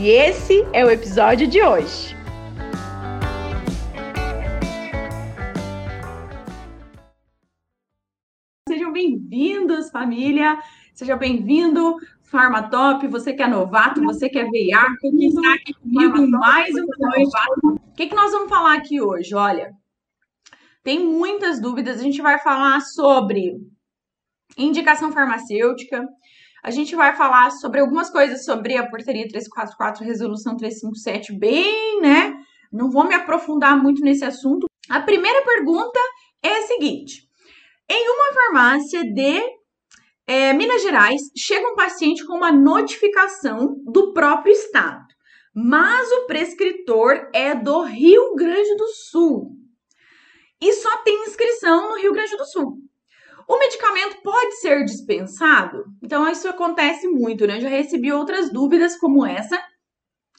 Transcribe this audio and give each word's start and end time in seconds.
E 0.00 0.10
esse 0.10 0.64
é 0.72 0.84
o 0.84 0.90
episódio 0.92 1.48
de 1.48 1.60
hoje. 1.60 2.14
Sejam 8.68 8.92
bem-vindos, 8.92 9.90
família. 9.90 10.56
Seja 10.94 11.16
bem-vindo, 11.16 11.96
Farmatop. 12.22 13.08
Você 13.08 13.32
que 13.32 13.42
é 13.42 13.48
novato, 13.48 14.00
você 14.00 14.28
que 14.28 14.38
é 14.38 14.48
veiaco, 14.48 15.00
que 15.00 15.26
está 15.26 15.54
aqui 15.54 15.74
comigo 15.74 16.30
mais 16.30 16.72
um. 16.76 17.74
O 17.74 17.92
que, 17.96 18.06
que 18.06 18.14
nós 18.14 18.30
vamos 18.30 18.48
falar 18.48 18.74
aqui 18.76 19.00
hoje? 19.00 19.34
Olha, 19.34 19.74
tem 20.84 21.04
muitas 21.04 21.60
dúvidas. 21.60 21.98
A 21.98 22.04
gente 22.04 22.22
vai 22.22 22.38
falar 22.38 22.82
sobre 22.82 23.60
indicação 24.56 25.10
farmacêutica, 25.10 26.08
a 26.62 26.70
gente 26.70 26.94
vai 26.94 27.14
falar 27.16 27.50
sobre 27.50 27.80
algumas 27.80 28.10
coisas 28.10 28.44
sobre 28.44 28.76
a 28.76 28.88
portaria 28.88 29.28
344, 29.28 30.04
resolução 30.04 30.56
357, 30.56 31.38
bem, 31.38 32.00
né? 32.00 32.34
Não 32.72 32.90
vou 32.90 33.06
me 33.06 33.14
aprofundar 33.14 33.80
muito 33.80 34.02
nesse 34.02 34.24
assunto. 34.24 34.66
A 34.90 35.00
primeira 35.00 35.42
pergunta 35.44 35.98
é 36.42 36.58
a 36.58 36.62
seguinte: 36.62 37.22
em 37.88 38.08
uma 38.08 38.32
farmácia 38.32 39.02
de 39.04 39.40
é, 40.26 40.52
Minas 40.52 40.82
Gerais, 40.82 41.22
chega 41.36 41.70
um 41.70 41.76
paciente 41.76 42.24
com 42.26 42.36
uma 42.36 42.52
notificação 42.52 43.76
do 43.86 44.12
próprio 44.12 44.52
estado, 44.52 45.06
mas 45.54 46.10
o 46.12 46.26
prescritor 46.26 47.30
é 47.34 47.54
do 47.54 47.82
Rio 47.82 48.34
Grande 48.34 48.76
do 48.76 48.88
Sul 48.88 49.58
e 50.60 50.72
só 50.72 50.98
tem 50.98 51.22
inscrição 51.22 51.90
no 51.90 51.96
Rio 51.96 52.12
Grande 52.12 52.36
do 52.36 52.44
Sul. 52.44 52.78
O 53.48 53.58
medicamento 53.58 54.20
pode 54.22 54.60
ser 54.60 54.84
dispensado? 54.84 55.84
Então, 56.02 56.30
isso 56.30 56.46
acontece 56.46 57.08
muito, 57.08 57.46
né? 57.46 57.56
Eu 57.56 57.62
já 57.62 57.68
recebi 57.68 58.12
outras 58.12 58.52
dúvidas 58.52 58.96
como 58.98 59.24
essa. 59.24 59.58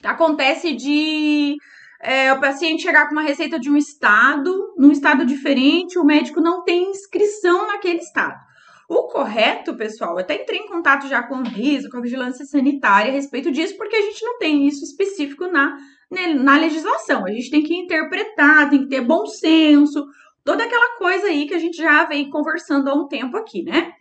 Acontece 0.03 0.75
de 0.75 1.57
é, 2.01 2.31
o 2.31 2.39
paciente 2.39 2.83
chegar 2.83 3.07
com 3.07 3.13
uma 3.13 3.23
receita 3.23 3.59
de 3.59 3.69
um 3.69 3.75
estado, 3.75 4.73
num 4.77 4.91
estado 4.91 5.25
diferente, 5.25 5.97
o 5.97 6.05
médico 6.05 6.39
não 6.39 6.63
tem 6.63 6.91
inscrição 6.91 7.67
naquele 7.67 7.99
estado. 7.99 8.39
O 8.87 9.07
correto, 9.07 9.75
pessoal, 9.75 10.13
eu 10.13 10.19
até 10.19 10.41
entrei 10.41 10.59
em 10.59 10.67
contato 10.67 11.07
já 11.07 11.21
com 11.21 11.35
o 11.35 11.43
RISO, 11.43 11.89
com 11.89 11.97
a 11.97 12.01
Vigilância 12.01 12.45
Sanitária 12.45 13.11
a 13.11 13.15
respeito 13.15 13.51
disso, 13.51 13.75
porque 13.75 13.95
a 13.95 14.01
gente 14.01 14.23
não 14.23 14.37
tem 14.37 14.67
isso 14.67 14.83
específico 14.83 15.47
na, 15.47 15.77
né, 16.09 16.33
na 16.33 16.57
legislação. 16.57 17.25
A 17.25 17.31
gente 17.31 17.51
tem 17.51 17.63
que 17.63 17.75
interpretar, 17.75 18.69
tem 18.69 18.83
que 18.83 18.89
ter 18.89 19.01
bom 19.01 19.25
senso, 19.25 20.07
toda 20.49 20.63
aquela 20.63 20.97
coisa 20.97 21.27
aí 21.27 21.45
que 21.45 21.53
a 21.53 21.59
gente 21.59 21.77
já 21.77 22.05
vem 22.05 22.27
conversando 22.27 22.89
há 22.89 22.93
um 22.95 23.07
tempo 23.07 23.37
aqui, 23.37 23.61
né? 23.61 23.93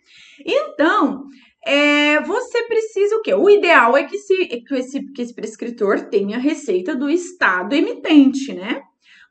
Então, 0.43 1.25
é, 1.63 2.19
você 2.21 2.63
precisa 2.63 3.17
o 3.17 3.21
quê? 3.21 3.35
O 3.35 3.47
ideal 3.47 3.95
é 3.95 4.03
que, 4.03 4.17
se, 4.17 4.47
que, 4.47 4.73
esse, 4.73 5.11
que 5.11 5.21
esse 5.21 5.35
prescritor 5.35 6.09
tenha 6.09 6.37
a 6.37 6.39
receita 6.39 6.95
do 6.95 7.07
estado 7.07 7.75
emitente, 7.75 8.51
né? 8.51 8.81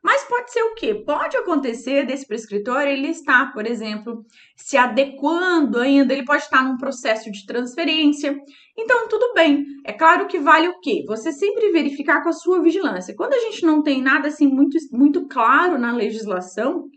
Mas 0.01 0.23
pode 0.23 0.49
ser 0.53 0.61
o 0.61 0.75
quê? 0.75 0.95
Pode 0.95 1.35
acontecer 1.35 2.05
desse 2.05 2.25
prescritor 2.25 2.83
ele 2.83 3.09
estar, 3.09 3.51
por 3.51 3.67
exemplo, 3.67 4.23
se 4.55 4.77
adequando 4.77 5.77
ainda, 5.77 6.13
ele 6.13 6.23
pode 6.23 6.43
estar 6.43 6.63
num 6.63 6.77
processo 6.77 7.29
de 7.29 7.45
transferência. 7.45 8.33
Então, 8.77 9.09
tudo 9.09 9.33
bem. 9.33 9.65
É 9.85 9.91
claro 9.91 10.25
que 10.27 10.39
vale 10.39 10.69
o 10.69 10.79
quê? 10.79 11.03
Você 11.05 11.33
sempre 11.33 11.69
verificar 11.73 12.23
com 12.23 12.29
a 12.29 12.33
sua 12.33 12.61
vigilância. 12.61 13.13
Quando 13.13 13.33
a 13.33 13.39
gente 13.39 13.65
não 13.65 13.83
tem 13.83 14.01
nada 14.01 14.29
assim 14.29 14.47
muito, 14.47 14.77
muito 14.93 15.27
claro 15.27 15.77
na 15.77 15.91
legislação, 15.91 16.87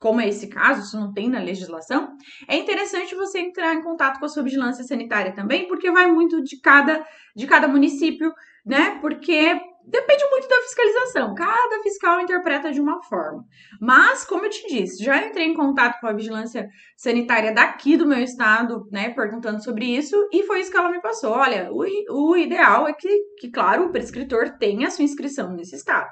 como 0.00 0.20
é 0.20 0.28
esse 0.28 0.48
caso, 0.48 0.80
isso 0.80 0.98
não 0.98 1.12
tem 1.12 1.28
na 1.28 1.40
legislação, 1.40 2.16
é 2.48 2.56
interessante 2.56 3.14
você 3.14 3.38
entrar 3.38 3.74
em 3.74 3.82
contato 3.82 4.18
com 4.18 4.24
a 4.24 4.28
sua 4.28 4.42
vigilância 4.42 4.82
sanitária 4.82 5.32
também, 5.34 5.68
porque 5.68 5.90
vai 5.90 6.10
muito 6.10 6.42
de 6.42 6.58
cada, 6.58 7.04
de 7.36 7.46
cada 7.46 7.68
município, 7.68 8.32
né? 8.64 8.98
Porque 9.02 9.60
depende 9.86 10.24
muito 10.30 10.48
da 10.48 10.56
fiscalização. 10.62 11.34
Cada 11.34 11.82
fiscal 11.82 12.18
interpreta 12.20 12.72
de 12.72 12.80
uma 12.80 13.02
forma. 13.02 13.44
Mas, 13.78 14.24
como 14.24 14.46
eu 14.46 14.50
te 14.50 14.66
disse, 14.68 15.04
já 15.04 15.22
entrei 15.22 15.46
em 15.46 15.54
contato 15.54 16.00
com 16.00 16.06
a 16.06 16.14
vigilância 16.14 16.66
sanitária 16.96 17.52
daqui 17.52 17.98
do 17.98 18.06
meu 18.06 18.20
estado, 18.20 18.88
né, 18.90 19.10
perguntando 19.10 19.62
sobre 19.62 19.84
isso, 19.84 20.16
e 20.32 20.44
foi 20.44 20.60
isso 20.60 20.70
que 20.70 20.78
ela 20.78 20.90
me 20.90 21.02
passou. 21.02 21.32
Olha, 21.32 21.70
o, 21.70 21.84
o 22.30 22.36
ideal 22.36 22.88
é 22.88 22.94
que, 22.94 23.08
que, 23.38 23.50
claro, 23.50 23.86
o 23.86 23.92
prescritor 23.92 24.56
tenha 24.58 24.88
a 24.88 24.90
sua 24.90 25.04
inscrição 25.04 25.52
nesse 25.52 25.76
estado. 25.76 26.10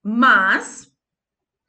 Mas 0.00 0.94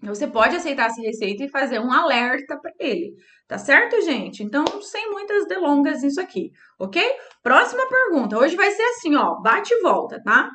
você 0.02 0.28
pode 0.28 0.56
aceitar 0.56 0.88
essa 0.88 1.02
receita 1.02 1.44
e 1.44 1.50
fazer 1.50 1.80
um 1.80 1.92
alerta 1.92 2.58
para 2.58 2.72
ele, 2.80 3.16
tá 3.48 3.58
certo, 3.58 4.00
gente? 4.02 4.44
Então, 4.44 4.64
sem 4.82 5.10
muitas 5.12 5.48
delongas 5.48 6.04
nisso 6.04 6.22
aqui, 6.22 6.52
ok? 6.78 7.04
Próxima 7.42 7.88
pergunta. 7.90 8.38
Hoje 8.38 8.56
vai 8.56 8.70
ser 8.72 8.84
assim, 8.84 9.16
ó, 9.16 9.42
bate 9.42 9.74
e 9.74 9.82
volta, 9.82 10.22
tá? 10.24 10.50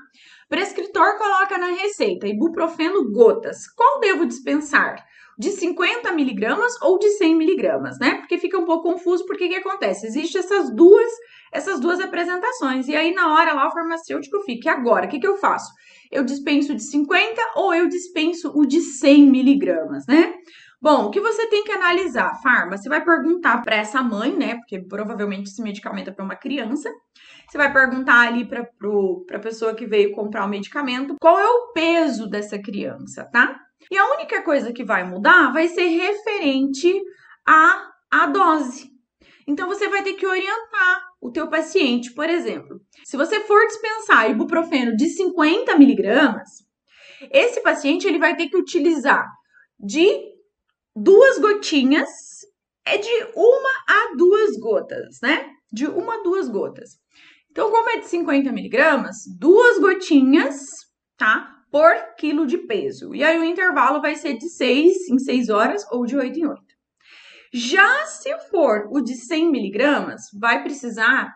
Prescritor 0.49 1.17
coloca 1.17 1.57
na 1.57 1.69
receita 1.69 2.29
ibuprofeno 2.29 3.11
gotas. 3.11 3.67
Qual 3.69 3.99
devo 4.01 4.27
dispensar? 4.27 5.03
De 5.39 5.51
50 5.51 6.13
miligramas 6.13 6.75
ou 6.83 6.99
de 6.99 7.09
100 7.13 7.35
miligramas, 7.35 7.99
né? 7.99 8.17
Porque 8.17 8.37
fica 8.37 8.59
um 8.59 8.67
pouco 8.67 8.93
confuso, 8.93 9.25
porque 9.25 9.49
que 9.49 9.55
acontece? 9.55 10.07
Existem 10.07 10.41
essas 10.41 10.71
duas, 10.71 11.11
essas 11.51 11.81
duas 11.81 12.01
apresentações. 12.01 12.87
E 12.87 12.95
aí, 12.95 13.15
na 13.15 13.35
hora 13.35 13.55
lá, 13.55 13.67
o 13.67 13.73
farmacêutico 13.73 14.41
fica. 14.43 14.69
E 14.69 14.73
agora, 14.73 15.07
o 15.07 15.09
que, 15.09 15.19
que 15.19 15.27
eu 15.27 15.39
faço? 15.39 15.73
Eu 16.13 16.23
dispenso 16.23 16.75
de 16.75 16.83
50 16.83 17.41
ou 17.57 17.75
eu 17.75 17.89
dispenso 17.89 18.53
o 18.55 18.67
de 18.67 18.81
100 18.81 19.31
miligramas, 19.31 20.07
né? 20.07 20.35
Bom, 20.81 21.07
o 21.07 21.11
que 21.11 21.21
você 21.21 21.47
tem 21.49 21.65
que 21.65 21.73
analisar, 21.73 22.41
Farma? 22.43 22.77
Você 22.77 22.89
vai 22.89 23.05
perguntar 23.05 23.63
para 23.63 23.77
essa 23.77 24.03
mãe, 24.03 24.37
né? 24.37 24.57
Porque 24.57 24.81
provavelmente 24.81 25.49
esse 25.49 25.63
medicamento 25.63 26.09
é 26.09 26.13
para 26.13 26.25
uma 26.25 26.37
criança. 26.37 26.93
Você 27.49 27.57
vai 27.57 27.73
perguntar 27.73 28.27
ali 28.27 28.45
para 28.45 28.69
a 29.33 29.39
pessoa 29.39 29.75
que 29.75 29.87
veio 29.87 30.13
comprar 30.13 30.45
o 30.45 30.49
medicamento 30.49 31.15
qual 31.21 31.39
é 31.39 31.47
o 31.47 31.73
peso 31.73 32.29
dessa 32.29 32.59
criança, 32.59 33.25
tá? 33.33 33.59
E 33.91 33.97
a 33.97 34.13
única 34.15 34.43
coisa 34.43 34.73
que 34.73 34.85
vai 34.85 35.05
mudar 35.05 35.53
vai 35.53 35.69
ser 35.69 35.87
referente 35.87 36.93
à, 37.47 37.91
à 38.11 38.27
dose. 38.27 38.91
Então 39.47 39.69
você 39.69 39.89
vai 39.89 40.03
ter 40.03 40.15
que 40.15 40.27
orientar 40.27 41.12
o 41.23 41.31
teu 41.31 41.49
paciente, 41.49 42.13
por 42.13 42.29
exemplo. 42.29 42.81
Se 43.05 43.17
você 43.17 43.39
for 43.43 43.65
dispensar 43.69 44.29
ibuprofeno 44.29 44.97
de 44.97 45.09
50 45.09 45.79
miligramas, 45.79 46.49
esse 47.31 47.61
paciente 47.63 48.09
ele 48.09 48.19
vai 48.19 48.37
ter 48.37 48.49
que 48.49 48.57
utilizar 48.57 49.25
de 49.79 50.21
duas 50.97 51.39
gotinhas, 51.39 52.11
é 52.85 52.99
de 52.99 53.09
uma 53.37 53.71
a 53.89 54.17
duas 54.17 54.59
gotas, 54.59 55.19
né? 55.23 55.49
De 55.73 55.87
uma 55.87 56.17
a 56.17 56.23
duas 56.25 56.49
gotas. 56.49 56.99
Então, 57.53 57.71
como 57.71 57.91
é 57.91 57.99
de 57.99 58.07
50 58.07 58.51
miligramas, 58.51 59.19
duas 59.39 59.79
gotinhas, 59.79 60.57
tá? 61.17 61.49
Por 61.71 62.17
quilo 62.19 62.47
de 62.47 62.59
peso. 62.59 63.15
E 63.15 63.23
aí 63.23 63.39
o 63.39 63.45
intervalo 63.45 64.03
vai 64.03 64.17
ser 64.17 64.37
de 64.37 64.49
6 64.49 65.09
em 65.09 65.19
6 65.21 65.49
horas 65.51 65.85
ou 65.93 66.05
de 66.05 66.17
8 66.17 66.39
em 66.39 66.47
8. 66.47 66.72
Já 67.53 68.07
se 68.07 68.35
for 68.51 68.89
o 68.91 69.01
de 69.01 69.15
100 69.15 69.51
miligramas, 69.51 70.23
vai 70.33 70.63
precisar 70.63 71.35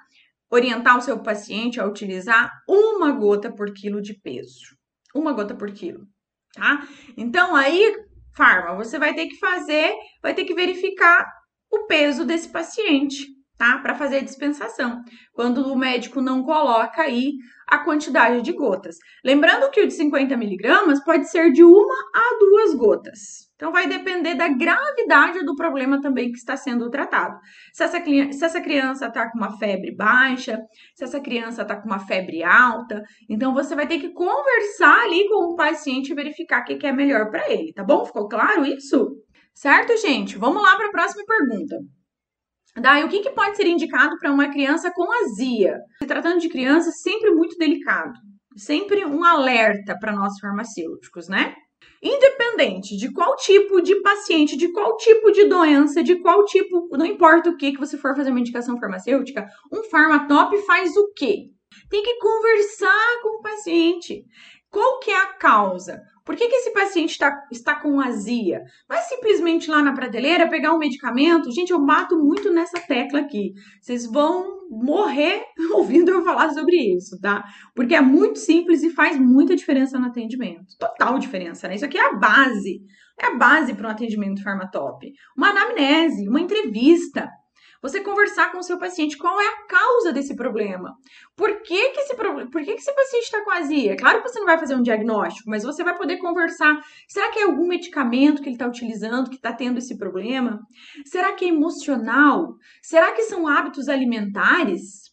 orientar 0.51 0.97
o 0.97 1.03
seu 1.03 1.23
paciente 1.23 1.79
a 1.79 1.87
utilizar 1.87 2.51
uma 2.69 3.13
gota 3.13 3.53
por 3.53 3.73
quilo 3.75 4.01
de 4.01 4.15
peso. 4.15 4.77
Uma 5.15 5.33
gota 5.33 5.55
por 5.55 5.71
quilo, 5.73 6.07
tá? 6.55 6.87
Então, 7.17 7.55
aí, 7.55 7.95
farma, 8.35 8.75
você 8.77 8.99
vai 8.99 9.15
ter 9.15 9.27
que 9.27 9.39
fazer, 9.39 9.95
vai 10.23 10.35
ter 10.35 10.45
que 10.45 10.55
verificar 10.55 11.27
o 11.71 11.87
peso 11.87 12.25
desse 12.25 12.49
paciente, 12.49 13.27
tá? 13.57 13.79
Para 13.79 13.95
fazer 13.95 14.19
a 14.19 14.25
dispensação, 14.25 15.03
quando 15.33 15.73
o 15.73 15.77
médico 15.77 16.21
não 16.21 16.43
coloca 16.43 17.03
aí 17.03 17.33
a 17.67 17.79
quantidade 17.79 18.43
de 18.43 18.53
gotas. 18.53 18.97
Lembrando 19.25 19.71
que 19.71 19.81
o 19.81 19.87
de 19.87 19.93
50 19.95 20.37
miligramas 20.37 21.03
pode 21.03 21.29
ser 21.29 21.51
de 21.53 21.65
uma 21.65 21.95
a 22.15 22.39
duas 22.39 22.75
gotas. 22.75 23.47
Então, 23.57 23.73
vai 23.73 23.89
depender 23.89 24.35
da 24.35 24.49
gravidade 24.49 25.43
do 25.43 25.57
problema 25.57 25.99
também 25.99 26.31
que 26.31 26.37
está 26.37 26.59
sendo 26.59 26.91
tratado. 26.91 27.39
Se 27.73 27.83
essa, 27.83 27.99
se 28.05 28.45
essa 28.45 28.61
criança 28.61 29.07
está 29.07 29.31
com 29.31 29.39
uma 29.39 29.57
febre 29.57 29.97
baixa, 29.97 30.61
se 30.95 31.05
essa 31.05 31.19
criança 31.19 31.63
está 31.63 31.75
com 31.75 31.89
uma 31.89 31.99
febre 31.99 32.45
alta, 32.45 33.03
então 33.31 33.55
você 33.55 33.75
vai 33.75 33.87
ter 33.87 33.99
que 33.99 34.11
conversar 34.11 35.05
ali 35.05 35.27
com 35.29 35.53
o 35.53 35.57
paciente 35.57 36.13
e 36.13 36.15
verificar 36.15 36.61
o 36.61 36.65
que, 36.65 36.77
que 36.77 36.87
é 36.87 36.93
melhor 36.93 37.31
para 37.31 37.51
ele, 37.51 37.73
tá 37.73 37.83
bom? 37.83 38.05
Ficou 38.05 38.29
claro 38.29 38.67
isso? 38.67 39.17
Certo, 39.55 39.97
gente? 39.97 40.37
Vamos 40.37 40.63
lá 40.63 40.77
para 40.77 40.89
a 40.89 40.93
próxima 40.93 41.25
pergunta. 41.25 41.77
Daí, 42.81 43.05
o 43.05 43.09
que, 43.09 43.21
que 43.21 43.31
pode 43.31 43.57
ser 43.57 43.67
indicado 43.67 44.19
para 44.19 44.31
uma 44.31 44.49
criança 44.49 44.93
com 44.95 45.11
azia? 45.25 45.79
Se 45.99 46.07
tratando 46.07 46.41
de 46.41 46.49
criança, 46.49 46.91
sempre 46.91 47.31
muito 47.31 47.57
delicado. 47.57 48.13
Sempre 48.57 49.05
um 49.05 49.25
alerta 49.25 49.97
para 49.99 50.13
nós 50.13 50.39
farmacêuticos, 50.39 51.29
né? 51.29 51.55
Independente 52.03 52.97
de 52.97 53.13
qual 53.13 53.35
tipo 53.37 53.81
de 53.81 54.01
paciente, 54.03 54.57
de 54.57 54.71
qual 54.73 54.97
tipo 54.97 55.31
de 55.33 55.45
doença, 55.45 56.03
de 56.03 56.17
qual 56.17 56.45
tipo, 56.45 56.89
não 56.97 57.07
importa 57.07 57.51
o 57.51 57.57
que 57.57 57.73
que 57.73 57.79
você 57.79 57.97
for 57.97 58.15
fazer 58.15 58.31
uma 58.31 58.41
indicação 58.41 58.79
farmacêutica, 58.79 59.47
um 59.73 59.83
farmatop 59.85 60.57
faz 60.63 60.97
o 60.97 61.13
quê? 61.15 61.51
Tem 61.91 62.03
que 62.03 62.19
conversar 62.19 63.23
com 63.23 63.39
o 63.39 63.43
paciente. 63.43 64.25
Qual 64.71 65.01
que 65.01 65.11
é 65.11 65.17
a 65.17 65.33
causa? 65.35 66.01
Por 66.27 66.35
que, 66.35 66.49
que 66.49 66.57
esse 66.57 66.73
paciente 66.73 67.17
tá, 67.17 67.47
está 67.53 67.77
com 67.77 68.01
azia? 68.01 68.65
É 68.91 68.97
simplesmente 68.97 69.71
lá 69.71 69.81
na 69.81 69.95
prateleira 69.95 70.49
pegar 70.49 70.75
um 70.75 70.79
medicamento. 70.79 71.53
Gente, 71.53 71.71
eu 71.71 71.81
bato 71.87 72.19
muito 72.19 72.53
nessa 72.53 72.81
tecla 72.81 73.21
aqui. 73.21 73.53
Vocês 73.81 74.07
vão 74.07 74.67
morrer 74.69 75.45
ouvindo 75.73 76.11
eu 76.11 76.25
falar 76.25 76.51
sobre 76.51 76.75
isso, 76.77 77.17
tá? 77.21 77.45
Porque 77.77 77.95
é 77.95 78.01
muito 78.01 78.41
simples 78.41 78.83
e 78.83 78.91
faz 78.91 79.17
muita 79.17 79.55
diferença 79.55 80.01
no 80.01 80.07
atendimento. 80.07 80.77
Total 80.77 81.17
diferença, 81.17 81.69
né? 81.69 81.77
Isso 81.77 81.85
aqui 81.85 81.97
é 81.97 82.05
a 82.05 82.15
base. 82.15 82.81
É 83.23 83.27
a 83.27 83.37
base 83.37 83.73
para 83.73 83.87
um 83.87 83.93
atendimento 83.93 84.43
farmatop. 84.43 85.09
Uma 85.37 85.51
anamnese, 85.51 86.29
uma 86.29 86.41
entrevista. 86.41 87.31
Você 87.83 88.01
conversar 88.01 88.51
com 88.53 88.59
o 88.59 88.63
seu 88.63 88.79
paciente 88.79 89.17
qual 89.17 89.41
é 89.41 89.47
a 89.47 89.67
causa 89.67 90.13
desse 90.13 90.35
problema. 90.35 90.95
Por 91.37 91.63
que, 91.63 91.91
que, 91.91 92.01
esse, 92.01 92.15
por 92.15 92.63
que, 92.63 92.75
que 92.75 92.81
esse 92.81 92.95
paciente 92.95 93.25
está 93.25 93.45
com 93.45 93.51
azia? 93.51 93.97
Claro 93.97 94.23
que 94.23 94.29
você 94.29 94.39
não 94.39 94.47
vai 94.47 94.59
fazer 94.59 94.75
um 94.75 94.83
diagnóstico, 94.83 95.51
mas 95.51 95.63
você 95.63 95.85
vai 95.85 95.97
poder 95.97 96.19
conversar. 96.19 96.81
Será 97.09 97.31
que 97.31 97.39
é 97.39 97.45
algum 97.45 97.67
medicamento 97.67 98.41
que 98.41 98.49
ele 98.49 98.57
está 98.57 98.67
utilizando 98.67 99.31
que 99.31 99.37
está 99.37 99.53
tendo 99.53 99.79
esse 99.79 99.97
problema? 99.99 100.61
Será 101.05 101.33
que 101.33 101.45
é 101.45 101.49
emocional? 101.49 102.55
Será 102.83 103.13
que 103.13 103.23
são 103.23 103.47
hábitos 103.47 103.89
alimentares? 103.89 105.07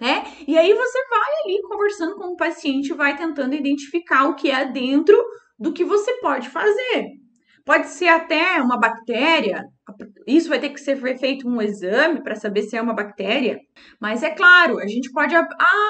É? 0.00 0.22
E 0.46 0.58
aí 0.58 0.74
você 0.74 1.08
vai 1.08 1.30
ali 1.44 1.62
conversando 1.62 2.16
com 2.16 2.32
o 2.32 2.36
paciente, 2.36 2.92
vai 2.92 3.16
tentando 3.16 3.54
identificar 3.54 4.26
o 4.28 4.34
que 4.34 4.50
é 4.50 4.64
dentro 4.70 5.16
do 5.58 5.72
que 5.72 5.84
você 5.84 6.12
pode 6.20 6.48
fazer. 6.50 7.23
Pode 7.64 7.88
ser 7.88 8.08
até 8.08 8.60
uma 8.60 8.78
bactéria, 8.78 9.64
isso 10.26 10.48
vai 10.48 10.58
ter 10.58 10.68
que 10.68 10.80
ser 10.80 10.96
feito 11.18 11.48
um 11.48 11.62
exame 11.62 12.22
para 12.22 12.34
saber 12.34 12.62
se 12.62 12.76
é 12.76 12.82
uma 12.82 12.94
bactéria, 12.94 13.58
mas 14.00 14.22
é 14.22 14.30
claro, 14.30 14.78
a 14.78 14.86
gente 14.86 15.10
pode 15.12 15.34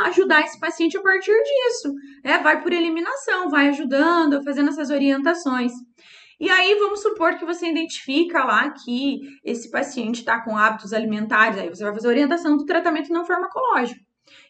ajudar 0.05 0.43
esse 0.43 0.59
paciente 0.59 0.97
a 0.97 1.03
partir 1.03 1.33
disso. 1.33 1.93
Né? 2.25 2.39
Vai 2.39 2.63
por 2.63 2.73
eliminação, 2.73 3.51
vai 3.51 3.69
ajudando, 3.69 4.43
fazendo 4.45 4.69
essas 4.69 4.91
orientações. 4.91 5.73
E 6.39 6.51
aí, 6.51 6.75
vamos 6.77 7.01
supor 7.01 7.37
que 7.39 7.45
você 7.45 7.69
identifica 7.69 8.45
lá 8.45 8.71
que 8.71 9.21
esse 9.45 9.71
paciente 9.71 10.19
está 10.19 10.41
com 10.45 10.57
hábitos 10.57 10.93
alimentares, 10.93 11.59
aí 11.59 11.69
você 11.69 11.85
vai 11.85 11.95
fazer 11.95 12.09
a 12.09 12.11
orientação 12.11 12.57
do 12.57 12.65
tratamento 12.65 13.13
não 13.13 13.25
farmacológico. 13.25 14.01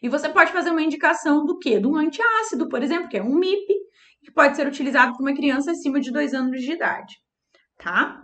E 0.01 0.09
você 0.09 0.27
pode 0.29 0.51
fazer 0.51 0.71
uma 0.71 0.81
indicação 0.81 1.45
do 1.45 1.57
quê? 1.59 1.79
Do 1.79 1.95
antiácido, 1.95 2.67
por 2.67 2.81
exemplo, 2.81 3.07
que 3.07 3.17
é 3.17 3.23
um 3.23 3.35
MIP, 3.35 3.73
que 4.25 4.31
pode 4.31 4.55
ser 4.55 4.67
utilizado 4.67 5.13
por 5.13 5.21
uma 5.21 5.35
criança 5.35 5.71
acima 5.71 5.99
de 5.99 6.11
dois 6.11 6.33
anos 6.33 6.59
de 6.59 6.71
idade, 6.71 7.15
tá? 7.77 8.23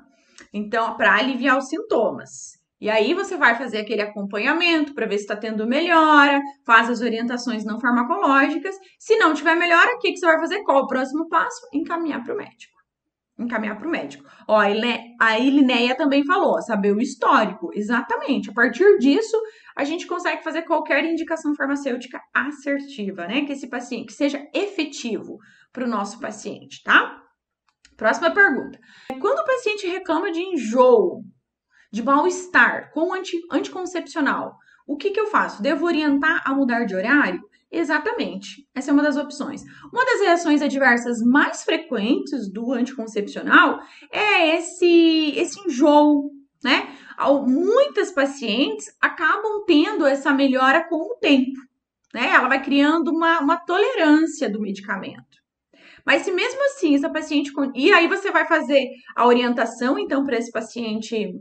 Então, 0.51 0.97
para 0.97 1.15
aliviar 1.15 1.57
os 1.57 1.67
sintomas. 1.67 2.59
E 2.79 2.89
aí 2.89 3.13
você 3.13 3.37
vai 3.37 3.55
fazer 3.55 3.77
aquele 3.77 4.01
acompanhamento 4.01 4.95
para 4.95 5.05
ver 5.05 5.17
se 5.17 5.25
está 5.25 5.35
tendo 5.35 5.67
melhora, 5.67 6.41
faz 6.65 6.89
as 6.89 7.01
orientações 7.01 7.63
não 7.63 7.79
farmacológicas. 7.79 8.75
Se 8.97 9.15
não 9.17 9.35
tiver 9.35 9.55
melhora, 9.55 9.95
o 9.95 9.99
que, 9.99 10.11
que 10.11 10.17
você 10.17 10.25
vai 10.25 10.39
fazer? 10.39 10.63
Qual 10.63 10.79
o 10.79 10.87
próximo 10.87 11.29
passo? 11.29 11.61
Encaminhar 11.71 12.23
para 12.23 12.33
o 12.33 12.37
médico. 12.37 12.81
Encaminhar 13.37 13.77
para 13.77 13.87
o 13.87 13.91
médico. 13.91 14.23
Ó, 14.47 14.59
a 14.59 15.39
Ilineia 15.39 15.95
também 15.95 16.25
falou, 16.25 16.59
saber 16.63 16.91
o 16.91 16.99
histórico. 16.99 17.69
Exatamente. 17.71 18.49
A 18.49 18.53
partir 18.53 18.97
disso, 18.97 19.39
a 19.75 19.83
gente 19.83 20.07
consegue 20.07 20.43
fazer 20.43 20.63
qualquer 20.63 21.05
indicação 21.05 21.53
farmacêutica 21.55 22.19
assertiva, 22.33 23.27
né? 23.27 23.45
Que 23.45 23.53
esse 23.53 23.67
paciente 23.67 24.07
que 24.07 24.13
seja 24.13 24.43
efetivo 24.55 25.37
para 25.71 25.85
o 25.85 25.89
nosso 25.89 26.19
paciente, 26.19 26.83
tá? 26.83 27.21
Próxima 27.95 28.31
pergunta. 28.31 28.79
Quando 29.19 29.39
o 29.39 29.45
paciente 29.45 29.87
reclama 29.87 30.31
de 30.31 30.39
enjoo, 30.39 31.23
de 31.91 32.01
mal-estar 32.01 32.91
com 32.93 33.13
anti, 33.13 33.39
anticoncepcional, 33.51 34.57
o 34.87 34.97
que, 34.97 35.11
que 35.11 35.19
eu 35.19 35.27
faço? 35.27 35.61
Devo 35.61 35.85
orientar 35.85 36.41
a 36.45 36.53
mudar 36.53 36.85
de 36.85 36.95
horário? 36.95 37.41
Exatamente. 37.71 38.67
Essa 38.75 38.91
é 38.91 38.93
uma 38.93 39.03
das 39.03 39.15
opções. 39.15 39.63
Uma 39.93 40.03
das 40.03 40.19
reações 40.19 40.61
adversas 40.61 41.21
mais 41.21 41.63
frequentes 41.63 42.51
do 42.51 42.73
anticoncepcional 42.73 43.79
é 44.11 44.57
esse, 44.57 45.33
esse 45.37 45.59
enjoo, 45.61 46.31
né? 46.63 46.95
Muitas 47.47 48.11
pacientes 48.11 48.87
acabam 48.99 49.63
tendo 49.65 50.05
essa 50.05 50.33
melhora 50.33 50.87
com 50.89 51.13
o 51.13 51.15
tempo, 51.15 51.59
né? 52.13 52.31
Ela 52.33 52.49
vai 52.49 52.61
criando 52.61 53.09
uma, 53.09 53.39
uma 53.39 53.57
tolerância 53.57 54.49
do 54.49 54.59
medicamento. 54.59 55.30
Mas 56.05 56.23
se 56.23 56.31
mesmo 56.31 56.63
assim 56.65 56.95
essa 56.95 57.09
paciente. 57.09 57.51
E 57.75 57.91
aí 57.91 58.07
você 58.07 58.31
vai 58.31 58.47
fazer 58.47 58.87
a 59.15 59.25
orientação, 59.27 59.97
então, 59.99 60.25
para 60.25 60.37
esse 60.37 60.51
paciente 60.51 61.35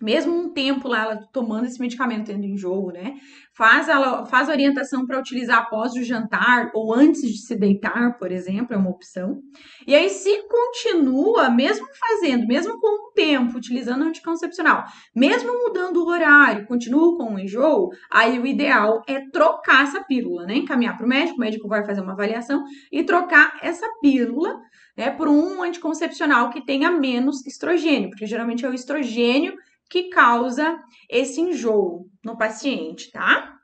mesmo 0.00 0.34
um 0.34 0.52
tempo 0.52 0.88
lá 0.88 1.02
ela 1.02 1.16
tomando 1.32 1.66
esse 1.66 1.80
medicamento 1.80 2.26
tendo 2.26 2.44
enjoo, 2.44 2.92
né? 2.92 3.14
Faz 3.52 3.88
ela 3.88 4.24
faz 4.26 4.48
orientação 4.48 5.06
para 5.06 5.18
utilizar 5.18 5.58
após 5.58 5.92
o 5.92 6.02
jantar 6.02 6.70
ou 6.74 6.94
antes 6.94 7.22
de 7.22 7.38
se 7.38 7.54
deitar, 7.56 8.16
por 8.18 8.32
exemplo, 8.32 8.74
é 8.74 8.76
uma 8.78 8.90
opção. 8.90 9.40
E 9.86 9.94
aí 9.94 10.08
se 10.08 10.30
continua 10.48 11.50
mesmo 11.50 11.86
fazendo, 11.98 12.46
mesmo 12.46 12.80
com 12.80 13.08
o 13.08 13.12
tempo 13.12 13.58
utilizando 13.58 14.04
anticoncepcional, 14.04 14.84
mesmo 15.14 15.52
mudando 15.52 15.98
o 15.98 16.08
horário, 16.08 16.66
continua 16.66 17.16
com 17.16 17.34
o 17.34 17.38
enjoo, 17.38 17.90
aí 18.10 18.38
o 18.38 18.46
ideal 18.46 19.02
é 19.06 19.20
trocar 19.30 19.84
essa 19.84 20.02
pílula, 20.04 20.46
né? 20.46 20.56
Encaminhar 20.56 20.96
para 20.96 21.06
o 21.06 21.08
médico, 21.08 21.36
o 21.36 21.40
médico 21.40 21.68
vai 21.68 21.84
fazer 21.84 22.00
uma 22.00 22.12
avaliação 22.12 22.64
e 22.90 23.02
trocar 23.02 23.58
essa 23.62 23.86
pílula 24.00 24.58
né, 24.96 25.10
por 25.10 25.28
um 25.28 25.62
anticoncepcional 25.62 26.50
que 26.50 26.64
tenha 26.64 26.90
menos 26.90 27.46
estrogênio, 27.46 28.10
porque 28.10 28.26
geralmente 28.26 28.64
é 28.64 28.68
o 28.68 28.74
estrogênio 28.74 29.54
que 29.90 30.04
causa 30.08 30.78
esse 31.10 31.40
enjoo 31.40 32.06
no 32.24 32.38
paciente, 32.38 33.10
tá? 33.10 33.56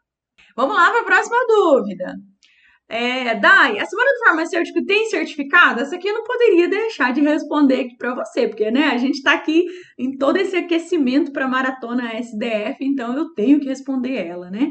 Vamos 0.56 0.76
lá 0.76 0.90
para 0.90 1.02
a 1.02 1.04
próxima 1.04 1.36
dúvida. 1.46 2.14
É, 2.88 3.34
Dai, 3.34 3.78
a 3.78 3.84
semana 3.84 4.12
do 4.12 4.24
farmacêutico 4.24 4.84
tem 4.84 5.06
certificado? 5.06 5.80
Essa 5.80 5.96
aqui 5.96 6.08
eu 6.08 6.14
não 6.14 6.24
poderia 6.24 6.68
deixar 6.68 7.12
de 7.12 7.20
responder 7.20 7.80
aqui 7.80 7.96
para 7.96 8.14
você, 8.14 8.46
porque 8.46 8.70
né, 8.70 8.88
a 8.88 8.98
gente 8.98 9.16
está 9.16 9.32
aqui 9.32 9.64
em 9.98 10.16
todo 10.16 10.36
esse 10.36 10.56
aquecimento 10.56 11.32
para 11.32 11.46
a 11.46 11.48
maratona 11.48 12.14
SDF, 12.14 12.76
então 12.80 13.16
eu 13.16 13.32
tenho 13.34 13.58
que 13.58 13.66
responder 13.66 14.14
ela, 14.14 14.50
né? 14.50 14.70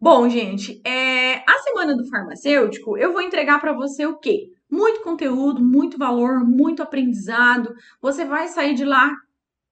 Bom, 0.00 0.28
gente, 0.28 0.80
é, 0.86 1.38
a 1.38 1.58
semana 1.64 1.96
do 1.96 2.08
farmacêutico 2.08 2.96
eu 2.96 3.12
vou 3.12 3.20
entregar 3.20 3.60
para 3.60 3.72
você 3.72 4.06
o 4.06 4.16
quê? 4.18 4.46
Muito 4.70 5.00
conteúdo, 5.00 5.60
muito 5.60 5.98
valor, 5.98 6.44
muito 6.46 6.82
aprendizado. 6.82 7.74
Você 8.00 8.24
vai 8.24 8.46
sair 8.46 8.74
de 8.74 8.84
lá 8.84 9.10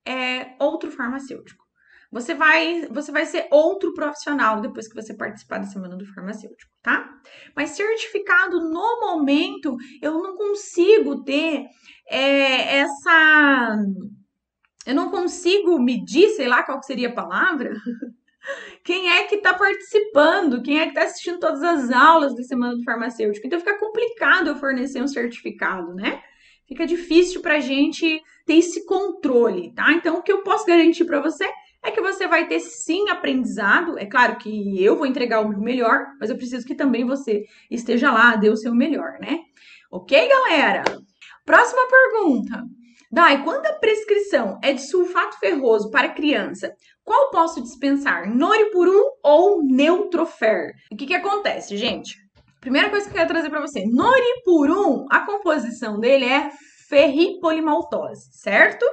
é 0.06 0.54
outro 0.58 0.90
farmacêutico. 0.90 1.66
Você 2.10 2.34
vai, 2.34 2.86
você 2.90 3.10
vai 3.10 3.26
ser 3.26 3.48
outro 3.50 3.92
profissional 3.92 4.60
depois 4.60 4.88
que 4.88 4.94
você 4.94 5.12
participar 5.12 5.58
da 5.58 5.66
semana 5.66 5.96
do 5.96 6.06
farmacêutico, 6.14 6.70
tá? 6.82 7.08
Mas 7.54 7.70
certificado 7.70 8.60
no 8.60 9.00
momento, 9.00 9.76
eu 10.00 10.14
não 10.22 10.36
consigo 10.36 11.24
ter 11.24 11.66
é, 12.08 12.78
essa. 12.78 13.76
Eu 14.86 14.94
não 14.94 15.10
consigo 15.10 15.78
medir, 15.80 16.28
sei 16.30 16.46
lá 16.46 16.62
qual 16.62 16.80
seria 16.82 17.08
a 17.08 17.14
palavra. 17.14 17.72
Quem 18.84 19.10
é 19.10 19.24
que 19.24 19.34
está 19.34 19.52
participando? 19.52 20.62
Quem 20.62 20.78
é 20.78 20.84
que 20.84 20.90
está 20.90 21.02
assistindo 21.02 21.40
todas 21.40 21.62
as 21.62 21.90
aulas 21.90 22.36
da 22.36 22.44
semana 22.44 22.76
do 22.76 22.84
farmacêutico? 22.84 23.44
Então 23.44 23.58
fica 23.58 23.78
complicado 23.80 24.46
eu 24.48 24.56
fornecer 24.56 25.02
um 25.02 25.08
certificado, 25.08 25.92
né? 25.92 26.22
Fica 26.68 26.86
difícil 26.86 27.42
para 27.42 27.58
gente 27.58 28.22
ter 28.46 28.54
esse 28.54 28.86
controle, 28.86 29.74
tá? 29.74 29.92
Então, 29.92 30.16
o 30.16 30.22
que 30.22 30.32
eu 30.32 30.42
posso 30.42 30.64
garantir 30.64 31.04
para 31.04 31.20
você 31.20 31.44
é 31.84 31.90
que 31.90 32.00
você 32.00 32.26
vai 32.26 32.48
ter 32.48 32.60
sim 32.60 33.08
aprendizado. 33.10 33.98
É 33.98 34.06
claro 34.06 34.36
que 34.36 34.82
eu 34.82 34.96
vou 34.96 35.06
entregar 35.06 35.40
o 35.40 35.48
meu 35.48 35.60
melhor, 35.60 36.06
mas 36.20 36.30
eu 36.30 36.36
preciso 36.36 36.66
que 36.66 36.74
também 36.74 37.04
você 37.04 37.44
esteja 37.70 38.10
lá, 38.10 38.36
dê 38.36 38.48
o 38.48 38.56
seu 38.56 38.74
melhor, 38.74 39.18
né? 39.20 39.40
Ok, 39.90 40.28
galera? 40.28 40.84
Próxima 41.44 41.82
pergunta. 41.88 42.64
Dai, 43.12 43.44
quando 43.44 43.66
a 43.66 43.72
prescrição 43.74 44.58
é 44.62 44.72
de 44.72 44.82
sulfato 44.82 45.38
ferroso 45.38 45.90
para 45.90 46.08
criança, 46.08 46.72
Qual 47.06 47.30
posso 47.30 47.62
dispensar? 47.62 48.28
Noripurum 48.28 49.10
ou 49.22 49.62
Neutrofer? 49.62 50.72
O 50.90 50.96
que 50.96 51.06
que 51.06 51.14
acontece, 51.14 51.76
gente? 51.76 52.16
Primeira 52.60 52.90
coisa 52.90 53.06
que 53.06 53.12
eu 53.12 53.14
quero 53.14 53.28
trazer 53.28 53.48
para 53.48 53.60
você. 53.60 53.84
Noripurum, 53.86 55.06
a 55.08 55.24
composição 55.24 56.00
dele 56.00 56.24
é 56.24 56.50
ferripolimaltose, 56.88 58.28
certo? 58.32 58.84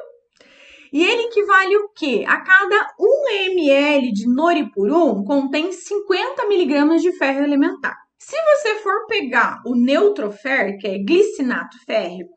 E 0.91 1.03
ele 1.03 1.23
equivale 1.23 1.75
o 1.77 1.89
quê? 1.89 2.23
A 2.27 2.41
cada 2.41 2.93
1 2.99 3.29
ml 3.51 4.11
de 4.11 4.27
noripurum 4.27 5.23
contém 5.23 5.71
50 5.71 6.47
miligramas 6.47 7.01
de 7.01 7.11
ferro 7.17 7.43
elementar. 7.43 7.97
Se 8.19 8.35
você 8.35 8.75
for 8.75 9.07
pegar 9.07 9.61
o 9.65 9.75
neutrofer, 9.75 10.77
que 10.77 10.87
é 10.87 10.99
glicinato 10.99 11.77
férrico, 11.85 12.33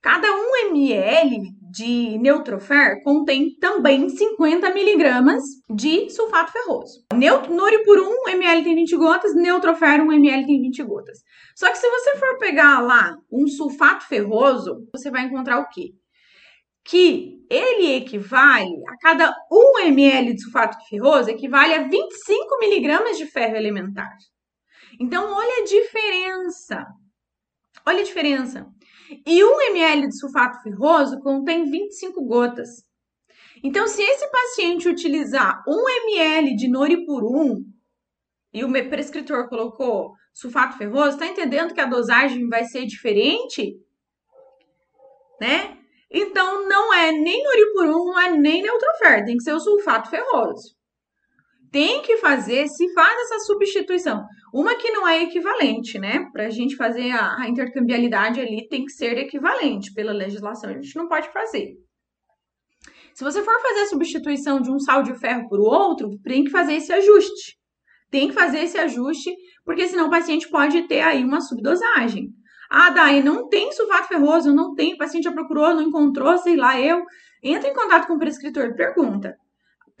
cada 0.00 0.26
1 0.26 0.56
ml 0.70 1.42
de 1.72 2.18
neutrofer 2.18 3.02
contém 3.02 3.56
também 3.58 4.06
50 4.10 4.74
miligramas 4.74 5.42
de 5.74 6.10
sulfato 6.10 6.52
ferroso. 6.52 7.02
Nori 7.50 7.82
por 7.84 7.98
1 7.98 8.28
ml 8.28 8.62
tem 8.62 8.74
20 8.74 8.96
gotas, 8.96 9.34
neutrofer 9.34 10.02
1 10.02 10.12
ml 10.12 10.46
tem 10.46 10.60
20 10.60 10.82
gotas. 10.82 11.18
Só 11.56 11.70
que 11.70 11.78
se 11.78 11.88
você 11.88 12.16
for 12.16 12.38
pegar 12.38 12.80
lá 12.80 13.16
um 13.32 13.46
sulfato 13.46 14.06
ferroso, 14.06 14.86
você 14.94 15.10
vai 15.10 15.24
encontrar 15.24 15.60
o 15.60 15.68
quê? 15.70 15.94
Que 16.84 17.38
ele 17.48 17.94
equivale 17.94 18.74
a 18.88 18.96
cada 19.00 19.34
1 19.50 19.86
ml 19.86 20.34
de 20.34 20.42
sulfato 20.42 20.76
ferroso 20.90 21.30
equivale 21.30 21.72
a 21.72 21.88
25 21.88 22.58
miligramas 22.60 23.16
de 23.16 23.24
ferro 23.24 23.56
elementar. 23.56 24.14
Então, 25.00 25.32
olha 25.32 25.62
a 25.62 25.64
diferença. 25.64 26.84
Olha 27.86 28.00
a 28.00 28.04
diferença. 28.04 28.66
E 29.26 29.44
1 29.44 29.60
ml 29.70 30.08
de 30.08 30.18
sulfato 30.18 30.62
ferroso 30.62 31.20
contém 31.20 31.70
25 31.70 32.24
gotas. 32.24 32.68
Então, 33.62 33.86
se 33.86 34.02
esse 34.02 34.28
paciente 34.30 34.88
utilizar 34.88 35.62
1 35.66 35.88
ml 35.88 36.56
de 36.56 36.68
noripurum 36.68 37.64
e 38.52 38.64
o 38.64 38.72
prescritor 38.88 39.48
colocou 39.48 40.12
sulfato 40.32 40.76
ferroso, 40.76 41.10
está 41.10 41.26
entendendo 41.26 41.74
que 41.74 41.80
a 41.80 41.86
dosagem 41.86 42.48
vai 42.48 42.64
ser 42.64 42.86
diferente? 42.86 43.80
Né? 45.40 45.78
Então, 46.10 46.68
não 46.68 46.92
é 46.92 47.12
nem 47.12 47.42
noripurum, 47.42 48.06
não 48.06 48.20
é 48.20 48.30
nem 48.30 48.62
neutrofer, 48.62 49.24
tem 49.24 49.36
que 49.36 49.42
ser 49.42 49.52
o 49.52 49.60
sulfato 49.60 50.10
ferroso 50.10 50.76
tem 51.72 52.02
que 52.02 52.18
fazer, 52.18 52.68
se 52.68 52.92
faz 52.92 53.20
essa 53.22 53.46
substituição. 53.46 54.22
Uma 54.52 54.74
que 54.74 54.90
não 54.90 55.08
é 55.08 55.22
equivalente, 55.22 55.98
né? 55.98 56.28
Para 56.30 56.46
a 56.46 56.50
gente 56.50 56.76
fazer 56.76 57.10
a, 57.10 57.40
a, 57.40 57.48
intercambiabilidade 57.48 58.38
ali, 58.40 58.68
tem 58.68 58.84
que 58.84 58.92
ser 58.92 59.16
equivalente 59.16 59.92
pela 59.94 60.12
legislação, 60.12 60.68
a 60.68 60.74
gente 60.74 60.94
não 60.94 61.08
pode 61.08 61.32
fazer. 61.32 61.72
Se 63.14 63.24
você 63.24 63.42
for 63.42 63.58
fazer 63.60 63.80
a 63.80 63.86
substituição 63.86 64.60
de 64.60 64.70
um 64.70 64.78
sal 64.78 65.02
de 65.02 65.18
ferro 65.18 65.48
por 65.48 65.60
outro, 65.60 66.10
tem 66.22 66.44
que 66.44 66.50
fazer 66.50 66.74
esse 66.74 66.92
ajuste. 66.92 67.56
Tem 68.10 68.28
que 68.28 68.34
fazer 68.34 68.58
esse 68.60 68.76
ajuste, 68.76 69.34
porque 69.64 69.88
senão 69.88 70.08
o 70.08 70.10
paciente 70.10 70.50
pode 70.50 70.86
ter 70.86 71.00
aí 71.00 71.24
uma 71.24 71.40
subdosagem. 71.40 72.28
Ah, 72.70 72.90
daí 72.90 73.22
não 73.22 73.48
tem 73.48 73.72
sulfato 73.72 74.08
ferroso, 74.08 74.54
não 74.54 74.74
tem, 74.74 74.94
o 74.94 74.98
paciente 74.98 75.24
já 75.24 75.32
procurou, 75.32 75.74
não 75.74 75.82
encontrou, 75.82 76.36
sei 76.36 76.56
lá, 76.56 76.78
eu. 76.78 77.02
Entra 77.42 77.70
em 77.70 77.74
contato 77.74 78.06
com 78.06 78.14
o 78.14 78.18
prescritor, 78.18 78.74
pergunta 78.74 79.36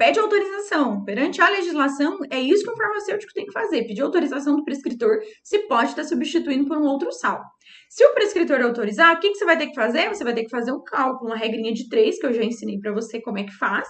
pede 0.02 0.18
autorização. 0.18 1.04
Perante 1.04 1.40
a 1.40 1.48
legislação, 1.48 2.18
é 2.28 2.40
isso 2.40 2.64
que 2.64 2.70
o 2.70 2.76
farmacêutico 2.76 3.32
tem 3.32 3.46
que 3.46 3.52
fazer: 3.52 3.86
pedir 3.86 4.02
autorização 4.02 4.56
do 4.56 4.64
prescritor 4.64 5.20
se 5.44 5.60
pode 5.68 5.90
estar 5.90 6.02
substituindo 6.02 6.66
por 6.66 6.76
um 6.76 6.82
outro 6.82 7.12
sal. 7.12 7.40
Se 7.88 8.04
o 8.04 8.12
prescritor 8.12 8.60
autorizar, 8.62 9.14
o 9.14 9.20
que, 9.20 9.30
que 9.30 9.38
você 9.38 9.44
vai 9.44 9.56
ter 9.56 9.68
que 9.68 9.76
fazer? 9.76 10.08
Você 10.08 10.24
vai 10.24 10.34
ter 10.34 10.42
que 10.42 10.50
fazer 10.50 10.72
um 10.72 10.82
cálculo, 10.82 11.30
uma 11.30 11.36
regrinha 11.36 11.72
de 11.72 11.88
três, 11.88 12.18
que 12.18 12.26
eu 12.26 12.32
já 12.32 12.42
ensinei 12.42 12.80
para 12.80 12.92
você 12.92 13.20
como 13.20 13.38
é 13.38 13.44
que 13.44 13.56
faz, 13.56 13.88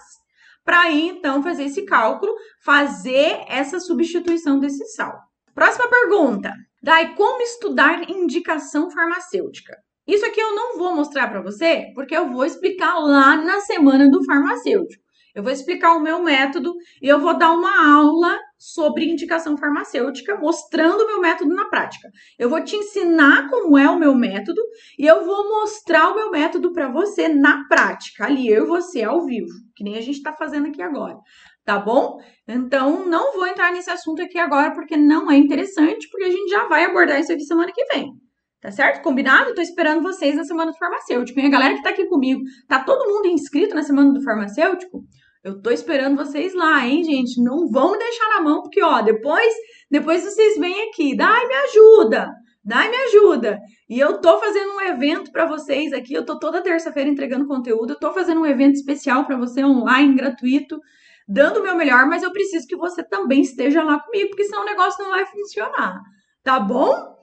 para 0.62 0.82
aí 0.82 1.08
então 1.08 1.42
fazer 1.42 1.64
esse 1.64 1.82
cálculo, 1.86 2.34
fazer 2.62 3.40
essa 3.48 3.80
substituição 3.80 4.60
desse 4.60 4.84
sal. 4.88 5.18
Próxima 5.54 5.88
pergunta. 5.88 6.52
Daí, 6.82 7.14
como 7.14 7.40
estudar 7.40 8.10
indicação 8.10 8.90
farmacêutica? 8.90 9.74
Isso 10.06 10.26
aqui 10.26 10.40
eu 10.40 10.54
não 10.54 10.76
vou 10.76 10.94
mostrar 10.94 11.28
para 11.28 11.40
você, 11.40 11.86
porque 11.94 12.14
eu 12.14 12.28
vou 12.28 12.44
explicar 12.44 12.98
lá 12.98 13.36
na 13.36 13.60
semana 13.60 14.10
do 14.10 14.22
farmacêutico. 14.24 15.01
Eu 15.34 15.42
vou 15.42 15.50
explicar 15.50 15.94
o 15.94 16.00
meu 16.00 16.22
método 16.22 16.74
e 17.00 17.08
eu 17.08 17.18
vou 17.18 17.36
dar 17.36 17.52
uma 17.52 17.96
aula 17.96 18.38
sobre 18.58 19.10
indicação 19.10 19.56
farmacêutica, 19.56 20.36
mostrando 20.36 21.02
o 21.02 21.06
meu 21.06 21.20
método 21.20 21.54
na 21.54 21.70
prática. 21.70 22.10
Eu 22.38 22.50
vou 22.50 22.62
te 22.62 22.76
ensinar 22.76 23.48
como 23.48 23.78
é 23.78 23.88
o 23.88 23.98
meu 23.98 24.14
método 24.14 24.60
e 24.98 25.06
eu 25.06 25.24
vou 25.24 25.48
mostrar 25.48 26.10
o 26.10 26.14
meu 26.14 26.30
método 26.30 26.72
para 26.72 26.88
você 26.88 27.28
na 27.28 27.66
prática, 27.66 28.26
ali 28.26 28.46
eu 28.46 28.64
e 28.64 28.68
você 28.68 29.02
ao 29.02 29.24
vivo, 29.24 29.48
que 29.74 29.82
nem 29.82 29.96
a 29.96 30.02
gente 30.02 30.16
está 30.16 30.34
fazendo 30.34 30.68
aqui 30.68 30.82
agora. 30.82 31.16
Tá 31.64 31.78
bom? 31.78 32.18
Então, 32.46 33.06
não 33.08 33.32
vou 33.32 33.46
entrar 33.46 33.72
nesse 33.72 33.90
assunto 33.90 34.20
aqui 34.20 34.38
agora 34.38 34.72
porque 34.72 34.96
não 34.96 35.30
é 35.30 35.36
interessante, 35.36 36.08
porque 36.10 36.26
a 36.26 36.30
gente 36.30 36.50
já 36.50 36.66
vai 36.66 36.84
abordar 36.84 37.20
isso 37.20 37.32
aqui 37.32 37.42
semana 37.44 37.72
que 37.72 37.84
vem. 37.86 38.12
Tá 38.60 38.70
certo? 38.70 39.02
Combinado? 39.02 39.54
Tô 39.54 39.60
esperando 39.60 40.02
vocês 40.02 40.36
na 40.36 40.44
semana 40.44 40.70
do 40.70 40.78
farmacêutico. 40.78 41.40
E 41.40 41.46
a 41.46 41.48
galera 41.48 41.74
que 41.74 41.82
tá 41.82 41.90
aqui 41.90 42.06
comigo, 42.06 42.42
tá 42.68 42.84
todo 42.84 43.08
mundo 43.12 43.26
inscrito 43.26 43.74
na 43.74 43.82
semana 43.82 44.12
do 44.12 44.22
farmacêutico? 44.22 45.02
Eu 45.44 45.60
tô 45.60 45.70
esperando 45.70 46.16
vocês 46.16 46.54
lá, 46.54 46.86
hein, 46.86 47.02
gente? 47.02 47.42
Não 47.42 47.68
vão 47.68 47.98
deixar 47.98 48.28
na 48.28 48.40
mão, 48.40 48.62
porque, 48.62 48.80
ó, 48.80 49.02
depois, 49.02 49.52
depois 49.90 50.22
vocês 50.22 50.56
vêm 50.56 50.88
aqui, 50.88 51.16
dai, 51.16 51.46
me 51.48 51.54
ajuda, 51.54 52.32
dai, 52.64 52.88
me 52.88 52.96
ajuda. 52.96 53.58
E 53.88 53.98
eu 53.98 54.20
tô 54.20 54.38
fazendo 54.38 54.72
um 54.74 54.80
evento 54.80 55.32
para 55.32 55.44
vocês 55.44 55.92
aqui, 55.92 56.14
eu 56.14 56.24
tô 56.24 56.38
toda 56.38 56.62
terça-feira 56.62 57.10
entregando 57.10 57.48
conteúdo, 57.48 57.94
eu 57.94 57.98
tô 57.98 58.12
fazendo 58.12 58.40
um 58.40 58.46
evento 58.46 58.74
especial 58.74 59.24
para 59.24 59.36
você 59.36 59.64
online, 59.64 60.14
gratuito, 60.14 60.78
dando 61.26 61.58
o 61.58 61.62
meu 61.64 61.74
melhor, 61.74 62.06
mas 62.06 62.22
eu 62.22 62.30
preciso 62.30 62.64
que 62.68 62.76
você 62.76 63.02
também 63.02 63.40
esteja 63.40 63.82
lá 63.82 63.98
comigo, 63.98 64.28
porque 64.30 64.44
senão 64.44 64.62
o 64.62 64.66
negócio 64.66 65.02
não 65.02 65.10
vai 65.10 65.26
funcionar, 65.26 66.00
tá 66.44 66.60
bom? 66.60 67.16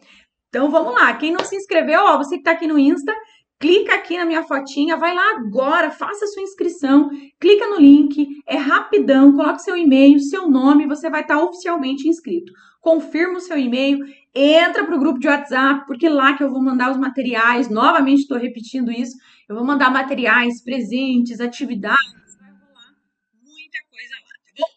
Então 0.49 0.69
vamos 0.69 0.93
lá, 0.93 1.13
quem 1.13 1.31
não 1.31 1.45
se 1.45 1.55
inscreveu, 1.55 2.01
ó, 2.01 2.17
você 2.17 2.35
que 2.35 2.43
tá 2.43 2.51
aqui 2.51 2.67
no 2.67 2.77
Insta, 2.77 3.15
clica 3.59 3.93
aqui 3.93 4.17
na 4.17 4.25
minha 4.25 4.43
fotinha, 4.43 4.95
vai 4.95 5.13
lá 5.13 5.35
agora, 5.37 5.91
faça 5.91 6.25
sua 6.27 6.41
inscrição, 6.41 7.09
clica 7.39 7.67
no 7.67 7.77
link, 7.77 8.25
é 8.47 8.55
rapidão, 8.55 9.33
coloque 9.33 9.61
seu 9.61 9.75
e-mail, 9.75 10.17
seu 10.19 10.49
nome, 10.49 10.87
você 10.87 11.09
vai 11.09 11.21
estar 11.21 11.43
oficialmente 11.43 12.07
inscrito. 12.07 12.53
Confirma 12.79 13.37
o 13.37 13.41
seu 13.41 13.57
e-mail, 13.57 13.99
entra 14.33 14.85
para 14.85 14.95
o 14.95 14.99
grupo 14.99 15.19
de 15.19 15.27
WhatsApp, 15.27 15.85
porque 15.85 16.07
lá 16.07 16.37
que 16.37 16.43
eu 16.43 16.49
vou 16.49 16.63
mandar 16.63 16.89
os 16.89 16.97
materiais, 16.97 17.69
novamente 17.69 18.21
estou 18.21 18.37
repetindo 18.37 18.89
isso, 18.89 19.17
eu 19.49 19.55
vou 19.55 19.65
mandar 19.65 19.91
materiais, 19.91 20.63
presentes, 20.63 21.41
atividades, 21.41 22.37
vai 22.39 22.49
rolar 22.49 22.95
muita 23.43 23.79
coisa 23.91 24.15
lá, 24.15 24.35
tá 24.45 24.51
bom? 24.57 24.67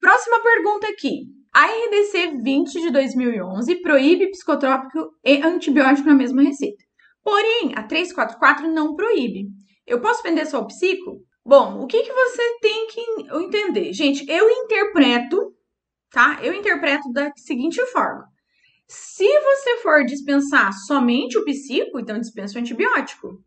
Próxima 0.00 0.42
pergunta 0.42 0.86
aqui. 0.88 1.26
A 1.52 1.66
RDC 1.66 2.42
20 2.42 2.80
de 2.80 2.90
2011 2.90 3.82
proíbe 3.82 4.30
psicotrópico 4.30 5.10
e 5.22 5.42
antibiótico 5.42 6.08
na 6.08 6.14
mesma 6.14 6.42
receita. 6.42 6.89
Porém, 7.22 7.72
a 7.76 7.82
344 7.82 8.70
não 8.72 8.94
proíbe. 8.94 9.48
Eu 9.86 10.00
posso 10.00 10.22
vender 10.22 10.46
só 10.46 10.60
o 10.60 10.66
psico? 10.66 11.22
Bom, 11.44 11.80
o 11.82 11.86
que, 11.86 12.02
que 12.02 12.12
você 12.12 12.58
tem 12.60 12.86
que 12.88 13.00
entender? 13.34 13.92
Gente, 13.92 14.24
eu 14.30 14.48
interpreto, 14.48 15.54
tá? 16.10 16.38
Eu 16.42 16.54
interpreto 16.54 17.10
da 17.12 17.30
seguinte 17.36 17.84
forma. 17.86 18.24
Se 18.86 19.26
você 19.26 19.78
for 19.78 20.04
dispensar 20.04 20.72
somente 20.86 21.38
o 21.38 21.44
psico, 21.44 21.98
então 21.98 22.18
dispensa 22.18 22.58
o 22.58 22.60
antibiótico. 22.60 23.42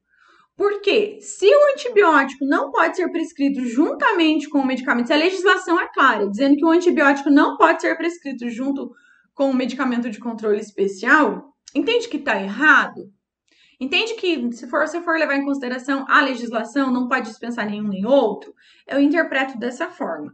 Porque 0.56 1.20
se 1.20 1.48
o 1.48 1.74
antibiótico 1.74 2.46
não 2.46 2.72
pode 2.72 2.96
ser 2.96 3.10
prescrito 3.12 3.66
juntamente 3.66 4.48
com 4.48 4.60
o 4.60 4.66
medicamento, 4.66 5.08
se 5.08 5.14
a 5.14 5.18
legislação 5.18 5.80
é 5.80 5.92
clara, 5.92 6.30
dizendo 6.30 6.56
que 6.56 6.66
o 6.66 6.70
antibiótico 6.70 7.30
não 7.30 7.58
pode 7.58 7.82
ser 7.82 7.98
prescrito 7.98 8.50
junto 8.50 8.92
com 9.34 9.50
o 9.50 9.54
medicamento 9.54 10.10
de 10.10 10.20
controle 10.20 10.60
especial, 10.60 11.54
entende 11.74 12.08
que 12.08 12.18
está 12.18 12.40
errado? 12.40 13.02
Entende 13.84 14.14
que 14.14 14.50
se 14.54 14.66
for, 14.68 14.88
se 14.88 15.02
for 15.02 15.20
levar 15.20 15.36
em 15.36 15.44
consideração 15.44 16.06
a 16.08 16.22
legislação, 16.22 16.90
não 16.90 17.06
pode 17.06 17.28
dispensar 17.28 17.70
nenhum 17.70 17.90
nem 17.90 18.06
outro? 18.06 18.54
Eu 18.88 18.98
interpreto 19.02 19.60
dessa 19.60 19.90
forma. 19.90 20.34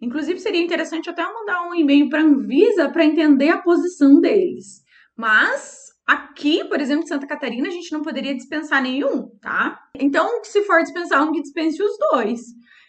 Inclusive, 0.00 0.40
seria 0.40 0.62
interessante 0.62 1.10
até 1.10 1.22
mandar 1.22 1.68
um 1.68 1.74
e-mail 1.74 2.08
para 2.08 2.22
a 2.22 2.24
Anvisa 2.24 2.88
para 2.88 3.04
entender 3.04 3.50
a 3.50 3.60
posição 3.60 4.18
deles. 4.18 4.82
Mas 5.14 5.88
aqui, 6.06 6.64
por 6.64 6.80
exemplo, 6.80 7.04
em 7.04 7.06
Santa 7.06 7.26
Catarina, 7.26 7.68
a 7.68 7.70
gente 7.70 7.92
não 7.92 8.00
poderia 8.00 8.34
dispensar 8.34 8.82
nenhum, 8.82 9.28
tá? 9.42 9.78
Então, 9.94 10.42
se 10.42 10.62
for 10.62 10.82
dispensar 10.82 11.22
um, 11.22 11.32
que 11.32 11.42
dispense 11.42 11.82
os 11.82 11.98
dois. 12.10 12.40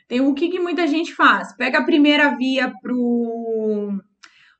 Tem 0.07 0.21
o 0.21 0.33
que, 0.33 0.47
que 0.47 0.59
muita 0.59 0.87
gente 0.87 1.13
faz? 1.13 1.53
Pega 1.57 1.79
a 1.79 1.85
primeira 1.85 2.33
via 2.37 2.71
pro, 2.81 3.99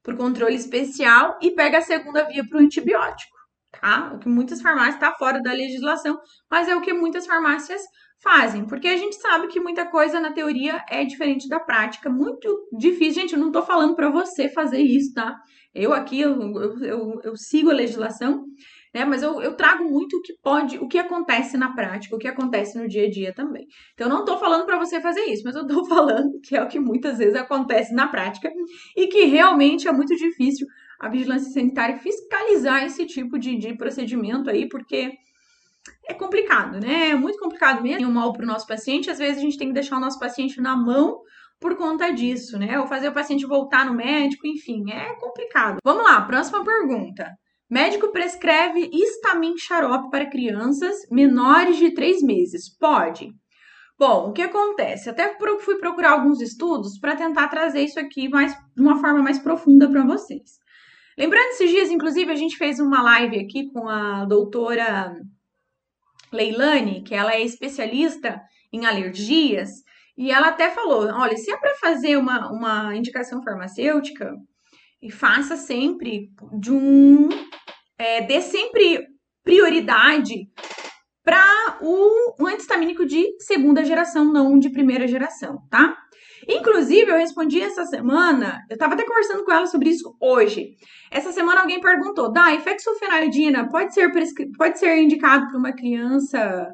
pro 0.04 0.18
controle 0.18 0.56
especial 0.56 1.40
e 1.42 1.52
pega 1.52 1.78
a 1.78 1.82
segunda 1.82 2.26
via 2.26 2.46
pro 2.46 2.60
antibiótico 2.60 3.37
tá? 3.72 4.14
O 4.14 4.20
que 4.20 4.30
muitas 4.30 4.62
farmácias 4.62 4.96
está 4.96 5.14
fora 5.14 5.42
da 5.42 5.52
legislação, 5.52 6.18
mas 6.50 6.68
é 6.68 6.76
o 6.76 6.82
que 6.82 6.94
muitas 6.94 7.26
farmácias 7.26 7.82
fazem, 8.20 8.66
porque 8.66 8.88
a 8.88 8.98
gente 8.98 9.16
sabe 9.16 9.48
que 9.48 9.60
muita 9.60 9.86
coisa 9.86 10.20
na 10.20 10.34
teoria 10.34 10.84
é 10.90 11.06
diferente 11.06 11.48
da 11.48 11.60
prática, 11.60 12.10
muito 12.10 12.68
difícil. 12.78 13.22
Gente, 13.22 13.34
eu 13.34 13.40
não 13.40 13.48
estou 13.48 13.62
falando 13.64 13.96
para 13.96 14.10
você 14.10 14.50
fazer 14.50 14.82
isso, 14.82 15.14
tá? 15.14 15.36
Eu 15.74 15.94
aqui, 15.94 16.22
eu, 16.22 16.40
eu, 16.42 16.84
eu, 16.84 17.22
eu, 17.24 17.38
sigo 17.38 17.70
a 17.70 17.74
legislação, 17.74 18.44
né? 18.94 19.06
Mas 19.06 19.22
eu, 19.22 19.40
eu 19.42 19.54
trago 19.56 19.84
muito 19.84 20.18
o 20.18 20.22
que 20.22 20.34
pode, 20.42 20.80
o 20.80 20.88
que 20.88 20.98
acontece 20.98 21.56
na 21.56 21.74
prática, 21.74 22.16
o 22.16 22.20
que 22.20 22.28
acontece 22.28 22.80
no 22.80 22.88
dia 22.88 23.06
a 23.06 23.10
dia 23.10 23.34
também. 23.34 23.68
Então, 23.94 24.08
eu 24.08 24.14
não 24.14 24.26
tô 24.26 24.40
falando 24.40 24.66
para 24.66 24.80
você 24.80 25.00
fazer 25.00 25.22
isso, 25.26 25.44
mas 25.46 25.56
eu 25.56 25.68
tô 25.68 25.86
falando 25.86 26.40
que 26.42 26.56
é 26.56 26.64
o 26.64 26.68
que 26.68 26.80
muitas 26.80 27.20
vezes 27.20 27.36
acontece 27.36 27.94
na 27.94 28.08
prática 28.08 28.52
e 28.96 29.06
que 29.08 29.26
realmente 29.26 29.88
é 29.88 29.92
muito 29.92 30.16
difícil 30.16 30.66
a 31.00 31.10
vigilância 31.10 31.52
sanitária 31.52 31.98
fiscalizar 31.98 32.84
esse 32.84 33.06
tipo 33.06 33.38
de, 33.38 33.56
de 33.58 33.76
procedimento 33.76 34.50
aí, 34.50 34.68
porque 34.68 35.12
é 36.08 36.14
complicado, 36.14 36.80
né? 36.80 37.10
É 37.10 37.16
muito 37.16 37.40
complicado 37.40 37.82
mesmo. 37.82 38.08
Um 38.08 38.14
mal 38.14 38.34
para 38.34 38.44
o 38.44 38.48
nosso 38.48 38.68
paciente, 38.68 39.10
às 39.10 39.20
vezes 39.20 39.38
a 39.38 39.42
gente 39.42 39.58
tem 39.58 39.68
que 39.68 39.74
deixar 39.74 39.98
o 39.98 40.02
nosso 40.02 40.20
paciente 40.20 40.60
na 40.60 40.76
mão 40.76 41.22
por 41.60 41.76
conta 41.76 42.12
disso, 42.12 42.58
né? 42.58 42.80
Ou 42.80 42.88
fazer 42.88 43.10
o 43.10 43.14
paciente 43.14 43.46
voltar 43.46 43.86
no 43.86 43.94
médico, 43.94 44.48
enfim, 44.48 44.92
é 44.92 45.14
complicado. 45.16 45.78
Vamos 45.84 46.04
lá, 46.04 46.22
próxima 46.22 46.64
pergunta. 46.64 47.32
Médico 47.70 48.12
prescreve 48.12 48.90
Histamin 48.94 49.58
xarope 49.58 50.10
para 50.10 50.30
crianças 50.30 50.96
menores 51.12 51.78
de 51.78 51.94
3 51.94 52.22
meses. 52.24 52.70
Pode? 52.78 53.30
Bom, 54.00 54.30
o 54.30 54.32
que 54.32 54.44
acontece? 54.44 55.10
Até 55.10 55.36
fui 55.60 55.78
procurar 55.78 56.12
alguns 56.12 56.40
estudos 56.40 57.00
para 57.00 57.16
tentar 57.16 57.48
trazer 57.48 57.82
isso 57.82 58.00
aqui 58.00 58.30
mais, 58.30 58.54
de 58.76 58.82
uma 58.82 59.02
forma 59.02 59.22
mais 59.22 59.40
profunda 59.40 59.90
para 59.90 60.06
vocês. 60.06 60.60
Lembrando, 61.18 61.50
esses 61.50 61.70
dias, 61.70 61.90
inclusive, 61.90 62.32
a 62.32 62.36
gente 62.36 62.58
fez 62.58 62.80
uma 62.80 63.02
live 63.02 63.40
aqui 63.40 63.72
com 63.72 63.90
a 63.90 64.26
doutora 64.26 65.20
Leilane, 66.32 67.02
que 67.04 67.16
ela 67.16 67.34
é 67.34 67.42
especialista 67.42 68.42
em 68.72 68.86
alergias, 68.86 69.70
e 70.16 70.32
ela 70.32 70.50
até 70.50 70.70
falou: 70.70 71.08
olha, 71.14 71.36
se 71.36 71.52
é 71.52 71.58
para 71.58 71.76
fazer 71.76 72.18
uma, 72.18 72.52
uma 72.52 72.96
indicação 72.96 73.42
farmacêutica, 73.42 74.36
e 75.02 75.12
faça 75.12 75.56
sempre 75.56 76.30
de 76.60 76.72
um. 76.72 77.30
É, 77.98 78.22
dê 78.22 78.42
sempre 78.42 79.08
prioridade 79.44 80.48
para 81.24 81.80
o, 81.82 82.46
antistamínico 82.48 83.06
de 83.06 83.26
segunda 83.40 83.84
geração, 83.84 84.32
não 84.32 84.58
de 84.58 84.70
primeira 84.70 85.08
geração, 85.08 85.60
tá? 85.70 85.98
Inclusive, 86.48 87.12
eu 87.12 87.18
respondi 87.18 87.62
essa 87.62 87.86
semana, 87.86 88.64
eu 88.70 88.76
estava 88.76 88.94
até 88.94 89.04
conversando 89.04 89.44
com 89.44 89.52
ela 89.52 89.68
sobre 89.68 89.90
isso 89.90 90.16
hoje. 90.20 90.76
Essa 91.12 91.32
semana 91.34 91.62
alguém 91.62 91.82
perguntou: 91.82 92.32
da 92.32 92.54
ifexofenadina 92.54 93.70
pode 93.70 93.94
ser 93.94 94.12
pode 94.58 94.80
ser 94.80 94.98
indicado 94.98 95.48
para 95.48 95.58
uma 95.58 95.74
criança? 95.74 96.68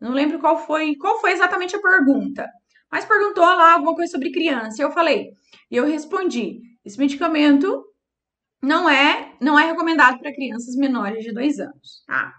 Não 0.00 0.12
lembro 0.12 0.38
qual 0.38 0.58
foi, 0.58 0.96
qual 0.96 1.20
foi 1.20 1.32
exatamente 1.32 1.76
a 1.76 1.80
pergunta. 1.80 2.48
Mas 2.90 3.04
perguntou 3.04 3.44
lá 3.44 3.74
alguma 3.74 3.94
coisa 3.94 4.12
sobre 4.12 4.32
criança. 4.32 4.82
Eu 4.82 4.90
falei, 4.90 5.32
e 5.70 5.76
eu 5.76 5.84
respondi: 5.84 6.60
esse 6.84 6.98
medicamento 6.98 7.84
não 8.62 8.88
é 8.88 9.34
não 9.40 9.58
é 9.58 9.66
recomendado 9.66 10.18
para 10.18 10.32
crianças 10.32 10.74
menores 10.76 11.22
de 11.22 11.32
dois 11.32 11.58
anos, 11.58 12.02
tá? 12.06 12.32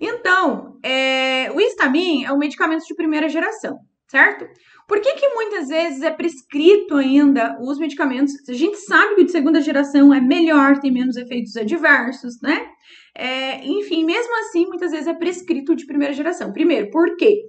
Então, 0.00 0.78
é, 0.82 1.52
o 1.52 1.60
Histamin 1.60 2.24
é 2.24 2.32
um 2.32 2.38
medicamento 2.38 2.84
de 2.84 2.94
primeira 2.94 3.28
geração, 3.28 3.78
certo? 4.12 4.46
Por 4.86 5.00
que, 5.00 5.14
que 5.14 5.28
muitas 5.30 5.68
vezes 5.68 6.02
é 6.02 6.10
prescrito 6.10 6.96
ainda 6.96 7.58
os 7.62 7.78
medicamentos? 7.78 8.34
A 8.46 8.52
gente 8.52 8.76
sabe 8.76 9.14
que 9.14 9.22
o 9.22 9.24
de 9.24 9.32
segunda 9.32 9.58
geração 9.62 10.12
é 10.12 10.20
melhor, 10.20 10.78
tem 10.78 10.92
menos 10.92 11.16
efeitos 11.16 11.56
adversos, 11.56 12.38
né? 12.42 12.68
É, 13.16 13.64
enfim, 13.64 14.04
mesmo 14.04 14.38
assim, 14.40 14.66
muitas 14.66 14.90
vezes 14.90 15.06
é 15.06 15.14
prescrito 15.14 15.74
de 15.74 15.86
primeira 15.86 16.12
geração. 16.12 16.52
Primeiro, 16.52 16.90
por 16.90 17.16
quê? 17.16 17.40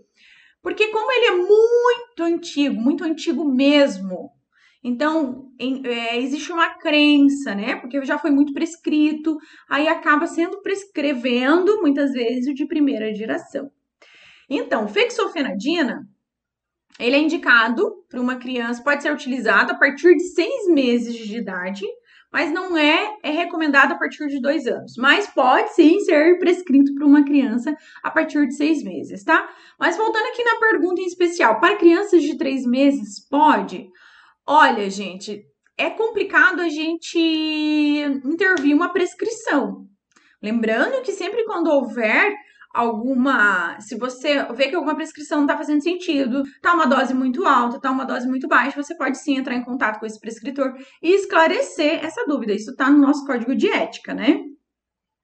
Porque 0.62 0.88
como 0.88 1.12
ele 1.12 1.26
é 1.26 1.36
muito 1.36 2.24
antigo, 2.24 2.82
muito 2.82 3.04
antigo 3.04 3.44
mesmo, 3.44 4.32
então 4.82 5.52
em, 5.60 5.86
é, 5.86 6.18
existe 6.18 6.50
uma 6.54 6.70
crença, 6.76 7.54
né? 7.54 7.76
Porque 7.76 8.06
já 8.06 8.18
foi 8.18 8.32
muito 8.32 8.54
prescrito, 8.54 9.38
aí 9.70 9.90
acaba 9.90 10.28
sendo 10.28 10.62
prescrevendo 10.62 11.82
muitas 11.82 12.14
vezes 12.14 12.48
o 12.48 12.54
de 12.54 12.66
primeira 12.66 13.14
geração. 13.14 13.70
Então, 14.50 14.88
fexofenadina 14.88 16.08
ele 17.00 17.16
é 17.16 17.20
indicado 17.20 17.92
para 18.10 18.22
uma 18.22 18.36
criança, 18.36 18.84
pode 18.84 19.02
ser 19.02 19.12
utilizado 19.12 19.72
a 19.72 19.76
partir 19.76 20.16
de 20.16 20.24
seis 20.34 20.68
meses 20.68 21.16
de 21.16 21.38
idade, 21.38 21.86
mas 22.32 22.52
não 22.52 22.76
é, 22.76 23.18
é 23.22 23.30
recomendado 23.30 23.92
a 23.92 23.96
partir 23.96 24.28
de 24.28 24.42
dois 24.42 24.66
anos. 24.66 24.94
Mas 24.98 25.28
pode 25.28 25.74
sim 25.74 26.00
ser 26.00 26.40
prescrito 26.40 26.94
para 26.96 27.06
uma 27.06 27.24
criança 27.24 27.76
a 28.04 28.10
partir 28.10 28.48
de 28.48 28.56
seis 28.56 28.84
meses, 28.84 29.24
tá? 29.24 29.48
Mas 29.80 29.98
voltando 29.98 30.28
aqui 30.28 30.44
na 30.44 30.60
pergunta 30.60 31.02
em 31.02 31.06
especial, 31.06 31.60
para 31.60 31.78
crianças 31.78 32.24
de 32.24 32.38
três 32.38 32.66
meses, 32.66 33.28
pode? 33.30 33.88
Olha, 34.48 34.90
gente, 34.90 35.44
é 35.78 35.90
complicado 35.90 36.62
a 36.62 36.70
gente 36.70 37.20
intervir 38.26 38.76
uma 38.76 38.92
prescrição. 38.92 39.88
Lembrando 40.42 41.02
que 41.04 41.12
sempre 41.12 41.46
quando 41.46 41.68
houver 41.68 42.34
alguma. 42.74 43.80
Se 43.80 43.96
você 43.96 44.44
vê 44.54 44.68
que 44.68 44.76
alguma 44.76 44.96
prescrição 44.96 45.38
não 45.38 45.46
está 45.46 45.58
fazendo 45.58 45.84
sentido, 45.84 46.44
tá 46.62 46.74
uma 46.74 46.88
dose 46.88 47.14
muito 47.14 47.46
alta, 47.46 47.80
tá 47.80 47.92
uma 47.92 48.06
dose 48.06 48.28
muito 48.28 48.48
baixa, 48.48 48.82
você 48.82 48.96
pode 48.96 49.18
sim 49.20 49.38
entrar 49.38 49.56
em 49.56 49.64
contato 49.64 50.00
com 50.00 50.06
esse 50.06 50.20
prescritor 50.20 50.74
e 51.02 51.14
esclarecer 51.14 52.04
essa 52.04 52.26
dúvida. 52.26 52.54
Isso 52.54 52.72
está 52.72 52.90
no 52.90 53.00
nosso 53.00 53.26
código 53.26 53.56
de 53.56 53.70
ética, 53.70 54.14
né? 54.14 54.42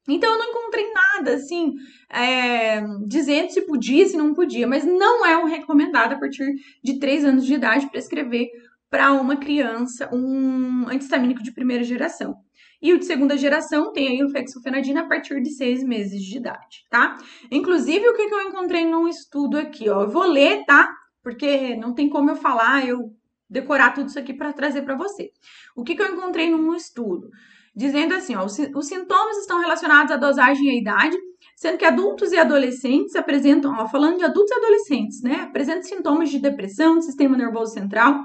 Então 0.07 0.31
eu 0.31 0.39
não 0.39 0.49
encontrei 0.49 0.91
nada 0.91 1.35
assim 1.35 1.73
é, 2.09 2.81
dizendo 3.07 3.51
se 3.51 3.61
podia, 3.61 4.07
se 4.07 4.17
não 4.17 4.33
podia, 4.33 4.67
mas 4.67 4.85
não 4.85 5.25
é 5.25 5.37
o 5.37 5.45
recomendado 5.45 6.13
a 6.13 6.19
partir 6.19 6.45
de 6.83 6.99
3 6.99 7.25
anos 7.25 7.45
de 7.45 7.53
idade 7.53 7.89
prescrever 7.89 8.47
para 8.89 9.11
uma 9.13 9.37
criança 9.37 10.09
um 10.11 10.87
antistamínico 10.87 11.43
de 11.43 11.51
primeira 11.51 11.83
geração. 11.83 12.35
E 12.81 12.93
o 12.93 12.99
de 12.99 13.05
segunda 13.05 13.37
geração 13.37 13.91
tem 13.91 14.07
aí 14.07 14.23
o 14.23 14.29
fexofenadina 14.29 15.01
a 15.01 15.07
partir 15.07 15.41
de 15.41 15.51
seis 15.51 15.83
meses 15.83 16.21
de 16.21 16.37
idade, 16.37 16.85
tá? 16.89 17.17
Inclusive, 17.51 18.07
o 18.07 18.13
que, 18.13 18.27
que 18.27 18.33
eu 18.33 18.41
encontrei 18.41 18.85
num 18.85 19.07
estudo 19.07 19.57
aqui, 19.57 19.89
ó. 19.89 20.03
Eu 20.03 20.09
vou 20.09 20.25
ler, 20.25 20.63
tá? 20.65 20.89
Porque 21.21 21.75
não 21.75 21.93
tem 21.93 22.09
como 22.09 22.29
eu 22.29 22.35
falar, 22.35 22.87
eu 22.87 23.11
decorar 23.49 23.93
tudo 23.93 24.07
isso 24.07 24.19
aqui 24.19 24.33
para 24.33 24.53
trazer 24.53 24.83
para 24.83 24.95
você. 24.95 25.31
O 25.75 25.83
que, 25.83 25.95
que 25.95 26.01
eu 26.01 26.13
encontrei 26.13 26.49
num 26.49 26.75
estudo? 26.75 27.29
Dizendo 27.75 28.13
assim, 28.13 28.35
ó, 28.35 28.45
os, 28.45 28.53
sintomas 28.53 29.37
estão 29.37 29.59
relacionados 29.59 30.11
à 30.11 30.17
dosagem 30.17 30.65
e 30.67 30.69
à 30.69 30.75
idade, 30.75 31.17
sendo 31.55 31.77
que 31.77 31.85
adultos 31.85 32.31
e 32.31 32.37
adolescentes 32.37 33.15
apresentam, 33.15 33.73
ó, 33.77 33.87
falando 33.87 34.17
de 34.17 34.23
adultos 34.23 34.51
e 34.51 34.55
adolescentes, 34.55 35.21
né, 35.21 35.41
apresentam 35.41 35.83
sintomas 35.83 36.29
de 36.29 36.39
depressão 36.39 37.01
sistema 37.01 37.37
nervoso 37.37 37.73
central, 37.73 38.21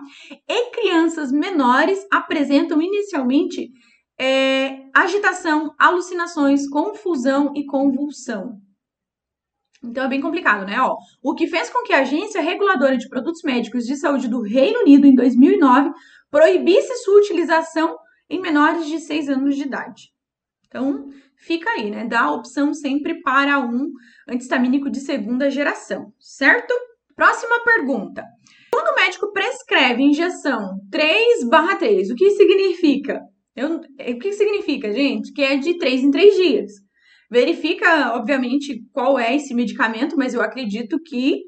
e 0.48 0.70
crianças 0.70 1.30
menores 1.32 2.04
apresentam 2.10 2.80
inicialmente 2.80 3.70
é, 4.18 4.84
agitação, 4.94 5.74
alucinações, 5.78 6.68
confusão 6.68 7.52
e 7.54 7.64
convulsão. 7.64 8.60
Então 9.82 10.04
é 10.04 10.08
bem 10.08 10.20
complicado, 10.20 10.64
né? 10.64 10.80
Ó, 10.80 10.96
o 11.22 11.34
que 11.34 11.46
fez 11.46 11.68
com 11.68 11.82
que 11.84 11.92
a 11.92 12.00
Agência 12.00 12.40
Reguladora 12.40 12.96
de 12.96 13.08
Produtos 13.08 13.42
Médicos 13.42 13.84
de 13.84 13.96
Saúde 13.96 14.28
do 14.28 14.40
Reino 14.40 14.80
Unido, 14.80 15.06
em 15.06 15.14
2009, 15.14 15.90
proibisse 16.30 16.96
sua 16.98 17.18
utilização 17.18 17.96
em 18.28 18.40
menores 18.40 18.86
de 18.86 18.98
6 18.98 19.28
anos 19.28 19.56
de 19.56 19.62
idade. 19.62 20.10
Então, 20.66 21.06
fica 21.36 21.70
aí, 21.70 21.90
né? 21.90 22.06
Dá 22.06 22.22
a 22.22 22.32
opção 22.32 22.72
sempre 22.72 23.20
para 23.20 23.60
um 23.60 23.90
antistamínico 24.28 24.90
de 24.90 25.00
segunda 25.00 25.50
geração, 25.50 26.12
certo? 26.18 26.72
Próxima 27.14 27.62
pergunta. 27.62 28.24
Quando 28.72 28.88
o 28.88 28.96
médico 28.96 29.32
prescreve 29.32 30.02
injeção 30.02 30.80
3/3, 30.90 32.10
o 32.10 32.16
que 32.16 32.30
significa? 32.30 33.20
Eu, 33.56 33.80
é, 33.98 34.12
o 34.12 34.18
que 34.18 34.32
significa, 34.32 34.92
gente? 34.92 35.32
Que 35.32 35.42
é 35.42 35.56
de 35.56 35.78
três 35.78 36.02
em 36.02 36.10
três 36.10 36.34
dias. 36.36 36.72
Verifica, 37.30 38.14
obviamente, 38.14 38.82
qual 38.92 39.18
é 39.18 39.34
esse 39.34 39.54
medicamento, 39.54 40.16
mas 40.16 40.34
eu 40.34 40.42
acredito 40.42 41.00
que, 41.00 41.42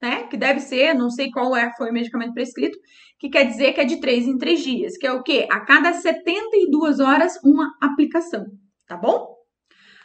né, 0.00 0.24
que 0.24 0.36
deve 0.36 0.60
ser, 0.60 0.94
não 0.94 1.10
sei 1.10 1.30
qual 1.30 1.56
é, 1.56 1.72
foi 1.76 1.90
o 1.90 1.92
medicamento 1.92 2.34
prescrito, 2.34 2.78
que 3.18 3.28
quer 3.28 3.44
dizer 3.44 3.72
que 3.72 3.80
é 3.80 3.84
de 3.84 4.00
três 4.00 4.26
em 4.26 4.36
três 4.36 4.62
dias, 4.62 4.96
que 4.96 5.06
é 5.06 5.12
o 5.12 5.22
quê? 5.22 5.46
A 5.50 5.60
cada 5.60 5.92
72 5.92 7.00
horas, 7.00 7.38
uma 7.44 7.72
aplicação, 7.80 8.44
tá 8.86 8.96
bom? 8.96 9.32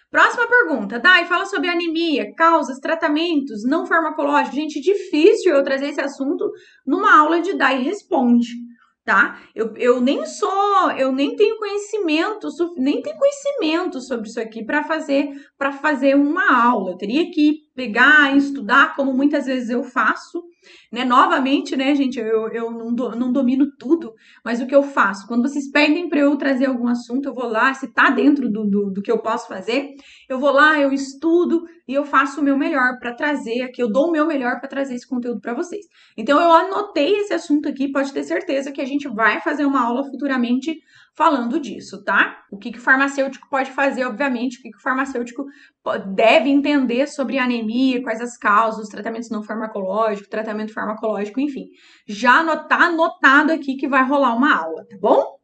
Próxima 0.10 0.48
pergunta, 0.48 1.00
Dai, 1.00 1.26
fala 1.26 1.46
sobre 1.46 1.68
anemia, 1.68 2.34
causas, 2.36 2.80
tratamentos 2.80 3.64
não 3.66 3.86
farmacológicos. 3.86 4.56
Gente, 4.56 4.80
difícil 4.80 5.54
eu 5.54 5.64
trazer 5.64 5.90
esse 5.90 6.00
assunto 6.00 6.50
numa 6.86 7.20
aula 7.20 7.42
de 7.42 7.58
Dai 7.58 7.82
Responde 7.84 8.67
tá? 9.08 9.40
Eu, 9.56 9.74
eu 9.78 10.02
nem 10.02 10.26
sou, 10.26 10.92
eu 10.98 11.14
nem 11.14 11.34
tenho 11.38 11.58
conhecimento, 11.58 12.50
nem 12.76 13.02
tenho 13.02 13.18
conhecimento 13.18 14.02
sobre 14.02 14.28
isso 14.28 14.38
aqui 14.38 14.66
para 14.66 14.84
fazer 14.84 15.30
para 15.58 15.72
fazer 15.72 16.14
uma 16.14 16.54
aula. 16.54 16.92
Eu 16.92 16.98
teria 16.98 17.32
que 17.32 17.67
pegar 17.78 18.34
e 18.34 18.40
estudar, 18.40 18.96
como 18.96 19.14
muitas 19.14 19.46
vezes 19.46 19.70
eu 19.70 19.84
faço, 19.84 20.44
né? 20.92 21.06
Novamente, 21.06 21.76
né, 21.76 21.94
gente, 21.94 22.20
eu, 22.20 22.48
eu 22.50 22.72
não, 22.72 22.92
do, 22.92 23.16
não 23.16 23.32
domino 23.32 23.68
tudo, 23.78 24.16
mas 24.44 24.60
o 24.60 24.66
que 24.66 24.76
eu 24.76 24.82
faço? 24.82 25.28
Quando 25.28 25.48
vocês 25.48 25.70
pedem 25.70 26.10
para 26.10 26.22
eu 26.22 26.36
trazer 26.38 26.66
algum 26.66 26.88
assunto, 26.88 27.30
eu 27.30 27.36
vou 27.36 27.48
lá, 27.48 27.72
se 27.76 27.94
tá 27.94 28.10
dentro 28.10 28.50
do, 28.50 28.66
do, 28.66 28.90
do 28.90 29.02
que 29.02 29.12
eu 29.12 29.20
posso 29.20 29.48
fazer, 29.48 29.94
eu 30.28 30.40
vou 30.40 30.52
lá, 30.52 30.80
eu 30.80 30.92
estudo 30.92 31.66
e 31.88 31.94
eu 31.94 32.04
faço 32.04 32.42
o 32.42 32.44
meu 32.44 32.58
melhor 32.58 32.98
para 33.00 33.14
trazer 33.14 33.62
aqui, 33.62 33.80
eu 33.82 33.92
dou 33.92 34.08
o 34.08 34.12
meu 34.12 34.26
melhor 34.26 34.60
para 34.60 34.68
trazer 34.68 34.96
esse 34.96 35.08
conteúdo 35.08 35.40
para 35.40 35.54
vocês. 35.54 35.86
Então, 36.18 36.42
eu 36.42 36.52
anotei 36.52 37.16
esse 37.20 37.34
assunto 37.34 37.70
aqui, 37.70 37.92
pode 37.92 38.12
ter 38.12 38.24
certeza 38.24 38.72
que 38.72 38.82
a 38.82 38.86
gente 38.86 39.08
vai 39.08 39.40
fazer 39.40 39.66
uma 39.66 39.84
aula 39.84 40.04
futuramente 40.04 40.80
falando 41.18 41.60
disso, 41.60 42.04
tá? 42.04 42.44
O 42.52 42.58
que, 42.58 42.72
que 42.72 42.78
o 42.78 42.82
farmacêutico 42.82 43.50
pode 43.50 43.72
fazer, 43.72 44.06
obviamente, 44.06 44.60
o 44.60 44.62
que, 44.62 44.70
que 44.70 44.78
o 44.78 44.82
farmacêutico 44.82 45.44
deve 46.14 46.48
entender 46.48 47.08
sobre 47.08 47.40
anemia, 47.40 48.04
quais 48.04 48.22
as 48.22 48.38
causas, 48.38 48.84
os 48.84 48.90
tratamentos 48.90 49.32
não 49.32 49.42
farmacológicos, 49.42 50.30
tratamento 50.30 50.74
farmacológico, 50.74 51.40
enfim. 51.40 51.70
Já 52.08 52.56
tá 52.56 52.84
anotado 52.84 53.52
aqui 53.52 53.76
que 53.78 53.88
vai 53.88 54.04
rolar 54.08 54.36
uma 54.36 54.56
aula, 54.56 54.86
tá 54.88 54.96
bom? 55.02 55.38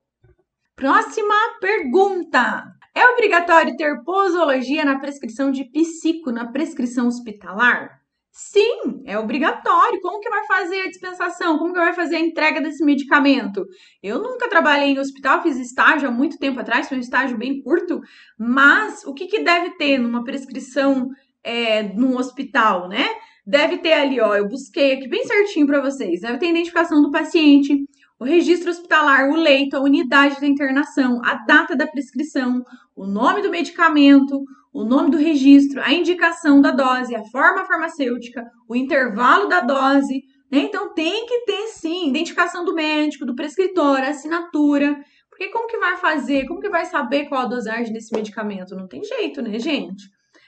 Próxima 0.76 1.34
pergunta. 1.60 2.64
É 2.94 3.08
obrigatório 3.08 3.76
ter 3.76 4.04
posologia 4.04 4.86
na 4.86 5.00
prescrição 5.00 5.50
de 5.50 5.66
psico, 5.66 6.32
na 6.32 6.52
prescrição 6.52 7.08
hospitalar? 7.08 8.03
Sim, 8.36 9.04
é 9.06 9.16
obrigatório. 9.16 10.02
Como 10.02 10.20
que 10.20 10.28
vai 10.28 10.44
fazer 10.48 10.82
a 10.82 10.90
dispensação? 10.90 11.60
Como 11.60 11.72
que 11.72 11.80
vai 11.80 11.94
fazer 11.94 12.16
a 12.16 12.20
entrega 12.20 12.60
desse 12.60 12.84
medicamento? 12.84 13.64
Eu 14.02 14.20
nunca 14.20 14.50
trabalhei 14.50 14.90
em 14.90 15.00
hospital, 15.00 15.44
fiz 15.44 15.56
estágio 15.58 16.10
há 16.10 16.12
muito 16.12 16.40
tempo 16.40 16.60
atrás, 16.60 16.90
foi 16.90 16.98
um 16.98 17.02
estágio 17.02 17.38
bem 17.38 17.62
curto, 17.62 18.02
mas 18.36 19.06
o 19.06 19.14
que, 19.14 19.28
que 19.28 19.44
deve 19.44 19.78
ter 19.78 20.00
numa 20.00 20.24
prescrição 20.24 21.12
é, 21.44 21.84
num 21.84 22.18
hospital, 22.18 22.90
né? 22.90 23.08
Deve 23.46 23.78
ter 23.78 23.94
ali, 23.94 24.20
ó, 24.20 24.36
eu 24.36 24.48
busquei 24.48 24.94
aqui 24.94 25.08
bem 25.08 25.24
certinho 25.26 25.68
para 25.68 25.82
vocês. 25.82 26.22
Deve 26.22 26.40
ter 26.40 26.48
a 26.48 26.50
identificação 26.50 27.04
do 27.04 27.12
paciente, 27.12 27.86
o 28.20 28.26
registro 28.26 28.72
hospitalar, 28.72 29.30
o 29.30 29.36
leito, 29.36 29.78
a 29.78 29.82
unidade 29.82 30.42
da 30.42 30.48
internação, 30.48 31.22
a 31.24 31.36
data 31.46 31.76
da 31.76 31.86
prescrição, 31.86 32.64
o 32.96 33.06
nome 33.06 33.44
do 33.44 33.52
medicamento, 33.52 34.44
o 34.74 34.84
nome 34.84 35.12
do 35.12 35.18
registro, 35.18 35.80
a 35.82 35.94
indicação 35.94 36.60
da 36.60 36.72
dose, 36.72 37.16
a 37.16 37.24
forma 37.26 37.66
farmacêutica, 37.66 38.44
o 38.68 38.76
intervalo 38.76 39.48
da 39.48 39.62
dose. 39.62 40.24
Né? 40.52 40.62
Então 40.62 40.94
tem 40.94 41.28
que 41.28 41.46
ter 41.46 41.68
sim 41.68 42.10
identificação 42.10 42.66
do 42.66 42.74
médico, 42.74 43.26
do 43.26 43.36
prescritor, 43.36 44.00
assinatura. 44.00 44.98
Porque 45.30 45.50
como 45.50 45.68
que 45.68 45.78
vai 45.78 45.98
fazer? 45.98 46.48
Como 46.48 46.60
que 46.60 46.70
vai 46.70 46.86
saber 46.86 47.26
qual 47.26 47.42
a 47.42 47.48
dosagem 47.48 47.94
desse 47.94 48.16
medicamento? 48.16 48.76
Não 48.76 48.88
tem 48.88 49.04
jeito, 49.04 49.42
né, 49.42 49.60
gente? 49.60 50.04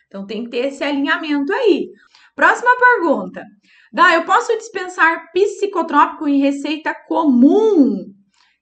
Então 0.07 0.25
tem 0.25 0.43
que 0.43 0.49
ter 0.49 0.67
esse 0.67 0.83
alinhamento 0.83 1.53
aí. 1.53 1.89
Próxima 2.35 2.71
pergunta. 2.77 3.43
Dá, 3.93 4.13
eu 4.13 4.25
posso 4.25 4.55
dispensar 4.57 5.31
psicotrópico 5.31 6.27
em 6.27 6.39
receita 6.39 6.95
comum? 7.07 8.05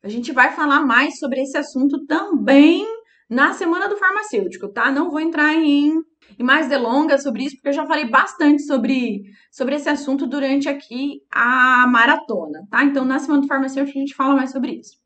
A 0.04 0.10
gente 0.10 0.32
vai 0.34 0.52
falar 0.52 0.82
mais 0.86 1.17
sobre 1.17 1.41
esse 1.41 1.58
assunto 1.58 2.06
também 2.06 2.86
na 3.34 3.54
semana 3.54 3.89
do 3.89 3.98
farmacêutico, 3.98 4.69
tá? 4.69 4.91
Não 4.91 5.10
vou 5.10 5.19
entrar 5.19 5.54
em, 5.56 6.02
em 6.38 6.43
mais 6.43 6.67
delongas 6.69 7.24
sobre 7.24 7.43
isso, 7.43 7.56
porque 7.56 7.69
eu 7.69 7.74
já 7.74 7.86
falei 7.86 8.06
bastante 8.06 8.62
sobre, 8.62 9.24
sobre 9.52 9.76
esse 9.76 9.89
assunto 9.89 10.28
durante 10.28 10.69
aqui 10.69 11.22
a 11.32 11.88
maratona, 11.88 12.65
tá? 12.69 12.84
Então, 12.84 13.04
na 13.04 13.17
semana 13.19 13.41
do 13.41 13.48
farmacêutico, 13.48 13.98
a 13.98 14.02
gente 14.02 14.15
fala 14.15 14.36
mais 14.36 14.52
sobre 14.52 14.74
isso. 14.74 15.02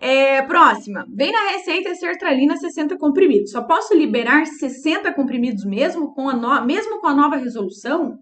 É, 0.00 0.42
próxima. 0.42 1.06
Vem 1.14 1.30
na 1.30 1.50
receita 1.50 1.94
sertralina 1.94 2.56
60 2.56 2.98
comprimidos. 2.98 3.52
Só 3.52 3.62
posso 3.62 3.94
liberar 3.94 4.44
60 4.44 5.12
comprimidos 5.12 5.64
mesmo 5.64 6.12
com 6.12 6.28
a, 6.28 6.34
no... 6.34 6.66
mesmo 6.66 7.00
com 7.00 7.06
a 7.06 7.14
nova 7.14 7.36
resolução? 7.36 8.18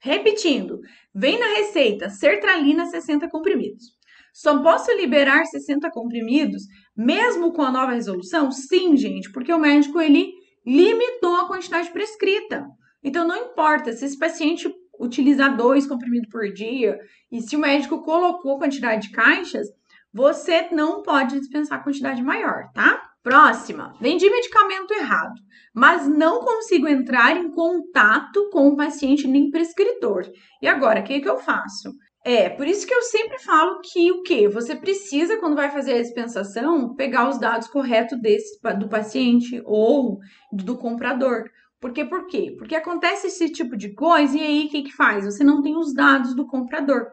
Repetindo. 0.00 0.78
Vem 1.12 1.36
na 1.40 1.48
receita 1.56 2.08
sertralina 2.08 2.86
60 2.86 3.28
comprimidos. 3.28 3.96
Só 4.32 4.62
posso 4.62 4.92
liberar 4.92 5.44
60 5.46 5.90
comprimidos 5.90 6.62
mesmo 6.96 7.52
com 7.52 7.62
a 7.62 7.70
nova 7.70 7.92
resolução? 7.92 8.50
Sim, 8.50 8.96
gente, 8.96 9.30
porque 9.30 9.52
o 9.52 9.58
médico 9.58 10.00
ele 10.00 10.32
limitou 10.64 11.36
a 11.36 11.46
quantidade 11.46 11.90
prescrita. 11.90 12.66
Então 13.02 13.26
não 13.26 13.36
importa 13.36 13.92
se 13.92 14.04
esse 14.04 14.18
paciente 14.18 14.68
utilizar 14.98 15.56
dois 15.56 15.86
comprimidos 15.86 16.28
por 16.30 16.52
dia 16.52 16.98
e 17.30 17.40
se 17.40 17.54
o 17.54 17.58
médico 17.58 18.02
colocou 18.02 18.58
quantidade 18.58 19.08
de 19.08 19.12
caixas, 19.12 19.68
você 20.12 20.68
não 20.72 21.02
pode 21.02 21.38
dispensar 21.38 21.84
quantidade 21.84 22.22
maior, 22.22 22.70
tá? 22.72 23.02
Próxima. 23.22 23.92
Vendi 24.00 24.30
medicamento 24.30 24.94
errado, 24.94 25.34
mas 25.74 26.08
não 26.08 26.40
consigo 26.40 26.88
entrar 26.88 27.36
em 27.36 27.50
contato 27.50 28.48
com 28.50 28.68
o 28.68 28.76
paciente 28.76 29.28
nem 29.28 29.50
prescritor. 29.50 30.24
E 30.62 30.66
agora, 30.66 31.00
o 31.00 31.04
que, 31.04 31.20
que 31.20 31.28
eu 31.28 31.38
faço? 31.38 31.92
É, 32.26 32.48
por 32.48 32.66
isso 32.66 32.84
que 32.84 32.92
eu 32.92 33.02
sempre 33.02 33.38
falo 33.38 33.80
que 33.80 34.10
o 34.10 34.20
que? 34.24 34.48
Você 34.48 34.74
precisa, 34.74 35.36
quando 35.36 35.54
vai 35.54 35.70
fazer 35.70 35.92
a 35.92 36.02
dispensação, 36.02 36.92
pegar 36.96 37.28
os 37.28 37.38
dados 37.38 37.68
corretos 37.68 38.20
desse, 38.20 38.60
do 38.80 38.88
paciente 38.88 39.62
ou 39.64 40.18
do 40.52 40.76
comprador. 40.76 41.44
Por 41.80 41.92
quê? 41.92 42.04
Por 42.04 42.26
quê? 42.26 42.52
Porque 42.58 42.74
acontece 42.74 43.28
esse 43.28 43.48
tipo 43.50 43.76
de 43.76 43.94
coisa 43.94 44.36
e 44.36 44.40
aí 44.40 44.66
o 44.66 44.68
que, 44.68 44.82
que 44.82 44.92
faz? 44.92 45.24
Você 45.24 45.44
não 45.44 45.62
tem 45.62 45.76
os 45.76 45.94
dados 45.94 46.34
do 46.34 46.44
comprador. 46.48 47.12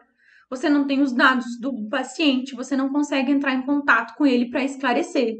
Você 0.50 0.68
não 0.68 0.84
tem 0.84 1.00
os 1.00 1.12
dados 1.12 1.60
do 1.60 1.88
paciente, 1.88 2.56
você 2.56 2.76
não 2.76 2.88
consegue 2.88 3.30
entrar 3.30 3.54
em 3.54 3.62
contato 3.62 4.16
com 4.16 4.26
ele 4.26 4.50
para 4.50 4.64
esclarecer. 4.64 5.36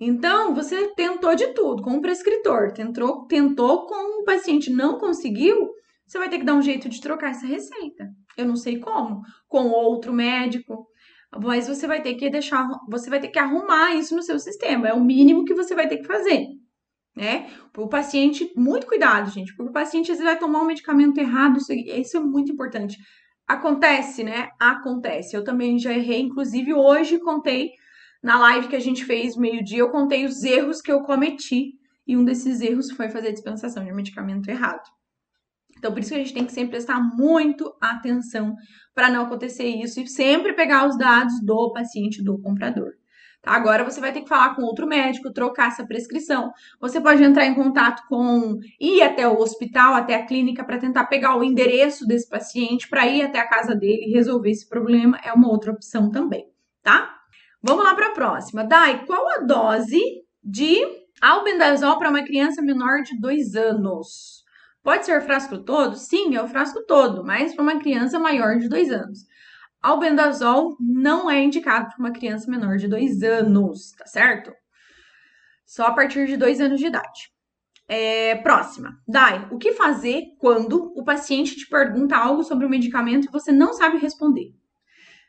Então, 0.00 0.54
você 0.54 0.94
tentou 0.94 1.34
de 1.34 1.48
tudo 1.48 1.82
com 1.82 1.98
o 1.98 2.00
prescritor, 2.00 2.72
tentou, 2.72 3.26
tentou 3.26 3.86
com 3.86 4.22
o 4.22 4.24
paciente, 4.24 4.72
não 4.72 4.98
conseguiu, 4.98 5.72
você 6.06 6.18
vai 6.18 6.30
ter 6.30 6.38
que 6.38 6.44
dar 6.46 6.54
um 6.54 6.62
jeito 6.62 6.88
de 6.88 7.02
trocar 7.02 7.32
essa 7.32 7.46
receita. 7.46 8.08
Eu 8.36 8.46
não 8.46 8.56
sei 8.56 8.78
como, 8.78 9.22
com 9.48 9.68
outro 9.68 10.12
médico, 10.12 10.86
mas 11.42 11.68
você 11.68 11.86
vai 11.86 12.02
ter 12.02 12.14
que 12.14 12.30
deixar, 12.30 12.68
você 12.88 13.10
vai 13.10 13.20
ter 13.20 13.28
que 13.28 13.38
arrumar 13.38 13.94
isso 13.94 14.14
no 14.14 14.22
seu 14.22 14.38
sistema. 14.38 14.88
É 14.88 14.94
o 14.94 15.04
mínimo 15.04 15.44
que 15.44 15.54
você 15.54 15.74
vai 15.74 15.88
ter 15.88 15.98
que 15.98 16.06
fazer, 16.06 16.46
né? 17.16 17.50
O 17.76 17.88
paciente, 17.88 18.52
muito 18.56 18.86
cuidado, 18.86 19.30
gente, 19.30 19.54
porque 19.56 19.70
o 19.70 19.72
paciente 19.72 20.12
às 20.12 20.18
vezes 20.18 20.24
vai 20.24 20.38
tomar 20.38 20.62
um 20.62 20.66
medicamento 20.66 21.18
errado, 21.18 21.58
isso, 21.58 21.72
isso 21.72 22.16
é 22.16 22.20
muito 22.20 22.52
importante. 22.52 22.96
Acontece, 23.46 24.24
né? 24.24 24.48
Acontece. 24.58 25.36
Eu 25.36 25.44
também 25.44 25.78
já 25.78 25.92
errei, 25.92 26.20
inclusive 26.20 26.72
hoje 26.72 27.18
contei 27.18 27.72
na 28.22 28.38
live 28.38 28.68
que 28.68 28.76
a 28.76 28.80
gente 28.80 29.04
fez 29.04 29.36
meio-dia, 29.36 29.80
eu 29.80 29.90
contei 29.90 30.24
os 30.24 30.42
erros 30.44 30.80
que 30.80 30.90
eu 30.90 31.02
cometi 31.02 31.74
e 32.06 32.16
um 32.16 32.24
desses 32.24 32.62
erros 32.62 32.90
foi 32.90 33.10
fazer 33.10 33.32
dispensação 33.32 33.84
de 33.84 33.92
medicamento 33.92 34.48
errado. 34.48 34.82
Então, 35.76 35.92
por 35.92 36.00
isso 36.00 36.10
que 36.10 36.14
a 36.14 36.18
gente 36.18 36.34
tem 36.34 36.44
que 36.44 36.52
sempre 36.52 36.72
prestar 36.72 37.00
muito 37.00 37.74
atenção 37.80 38.54
para 38.94 39.10
não 39.10 39.24
acontecer 39.24 39.66
isso 39.66 40.00
e 40.00 40.06
sempre 40.06 40.52
pegar 40.52 40.88
os 40.88 40.96
dados 40.96 41.40
do 41.42 41.72
paciente, 41.72 42.22
do 42.22 42.38
comprador. 42.40 42.92
Tá? 43.44 43.52
Agora 43.52 43.84
você 43.84 44.00
vai 44.00 44.12
ter 44.12 44.22
que 44.22 44.28
falar 44.28 44.54
com 44.54 44.62
outro 44.62 44.86
médico, 44.86 45.32
trocar 45.32 45.68
essa 45.68 45.86
prescrição. 45.86 46.50
Você 46.80 47.00
pode 47.00 47.22
entrar 47.22 47.44
em 47.44 47.54
contato 47.54 48.02
com, 48.08 48.58
ir 48.80 49.02
até 49.02 49.28
o 49.28 49.38
hospital, 49.38 49.94
até 49.94 50.14
a 50.14 50.24
clínica, 50.24 50.64
para 50.64 50.78
tentar 50.78 51.04
pegar 51.04 51.36
o 51.36 51.44
endereço 51.44 52.06
desse 52.06 52.28
paciente, 52.28 52.88
para 52.88 53.06
ir 53.06 53.22
até 53.22 53.38
a 53.38 53.48
casa 53.48 53.74
dele 53.74 54.06
e 54.06 54.12
resolver 54.12 54.50
esse 54.50 54.66
problema. 54.66 55.18
É 55.22 55.32
uma 55.32 55.48
outra 55.48 55.72
opção 55.72 56.10
também, 56.10 56.46
tá? 56.82 57.14
Vamos 57.62 57.84
lá 57.84 57.94
para 57.94 58.08
a 58.08 58.12
próxima. 58.12 58.64
Dai, 58.64 59.04
qual 59.04 59.28
a 59.30 59.38
dose 59.38 60.00
de 60.42 60.80
albendazol 61.20 61.98
para 61.98 62.10
uma 62.10 62.24
criança 62.24 62.62
menor 62.62 63.02
de 63.02 63.18
2 63.18 63.54
anos? 63.54 64.43
Pode 64.84 65.06
ser 65.06 65.22
frasco 65.22 65.58
todo? 65.64 65.96
Sim, 65.96 66.36
é 66.36 66.42
o 66.42 66.46
frasco 66.46 66.82
todo, 66.82 67.24
mas 67.24 67.54
para 67.54 67.62
uma 67.62 67.80
criança 67.80 68.18
maior 68.18 68.58
de 68.58 68.68
2 68.68 68.90
anos. 68.92 69.20
Albendazol 69.82 70.76
não 70.78 71.30
é 71.30 71.42
indicado 71.42 71.88
para 71.88 71.98
uma 71.98 72.12
criança 72.12 72.50
menor 72.50 72.76
de 72.76 72.86
2 72.86 73.22
anos, 73.22 73.92
tá 73.92 74.06
certo? 74.06 74.52
Só 75.64 75.86
a 75.86 75.92
partir 75.94 76.26
de 76.26 76.36
2 76.36 76.60
anos 76.60 76.78
de 76.78 76.86
idade. 76.86 77.32
É, 77.88 78.34
próxima. 78.36 78.98
Dai, 79.08 79.48
o 79.50 79.56
que 79.56 79.72
fazer 79.72 80.22
quando 80.38 80.92
o 80.94 81.02
paciente 81.02 81.56
te 81.56 81.66
pergunta 81.66 82.14
algo 82.14 82.44
sobre 82.44 82.66
o 82.66 82.70
medicamento 82.70 83.26
e 83.26 83.32
você 83.32 83.50
não 83.50 83.72
sabe 83.72 83.96
responder? 83.96 84.54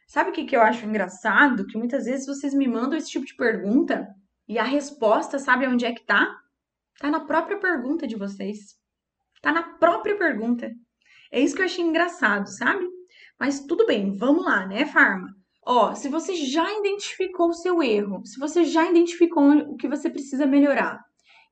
Sabe 0.06 0.32
o 0.32 0.34
que, 0.34 0.44
que 0.44 0.56
eu 0.56 0.62
acho 0.62 0.86
engraçado? 0.86 1.66
Que 1.66 1.78
muitas 1.78 2.04
vezes 2.04 2.28
vocês 2.28 2.54
me 2.54 2.68
mandam 2.68 2.98
esse 2.98 3.10
tipo 3.10 3.26
de 3.26 3.36
pergunta 3.36 4.06
e 4.50 4.60
a 4.60 4.64
resposta, 4.64 5.40
sabe 5.40 5.66
onde 5.66 5.86
é 5.86 5.94
que 5.94 6.06
tá? 6.06 6.28
Tá 7.00 7.10
na 7.10 7.22
própria 7.22 7.58
pergunta 7.58 8.06
de 8.06 8.18
vocês. 8.18 8.84
Tá 9.42 9.52
na 9.52 9.64
própria 9.78 10.18
pergunta. 10.18 10.72
É 11.32 11.40
isso 11.40 11.56
que 11.56 11.62
eu 11.62 11.66
achei 11.66 11.84
engraçado, 11.84 12.48
sabe? 12.48 12.86
Mas 13.40 13.66
tudo 13.66 13.86
bem, 13.86 14.16
vamos 14.16 14.46
lá, 14.46 14.66
né, 14.66 14.86
Farma? 14.86 15.28
Ó, 15.66 15.96
se 15.96 16.08
você 16.10 16.36
já 16.36 16.72
identificou 16.80 17.50
o 17.50 17.54
seu 17.54 17.82
erro, 17.82 18.26
se 18.26 18.40
você 18.40 18.64
já 18.64 18.90
identificou 18.90 19.52
o 19.52 19.76
que 19.76 19.88
você 19.88 20.10
precisa 20.10 20.46
melhorar, 20.46 21.00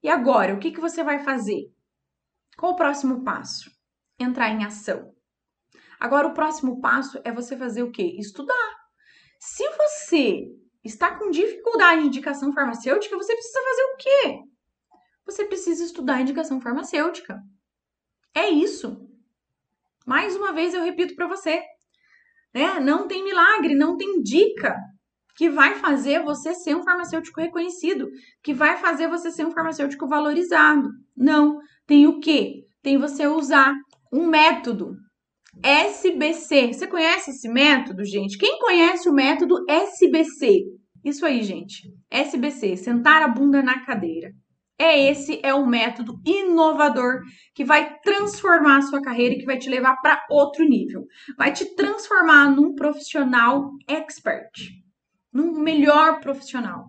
e 0.04 0.10
agora, 0.10 0.54
o 0.54 0.60
que, 0.60 0.72
que 0.72 0.82
você 0.82 1.04
vai 1.04 1.24
fazer? 1.24 1.64
Qual 2.58 2.74
o 2.74 2.76
próximo 2.76 3.24
passo? 3.24 3.72
Entrar 4.20 4.50
em 4.50 4.64
ação. 4.64 5.14
Agora, 6.00 6.28
o 6.28 6.34
próximo 6.34 6.82
passo 6.82 7.20
é 7.24 7.32
você 7.32 7.58
fazer 7.58 7.84
o 7.84 7.92
quê? 7.92 8.16
Estudar. 8.20 8.74
Se 9.40 9.64
você 9.78 10.46
está 10.84 11.18
com 11.18 11.32
dificuldade 11.32 12.02
de 12.02 12.08
indicação 12.08 12.54
farmacêutica, 12.54 13.16
você 13.16 13.34
precisa 13.34 13.62
fazer 13.64 13.84
o 13.84 13.98
quê? 13.98 14.40
Você 15.26 15.46
precisa 15.46 15.84
estudar 15.84 16.22
indicação 16.22 16.60
farmacêutica. 16.60 17.42
É 18.36 18.50
isso. 18.50 18.98
Mais 20.06 20.36
uma 20.36 20.52
vez 20.52 20.74
eu 20.74 20.84
repito 20.84 21.16
para 21.16 21.28
você, 21.28 21.62
né? 22.54 22.80
Não 22.80 23.08
tem 23.08 23.24
milagre, 23.24 23.76
não 23.76 23.96
tem 23.96 24.22
dica 24.22 24.76
que 25.36 25.50
vai 25.50 25.76
fazer 25.76 26.24
você 26.24 26.54
ser 26.54 26.76
um 26.76 26.84
farmacêutico 26.84 27.42
reconhecido, 27.42 28.08
que 28.44 28.54
vai 28.54 28.78
fazer 28.78 29.08
você 29.08 29.32
ser 29.32 29.46
um 29.46 29.52
farmacêutico 29.52 30.08
valorizado. 30.08 30.90
Não, 31.16 31.60
tem 31.88 32.08
o 32.08 32.20
quê? 32.20 32.66
Tem 32.82 32.98
você 32.98 33.26
usar 33.28 33.74
um 34.12 34.28
método 34.28 34.96
SBC. 35.64 36.74
Você 36.74 36.88
conhece 36.88 37.32
esse 37.32 37.48
método, 37.50 38.04
gente? 38.04 38.38
Quem 38.38 38.60
conhece 38.60 39.10
o 39.10 39.14
método 39.14 39.64
SBC? 39.68 40.66
Isso 41.04 41.26
aí, 41.26 41.44
gente. 41.44 41.90
SBC, 42.10 42.78
sentar 42.78 43.22
a 43.24 43.28
bunda 43.28 43.62
na 43.62 43.84
cadeira. 43.86 44.32
É 44.78 45.10
esse 45.10 45.40
é 45.44 45.54
o 45.54 45.66
método 45.66 46.20
inovador 46.26 47.22
que 47.54 47.64
vai 47.64 47.98
transformar 48.00 48.78
a 48.78 48.82
sua 48.82 49.02
carreira 49.02 49.36
e 49.36 49.40
que 49.40 49.46
vai 49.46 49.58
te 49.58 49.70
levar 49.70 49.98
para 50.02 50.26
outro 50.30 50.68
nível. 50.68 51.06
Vai 51.38 51.54
te 51.54 51.76
transformar 51.76 52.50
num 52.50 52.74
profissional 52.74 53.70
expert, 53.88 54.52
num 55.32 55.60
melhor 55.60 56.20
profissional. 56.20 56.86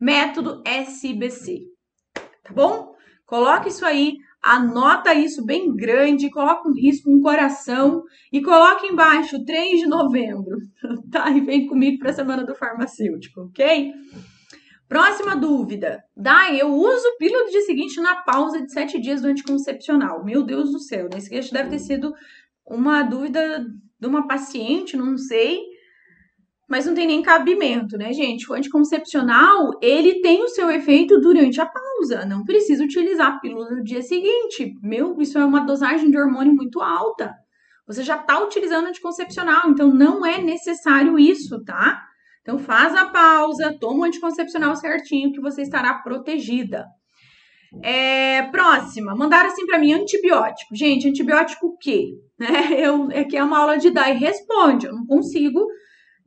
Método 0.00 0.62
SBC. 0.64 1.60
Tá 2.42 2.52
bom? 2.52 2.94
Coloque 3.26 3.68
isso 3.68 3.84
aí, 3.84 4.18
anota 4.42 5.14
isso 5.14 5.44
bem 5.44 5.74
grande, 5.74 6.30
coloca 6.30 6.68
um 6.68 6.74
risco, 6.74 7.10
um 7.10 7.20
coração 7.20 8.02
e 8.30 8.42
coloque 8.42 8.86
embaixo 8.86 9.42
3 9.44 9.80
de 9.80 9.86
novembro, 9.86 10.58
tá? 11.10 11.30
E 11.30 11.40
vem 11.40 11.66
comigo 11.66 11.98
para 11.98 12.10
a 12.10 12.14
semana 12.14 12.44
do 12.44 12.54
farmacêutico, 12.54 13.40
ok? 13.40 13.92
Próxima 14.88 15.34
dúvida. 15.34 16.04
Dai, 16.16 16.60
eu 16.60 16.68
uso 16.68 17.16
pílula 17.18 17.44
do 17.44 17.50
dia 17.50 17.62
seguinte 17.62 18.00
na 18.00 18.16
pausa 18.16 18.62
de 18.62 18.70
sete 18.70 19.00
dias 19.00 19.22
do 19.22 19.28
anticoncepcional. 19.28 20.24
Meu 20.24 20.42
Deus 20.42 20.70
do 20.70 20.78
céu, 20.78 21.08
nesse 21.12 21.30
né? 21.32 21.40
deve 21.52 21.70
ter 21.70 21.78
sido 21.78 22.12
uma 22.66 23.02
dúvida 23.02 23.64
de 23.98 24.06
uma 24.06 24.26
paciente, 24.26 24.96
não 24.96 25.16
sei. 25.16 25.60
Mas 26.68 26.86
não 26.86 26.94
tem 26.94 27.06
nem 27.06 27.22
cabimento, 27.22 27.96
né, 27.96 28.12
gente? 28.12 28.50
O 28.50 28.54
anticoncepcional, 28.54 29.70
ele 29.82 30.20
tem 30.20 30.42
o 30.42 30.48
seu 30.48 30.70
efeito 30.70 31.20
durante 31.20 31.60
a 31.60 31.66
pausa. 31.66 32.24
Não 32.24 32.44
precisa 32.44 32.84
utilizar 32.84 33.28
a 33.28 33.38
pílula 33.38 33.70
no 33.70 33.82
dia 33.82 34.02
seguinte. 34.02 34.74
Meu, 34.82 35.20
isso 35.20 35.38
é 35.38 35.44
uma 35.44 35.60
dosagem 35.60 36.10
de 36.10 36.18
hormônio 36.18 36.54
muito 36.54 36.80
alta. 36.80 37.34
Você 37.86 38.02
já 38.02 38.16
está 38.16 38.42
utilizando 38.42 38.88
anticoncepcional, 38.88 39.68
então 39.68 39.92
não 39.92 40.24
é 40.24 40.40
necessário 40.40 41.18
isso, 41.18 41.62
tá? 41.64 42.02
Então, 42.44 42.58
faz 42.58 42.94
a 42.94 43.06
pausa, 43.06 43.74
toma 43.80 44.00
o 44.00 44.04
anticoncepcional 44.04 44.76
certinho 44.76 45.32
que 45.32 45.40
você 45.40 45.62
estará 45.62 45.94
protegida. 45.94 46.84
É, 47.82 48.42
próxima, 48.50 49.16
mandaram 49.16 49.48
assim 49.48 49.64
para 49.64 49.78
mim 49.78 49.94
antibiótico. 49.94 50.76
Gente, 50.76 51.08
antibiótico 51.08 51.68
o 51.68 51.76
quê? 51.78 52.10
É, 52.44 52.86
eu, 52.86 53.08
é 53.12 53.24
que 53.24 53.36
é 53.36 53.44
uma 53.44 53.58
aula 53.58 53.78
de 53.78 53.90
dar 53.90 54.10
e 54.10 54.18
responde. 54.18 54.86
Eu 54.86 54.92
não 54.92 55.06
consigo 55.06 55.64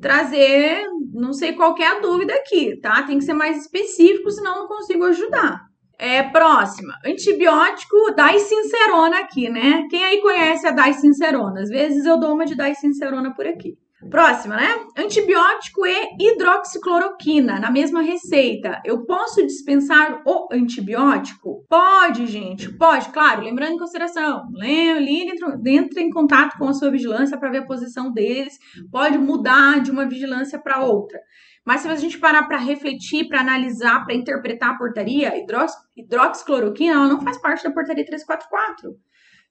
trazer, 0.02 0.84
não 1.14 1.34
sei 1.34 1.54
qual 1.54 1.76
é 1.78 1.86
a 1.86 2.00
dúvida 2.00 2.34
aqui, 2.34 2.80
tá? 2.80 3.04
Tem 3.04 3.18
que 3.20 3.26
ser 3.26 3.34
mais 3.34 3.58
específico, 3.58 4.32
senão 4.32 4.62
não 4.62 4.68
consigo 4.68 5.04
ajudar. 5.04 5.60
É, 6.00 6.24
próxima, 6.24 6.94
antibiótico 7.06 8.16
Daicincerona 8.16 9.20
aqui, 9.20 9.50
né? 9.50 9.86
Quem 9.90 10.04
aí 10.04 10.22
conhece 10.22 10.66
a 10.66 10.72
Daicincerona? 10.72 11.62
Às 11.62 11.70
vezes 11.70 12.06
eu 12.06 12.18
dou 12.18 12.34
uma 12.34 12.46
de 12.46 12.56
Daicincerona 12.56 13.36
por 13.36 13.46
aqui. 13.46 13.78
Próxima, 14.12 14.56
né? 14.56 14.68
Antibiótico 14.96 15.84
e 15.88 16.18
hidroxicloroquina 16.20 17.60
na 17.60 17.72
mesma 17.72 18.04
receita. 18.04 18.80
Eu 18.86 19.06
posso 19.06 19.44
dispensar 19.44 20.22
o 20.24 20.48
antibiótico? 20.52 21.66
Pode, 21.68 22.28
gente, 22.28 22.72
pode, 22.78 23.10
claro. 23.10 23.42
Lembrando 23.42 23.74
em 23.74 23.78
consideração, 23.78 24.44
liga, 24.52 25.34
entra 25.66 26.00
em 26.00 26.12
contato 26.12 26.60
com 26.60 26.68
a 26.68 26.74
sua 26.74 26.92
vigilância 26.92 27.40
para 27.40 27.50
ver 27.50 27.58
a 27.60 27.66
posição 27.66 28.12
deles. 28.12 28.60
Pode 28.92 29.18
mudar 29.18 29.82
de 29.82 29.90
uma 29.90 30.08
vigilância 30.08 30.60
para 30.60 30.84
outra. 30.84 31.20
Mas 31.66 31.82
se 31.82 31.90
a 31.90 31.96
gente 31.96 32.20
parar 32.20 32.44
para 32.48 32.58
refletir, 32.58 33.28
para 33.28 33.42
analisar, 33.42 34.06
para 34.06 34.14
interpretar 34.14 34.76
a 34.76 34.78
portaria, 34.78 35.36
hidrox, 35.36 35.74
hidroxicloroquina 35.98 36.94
ela 36.94 37.08
não 37.08 37.22
faz 37.22 37.42
parte 37.42 37.64
da 37.64 37.74
portaria 37.74 38.06
344. 38.06 38.96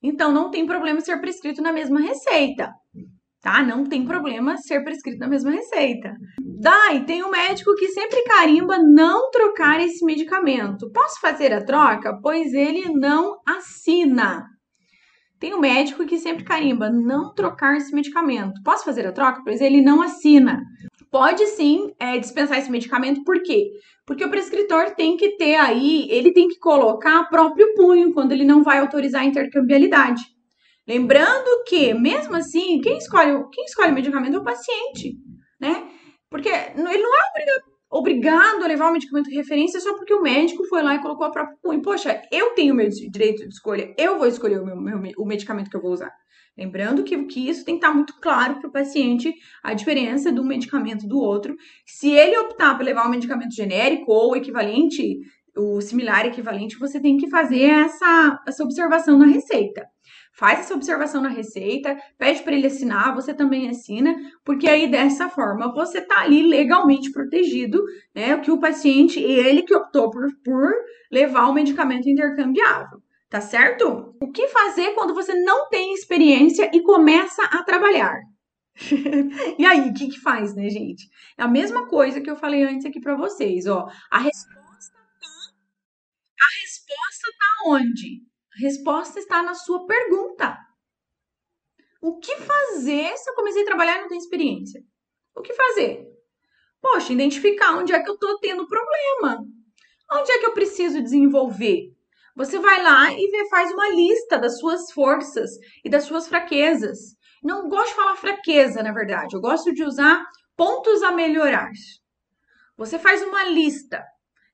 Então 0.01 0.31
não 0.33 0.53
tem 0.53 0.65
problema 0.65 1.01
ser 1.01 1.21
prescrito 1.21 1.61
na 1.61 1.73
mesma 1.73 2.01
receita 2.01 2.73
tá? 3.47 3.63
Não 3.63 3.85
tem 3.85 4.05
problema 4.05 4.57
ser 4.57 4.83
prescrito 4.83 5.21
na 5.21 5.29
mesma 5.29 5.53
receita. 5.53 6.13
Daí, 6.41 7.05
tem 7.05 7.23
um 7.23 7.31
médico 7.31 7.77
que 7.77 7.87
sempre 7.89 8.25
carimba 8.25 8.77
não 8.79 9.31
trocar 9.31 9.81
esse 9.81 10.05
medicamento. 10.05 10.91
Posso 10.91 11.21
fazer 11.21 11.53
a 11.53 11.65
troca? 11.65 12.19
Pois 12.21 12.53
ele 12.53 12.93
não 12.93 13.37
assina. 13.47 14.45
Tem 15.39 15.55
um 15.55 15.61
médico 15.61 16.05
que 16.07 16.19
sempre 16.19 16.43
carimba 16.43 16.91
não 16.91 17.33
trocar 17.35 17.77
esse 17.77 17.95
medicamento. 17.95 18.61
Posso 18.65 18.85
fazer 18.85 19.07
a 19.07 19.13
troca? 19.13 19.43
Pois 19.45 19.61
ele 19.61 19.81
não 19.81 20.03
assina. 20.03 20.61
Pode 21.09 21.47
sim 21.47 21.93
é, 22.01 22.19
dispensar 22.19 22.59
esse 22.59 22.71
medicamento, 22.71 23.23
por 23.23 23.41
quê? 23.43 23.71
Porque 24.05 24.25
o 24.25 24.31
prescritor 24.31 24.91
tem 24.97 25.17
que 25.17 25.37
ter 25.37 25.55
aí, 25.55 26.09
ele 26.11 26.33
tem 26.33 26.49
que 26.49 26.59
colocar 26.59 27.29
próprio 27.29 27.75
punho 27.75 28.13
quando 28.13 28.33
ele 28.33 28.45
não 28.45 28.65
vai 28.65 28.79
autorizar 28.79 29.23
a 29.23 29.25
intercambialidade. 29.25 30.23
Lembrando 30.87 31.65
que, 31.67 31.93
mesmo 31.95 32.37
assim, 32.37 32.81
quem 32.81 32.99
escolhe, 32.99 33.33
quem 33.53 33.65
escolhe 33.65 33.91
o 33.91 33.95
medicamento 33.95 34.37
é 34.37 34.39
o 34.39 34.45
paciente, 34.45 35.17
né? 35.61 35.91
Porque 36.31 36.49
ele 36.49 36.83
não 36.83 36.91
é 36.91 37.31
obrigado, 37.31 37.63
obrigado 37.91 38.65
a 38.65 38.69
levar 38.69 38.91
o 38.91 38.93
medicamento 38.93 39.29
de 39.29 39.35
referência 39.35 39.81
só 39.81 39.95
porque 39.95 40.15
o 40.15 40.23
médico 40.23 40.65
foi 40.69 40.83
lá 40.83 40.95
e 40.95 41.03
colocou 41.03 41.27
a 41.27 41.31
própria 41.31 41.57
punho. 41.61 41.83
Poxa, 41.83 42.23
eu 42.31 42.51
tenho 42.51 42.73
o 42.73 42.77
meu 42.77 42.89
direito 42.89 43.43
de 43.43 43.49
escolha, 43.49 43.93
eu 43.99 44.17
vou 44.17 44.29
escolher 44.29 44.61
o, 44.61 44.67
meu, 44.67 44.77
meu, 44.77 45.13
o 45.19 45.27
medicamento 45.27 45.71
que 45.71 45.77
eu 45.77 45.83
vou 45.83 45.93
usar. 45.93 46.13
Lembrando 46.57 47.03
que, 47.03 47.25
que 47.25 47.49
isso 47.49 47.65
tem 47.65 47.79
que 47.79 47.85
estar 47.85 47.95
muito 47.95 48.15
claro 48.21 48.61
para 48.61 48.69
o 48.69 48.73
paciente 48.73 49.35
a 49.63 49.75
diferença 49.75 50.33
de 50.33 50.41
um 50.41 50.45
medicamento 50.45 51.07
do 51.07 51.19
outro. 51.19 51.55
Se 51.85 52.11
ele 52.11 52.39
optar 52.39 52.77
por 52.77 52.85
levar 52.85 53.07
um 53.07 53.11
medicamento 53.11 53.55
genérico 53.55 54.11
ou 54.11 54.37
equivalente, 54.37 55.19
o 55.57 55.81
similar 55.81 56.27
equivalente, 56.27 56.79
você 56.79 57.01
tem 57.01 57.19
que 57.19 57.29
fazer 57.29 57.65
essa, 57.65 58.41
essa 58.47 58.65
observação 58.65 59.19
na 59.19 59.27
receita 59.27 59.85
faz 60.37 60.61
essa 60.61 60.75
observação 60.75 61.23
na 61.23 61.31
receita, 61.31 61.97
pede 62.19 62.43
para 62.43 62.55
ele 62.55 62.67
assinar, 62.67 63.15
você 63.15 63.33
também 63.33 63.71
assina, 63.71 64.15
porque 64.45 64.69
aí 64.69 64.91
dessa 64.91 65.31
forma 65.31 65.73
você 65.73 66.01
tá 66.01 66.21
ali 66.21 66.47
legalmente 66.47 67.11
protegido, 67.11 67.83
né? 68.15 68.39
Que 68.39 68.51
o 68.51 68.61
paciente, 68.61 69.19
ele 69.19 69.63
que 69.63 69.75
optou 69.75 70.11
por, 70.11 70.29
por 70.45 70.73
levar 71.11 71.49
o 71.49 71.55
medicamento 71.55 72.09
intercambiável. 72.09 73.03
Tá 73.29 73.41
certo? 73.41 74.15
O 74.21 74.31
que 74.31 74.47
fazer 74.49 74.95
quando 74.95 75.13
você 75.13 75.35
não 75.35 75.69
tem 75.69 75.93
experiência 75.95 76.71
e 76.73 76.81
começa 76.83 77.43
a 77.43 77.63
trabalhar? 77.65 78.15
e 79.59 79.65
aí, 79.65 79.89
o 79.89 79.95
que, 79.95 80.09
que 80.09 80.21
faz, 80.21 80.55
né, 80.55 80.69
gente? 80.69 81.09
É 81.37 81.43
a 81.43 81.49
mesma 81.49 81.89
coisa 81.89 82.21
que 82.21 82.31
eu 82.31 82.37
falei 82.37 82.63
antes 82.63 82.87
aqui 82.87 83.01
para 83.01 83.17
vocês, 83.17 83.67
ó. 83.67 83.89
A 84.11 84.19
resposta 84.19 84.93
tá. 84.93 85.29
A 86.41 86.61
resposta 86.61 87.27
tá 87.39 87.71
onde? 87.71 88.23
Resposta 88.59 89.19
está 89.19 89.43
na 89.43 89.55
sua 89.55 89.87
pergunta. 89.87 90.57
O 92.01 92.19
que 92.19 92.37
fazer 92.37 93.17
se 93.17 93.31
eu 93.31 93.35
comecei 93.35 93.63
a 93.63 93.67
trabalhar 93.67 93.99
e 93.99 94.01
não 94.03 94.09
tenho 94.09 94.21
experiência? 94.21 94.81
O 95.35 95.43
que 95.43 95.53
fazer? 95.53 96.07
Poxa, 96.81 97.13
identificar 97.13 97.77
onde 97.77 97.93
é 97.93 98.03
que 98.03 98.09
eu 98.09 98.15
estou 98.15 98.39
tendo 98.39 98.67
problema. 98.67 99.45
Onde 100.13 100.31
é 100.31 100.39
que 100.39 100.47
eu 100.47 100.55
preciso 100.55 101.03
desenvolver? 101.03 101.93
Você 102.35 102.59
vai 102.59 102.83
lá 102.83 103.13
e 103.13 103.31
vê, 103.31 103.49
faz 103.49 103.73
uma 103.73 103.89
lista 103.89 104.39
das 104.39 104.59
suas 104.59 104.93
forças 104.93 105.51
e 105.85 105.91
das 105.91 106.05
suas 106.05 106.29
fraquezas. 106.29 107.17
Não 107.43 107.69
gosto 107.69 107.89
de 107.89 107.95
falar 107.95 108.17
fraqueza, 108.17 108.83
na 108.83 108.93
verdade. 108.93 109.35
Eu 109.35 109.41
gosto 109.41 109.73
de 109.73 109.83
usar 109.83 110.25
pontos 110.57 111.03
a 111.03 111.13
melhorar. 111.13 111.71
Você 112.77 112.99
faz 112.99 113.23
uma 113.23 113.45
lista 113.45 114.05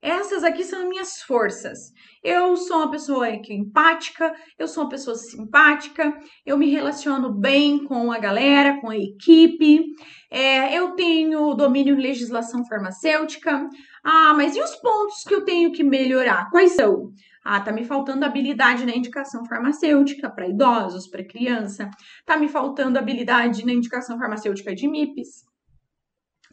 essas 0.02 0.42
aqui 0.42 0.64
são 0.64 0.88
minhas 0.88 1.22
forças. 1.22 1.78
Eu 2.24 2.56
sou 2.56 2.78
uma 2.78 2.90
pessoa 2.90 3.28
é 3.28 3.40
empática, 3.50 4.34
eu 4.58 4.66
sou 4.66 4.82
uma 4.82 4.90
pessoa 4.90 5.14
simpática, 5.14 6.12
eu 6.44 6.58
me 6.58 6.68
relaciono 6.68 7.32
bem 7.32 7.84
com 7.84 8.10
a 8.10 8.18
galera, 8.18 8.80
com 8.80 8.90
a 8.90 8.98
equipe, 8.98 9.84
é, 10.28 10.76
eu 10.76 10.96
tenho 10.96 11.54
domínio 11.54 11.94
em 11.96 12.02
legislação 12.02 12.66
farmacêutica. 12.66 13.68
Ah, 14.04 14.34
mas 14.34 14.56
e 14.56 14.60
os 14.60 14.74
pontos 14.76 15.22
que 15.24 15.34
eu 15.34 15.44
tenho 15.44 15.70
que 15.70 15.84
melhorar? 15.84 16.50
Quais 16.50 16.72
são? 16.72 17.12
Ah, 17.44 17.60
tá 17.60 17.72
me 17.72 17.84
faltando 17.84 18.24
habilidade 18.24 18.84
na 18.84 18.96
indicação 18.96 19.44
farmacêutica 19.46 20.28
para 20.30 20.48
idosos, 20.48 21.08
para 21.08 21.24
criança. 21.24 21.88
Tá 22.26 22.36
me 22.36 22.48
faltando 22.48 22.98
habilidade 22.98 23.64
na 23.64 23.72
indicação 23.72 24.18
farmacêutica 24.18 24.74
de 24.74 24.88
MIPs. 24.88 25.51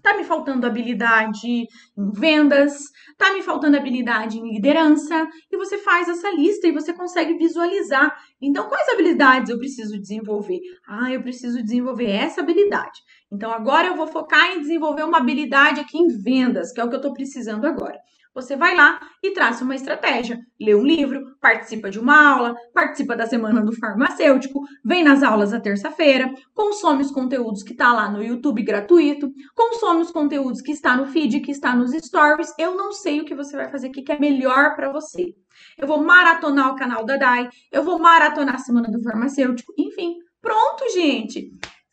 Tá 0.01 0.15
me 0.15 0.23
faltando 0.23 0.65
habilidade 0.65 1.47
em 1.47 1.67
vendas, 1.97 2.85
tá 3.17 3.33
me 3.33 3.41
faltando 3.41 3.77
habilidade 3.77 4.37
em 4.37 4.53
liderança, 4.53 5.27
e 5.51 5.57
você 5.57 5.77
faz 5.77 6.07
essa 6.07 6.29
lista 6.31 6.67
e 6.67 6.71
você 6.71 6.93
consegue 6.93 7.37
visualizar. 7.37 8.15
Então, 8.41 8.67
quais 8.69 8.87
habilidades 8.89 9.49
eu 9.49 9.57
preciso 9.57 9.99
desenvolver? 9.99 10.59
Ah, 10.87 11.11
eu 11.11 11.21
preciso 11.21 11.61
desenvolver 11.61 12.09
essa 12.09 12.41
habilidade. 12.41 12.99
Então, 13.31 13.51
agora 13.51 13.87
eu 13.87 13.95
vou 13.95 14.07
focar 14.07 14.53
em 14.53 14.61
desenvolver 14.61 15.03
uma 15.03 15.17
habilidade 15.17 15.79
aqui 15.79 15.97
em 15.97 16.07
vendas, 16.07 16.71
que 16.71 16.79
é 16.79 16.83
o 16.83 16.89
que 16.89 16.95
eu 16.95 16.99
estou 16.99 17.13
precisando 17.13 17.65
agora. 17.65 17.99
Você 18.41 18.55
vai 18.55 18.73
lá 18.73 18.97
e 19.21 19.31
traça 19.31 19.65
uma 19.65 19.75
estratégia. 19.75 20.39
Lê 20.59 20.73
um 20.73 20.83
livro, 20.83 21.35
participa 21.41 21.89
de 21.89 21.99
uma 21.99 22.17
aula, 22.17 22.55
participa 22.73 23.13
da 23.15 23.27
semana 23.27 23.61
do 23.61 23.75
farmacêutico, 23.75 24.61
vem 24.83 25.03
nas 25.03 25.23
aulas 25.23 25.53
à 25.53 25.59
terça-feira, 25.59 26.33
consome 26.53 27.01
os 27.01 27.11
conteúdos 27.11 27.63
que 27.63 27.73
está 27.73 27.91
lá 27.91 28.09
no 28.09 28.23
YouTube 28.23 28.63
gratuito, 28.63 29.29
consome 29.53 30.01
os 30.01 30.11
conteúdos 30.11 30.61
que 30.61 30.71
está 30.71 30.95
no 30.95 31.05
feed, 31.05 31.41
que 31.41 31.51
está 31.51 31.75
nos 31.75 31.91
stories. 31.91 32.53
Eu 32.57 32.75
não 32.75 32.93
sei 32.93 33.19
o 33.19 33.25
que 33.25 33.35
você 33.35 33.57
vai 33.57 33.69
fazer 33.69 33.87
aqui 33.87 34.01
que 34.01 34.11
é 34.13 34.17
melhor 34.19 34.73
para 34.73 34.89
você. 34.89 35.33
Eu 35.77 35.85
vou 35.85 36.01
maratonar 36.01 36.71
o 36.71 36.75
canal 36.75 37.05
da 37.05 37.17
DAI, 37.17 37.49
eu 37.71 37.83
vou 37.83 37.99
maratonar 37.99 38.55
a 38.55 38.59
semana 38.59 38.89
do 38.89 39.03
farmacêutico, 39.03 39.73
enfim. 39.77 40.15
Pronto, 40.41 40.89
gente. 40.93 41.51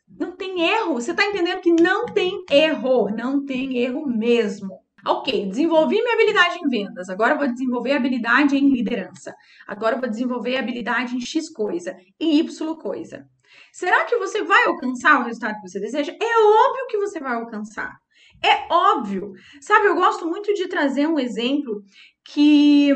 Não 0.08 0.36
tem 0.36 0.62
erro. 0.62 0.94
Você 0.94 1.10
está 1.10 1.26
entendendo 1.26 1.60
que 1.60 1.72
não 1.72 2.06
tem 2.06 2.44
erro. 2.50 3.10
Não 3.10 3.44
tem 3.44 3.78
erro 3.78 4.06
mesmo. 4.06 4.85
Ok, 5.06 5.46
desenvolvi 5.48 6.02
minha 6.02 6.14
habilidade 6.14 6.58
em 6.58 6.68
vendas. 6.68 7.08
Agora 7.08 7.36
vou 7.36 7.46
desenvolver 7.46 7.92
habilidade 7.92 8.56
em 8.56 8.68
liderança. 8.68 9.34
Agora 9.66 9.96
vou 9.96 10.08
desenvolver 10.08 10.56
habilidade 10.56 11.14
em 11.14 11.20
X 11.20 11.48
coisa 11.48 11.96
e 12.18 12.40
Y 12.40 12.76
coisa. 12.76 13.28
Será 13.72 14.04
que 14.04 14.16
você 14.16 14.42
vai 14.42 14.66
alcançar 14.66 15.20
o 15.20 15.24
resultado 15.24 15.54
que 15.60 15.68
você 15.68 15.78
deseja? 15.78 16.12
É 16.12 16.38
óbvio 16.38 16.86
que 16.88 16.98
você 16.98 17.20
vai 17.20 17.34
alcançar. 17.36 17.94
É 18.42 18.72
óbvio. 18.72 19.32
Sabe, 19.60 19.86
eu 19.86 19.94
gosto 19.94 20.26
muito 20.26 20.52
de 20.54 20.68
trazer 20.68 21.06
um 21.06 21.18
exemplo 21.18 21.82
que 22.24 22.90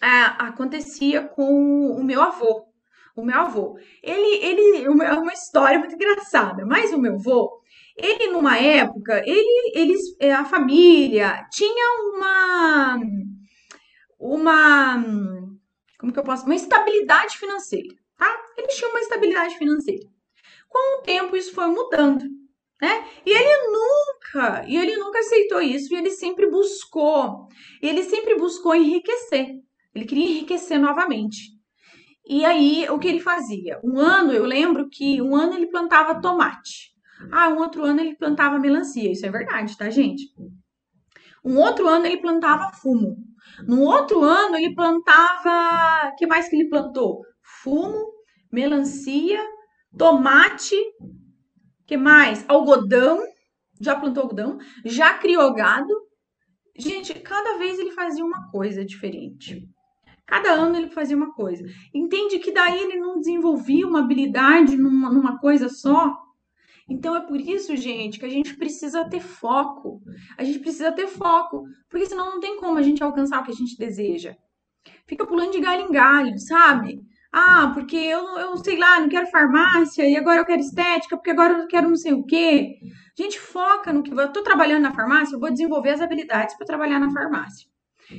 é, 0.00 0.22
acontecia 0.38 1.26
com 1.26 1.90
o 1.90 2.04
meu 2.04 2.22
avô. 2.22 2.66
O 3.14 3.24
meu 3.24 3.38
avô, 3.38 3.78
ele, 4.02 4.42
ele, 4.42 4.84
é 4.84 5.12
uma 5.12 5.32
história 5.32 5.78
muito 5.78 5.94
engraçada, 5.94 6.64
mas 6.64 6.92
o 6.92 6.98
meu 6.98 7.14
avô, 7.14 7.61
ele 7.96 8.28
numa 8.28 8.58
época, 8.58 9.22
ele, 9.26 9.72
eles, 9.74 10.00
é, 10.20 10.32
a 10.32 10.44
família 10.44 11.46
tinha 11.50 12.12
uma, 12.14 13.00
uma, 14.18 15.04
como 15.98 16.12
que 16.12 16.18
eu 16.18 16.24
posso, 16.24 16.44
uma 16.44 16.54
estabilidade 16.54 17.38
financeira, 17.38 17.94
tá? 18.18 18.36
Eles 18.56 18.74
tinham 18.76 18.90
uma 18.90 19.00
estabilidade 19.00 19.56
financeira. 19.56 20.06
Com 20.68 21.00
o 21.00 21.02
tempo 21.02 21.36
isso 21.36 21.54
foi 21.54 21.66
mudando 21.66 22.24
né? 22.82 23.04
E 23.24 23.30
ele 23.30 23.70
nunca, 23.70 24.64
e 24.66 24.76
ele 24.76 24.96
nunca 24.96 25.20
aceitou 25.20 25.62
isso, 25.62 25.94
e 25.94 25.96
ele 25.96 26.10
sempre 26.10 26.50
buscou, 26.50 27.46
ele 27.80 28.02
sempre 28.02 28.34
buscou 28.34 28.74
enriquecer. 28.74 29.50
Ele 29.94 30.04
queria 30.04 30.24
enriquecer 30.24 30.80
novamente. 30.80 31.52
E 32.26 32.44
aí, 32.44 32.86
o 32.90 32.98
que 32.98 33.06
ele 33.06 33.20
fazia? 33.20 33.80
Um 33.84 34.00
ano, 34.00 34.32
eu 34.32 34.44
lembro 34.44 34.88
que 34.90 35.22
um 35.22 35.36
ano 35.36 35.54
ele 35.54 35.68
plantava 35.68 36.20
tomate. 36.20 36.91
Ah, 37.30 37.48
um 37.48 37.58
outro 37.58 37.84
ano 37.84 38.00
ele 38.00 38.16
plantava 38.16 38.58
melancia. 38.58 39.10
Isso 39.12 39.26
é 39.26 39.30
verdade, 39.30 39.76
tá, 39.76 39.90
gente? 39.90 40.24
Um 41.44 41.58
outro 41.58 41.88
ano 41.88 42.06
ele 42.06 42.18
plantava 42.18 42.72
fumo. 42.72 43.16
No 43.66 43.82
outro 43.82 44.22
ano 44.22 44.56
ele 44.56 44.74
plantava. 44.74 46.10
O 46.12 46.16
que 46.16 46.26
mais 46.26 46.48
que 46.48 46.56
ele 46.56 46.68
plantou? 46.68 47.20
Fumo, 47.42 48.12
melancia, 48.50 49.40
tomate 49.96 50.76
que 51.92 51.96
mais? 51.98 52.42
Algodão. 52.48 53.20
Já 53.78 53.94
plantou 53.94 54.22
algodão? 54.22 54.56
Já 54.82 55.12
criou 55.18 55.52
gado? 55.52 55.92
Gente, 56.74 57.12
cada 57.20 57.58
vez 57.58 57.78
ele 57.78 57.90
fazia 57.90 58.24
uma 58.24 58.48
coisa 58.50 58.82
diferente. 58.82 59.68
Cada 60.26 60.52
ano 60.52 60.76
ele 60.76 60.88
fazia 60.88 61.14
uma 61.14 61.34
coisa. 61.34 61.62
Entende 61.92 62.38
que 62.38 62.50
daí 62.50 62.80
ele 62.80 62.98
não 62.98 63.18
desenvolvia 63.18 63.86
uma 63.86 64.00
habilidade 64.00 64.74
numa, 64.74 65.12
numa 65.12 65.38
coisa 65.38 65.68
só? 65.68 66.16
Então 66.88 67.16
é 67.16 67.20
por 67.20 67.40
isso, 67.40 67.76
gente, 67.76 68.18
que 68.18 68.26
a 68.26 68.28
gente 68.28 68.56
precisa 68.56 69.08
ter 69.08 69.20
foco. 69.20 70.02
A 70.36 70.44
gente 70.44 70.58
precisa 70.58 70.92
ter 70.92 71.06
foco, 71.06 71.64
porque 71.88 72.06
senão 72.06 72.32
não 72.32 72.40
tem 72.40 72.58
como 72.58 72.78
a 72.78 72.82
gente 72.82 73.02
alcançar 73.02 73.40
o 73.40 73.44
que 73.44 73.52
a 73.52 73.54
gente 73.54 73.78
deseja. 73.78 74.36
Fica 75.06 75.26
pulando 75.26 75.52
de 75.52 75.60
galho 75.60 75.82
em 75.82 75.92
galho, 75.92 76.38
sabe? 76.38 77.00
Ah, 77.32 77.70
porque 77.72 77.96
eu, 77.96 78.22
eu 78.38 78.56
sei 78.58 78.76
lá, 78.76 79.00
não 79.00 79.08
quero 79.08 79.26
farmácia 79.30 80.06
e 80.06 80.16
agora 80.16 80.40
eu 80.40 80.44
quero 80.44 80.60
estética, 80.60 81.16
porque 81.16 81.30
agora 81.30 81.60
eu 81.60 81.66
quero 81.66 81.88
não 81.88 81.96
sei 81.96 82.12
o 82.12 82.24
quê. 82.24 82.76
A 83.18 83.22
gente 83.22 83.38
foca 83.40 83.92
no 83.92 84.02
que 84.02 84.12
eu 84.12 84.32
tô 84.32 84.42
trabalhando 84.42 84.82
na 84.82 84.94
farmácia, 84.94 85.34
eu 85.34 85.40
vou 85.40 85.50
desenvolver 85.50 85.90
as 85.90 86.00
habilidades 86.00 86.56
para 86.56 86.66
trabalhar 86.66 86.98
na 86.98 87.10
farmácia. 87.10 87.66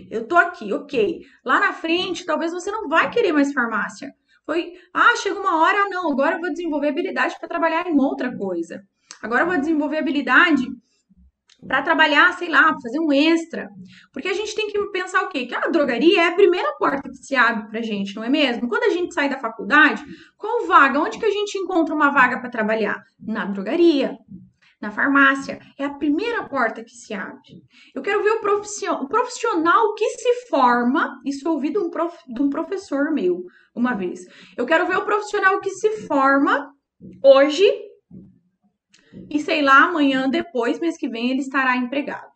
Eu 0.10 0.28
tô 0.28 0.36
aqui, 0.36 0.74
ok. 0.74 1.22
Lá 1.46 1.60
na 1.60 1.74
frente, 1.74 2.26
talvez 2.26 2.52
você 2.52 2.72
não 2.72 2.88
vai 2.88 3.12
querer 3.12 3.32
mais 3.32 3.54
farmácia. 3.54 4.14
Foi, 4.46 4.74
ah, 4.94 5.16
chega 5.18 5.40
uma 5.40 5.62
hora, 5.62 5.90
não, 5.90 6.12
agora 6.12 6.36
eu 6.36 6.42
vou 6.42 6.52
desenvolver 6.52 6.90
habilidade 6.90 7.36
para 7.40 7.48
trabalhar 7.48 7.88
em 7.88 7.98
outra 8.00 8.36
coisa. 8.36 8.84
Agora 9.22 9.44
eu 9.44 9.48
vou 9.48 9.58
desenvolver 9.58 9.98
habilidade 9.98 10.64
para 11.66 11.82
trabalhar, 11.82 12.34
sei 12.34 12.50
lá, 12.50 12.76
fazer 12.82 13.00
um 13.00 13.12
extra. 13.12 13.70
Porque 14.12 14.28
a 14.28 14.34
gente 14.34 14.54
tem 14.54 14.68
que 14.68 14.78
pensar 14.88 15.24
o 15.24 15.30
quê? 15.30 15.46
Que 15.46 15.56
a 15.56 15.70
drogaria 15.70 16.24
é 16.24 16.28
a 16.28 16.36
primeira 16.36 16.74
porta 16.78 17.10
que 17.10 17.16
se 17.16 17.36
abre 17.36 17.70
pra 17.70 17.82
gente, 17.82 18.16
não 18.16 18.24
é 18.24 18.30
mesmo? 18.30 18.68
Quando 18.68 18.84
a 18.84 18.90
gente 18.90 19.14
sai 19.14 19.30
da 19.30 19.40
faculdade, 19.40 20.04
qual 20.38 20.68
vaga? 20.68 21.00
Onde 21.00 21.18
que 21.18 21.26
a 21.26 21.32
gente 21.32 21.58
encontra 21.58 21.96
uma 21.96 22.10
vaga 22.10 22.40
para 22.40 22.50
trabalhar? 22.50 23.02
Na 23.20 23.46
drogaria. 23.46 24.18
Na 24.84 24.92
farmácia, 24.92 25.62
é 25.80 25.86
a 25.86 25.94
primeira 25.94 26.44
porta 26.44 26.84
que 26.84 26.92
se 26.92 27.14
abre. 27.14 27.64
Eu 27.96 28.02
quero 28.02 28.22
ver 28.22 28.32
o 28.32 28.42
profissional, 28.42 29.02
o 29.02 29.08
profissional 29.08 29.94
que 29.94 30.10
se 30.10 30.48
forma. 30.50 31.22
Isso 31.26 31.48
eu 31.48 31.54
ouvi 31.54 31.72
de 31.72 31.78
um, 31.78 31.90
prof, 31.90 32.18
de 32.28 32.42
um 32.42 32.50
professor 32.50 33.10
meu 33.14 33.46
uma 33.74 33.94
vez. 33.94 34.26
Eu 34.58 34.66
quero 34.66 34.86
ver 34.86 34.98
o 34.98 35.06
profissional 35.06 35.62
que 35.62 35.70
se 35.70 36.06
forma 36.06 36.70
hoje 37.24 37.64
e 39.30 39.40
sei 39.40 39.62
lá, 39.62 39.86
amanhã, 39.86 40.30
depois, 40.30 40.82
mês 40.82 40.98
que 40.98 41.08
vem, 41.08 41.32
ele 41.32 41.40
estará 41.40 41.78
empregado. 41.78 42.34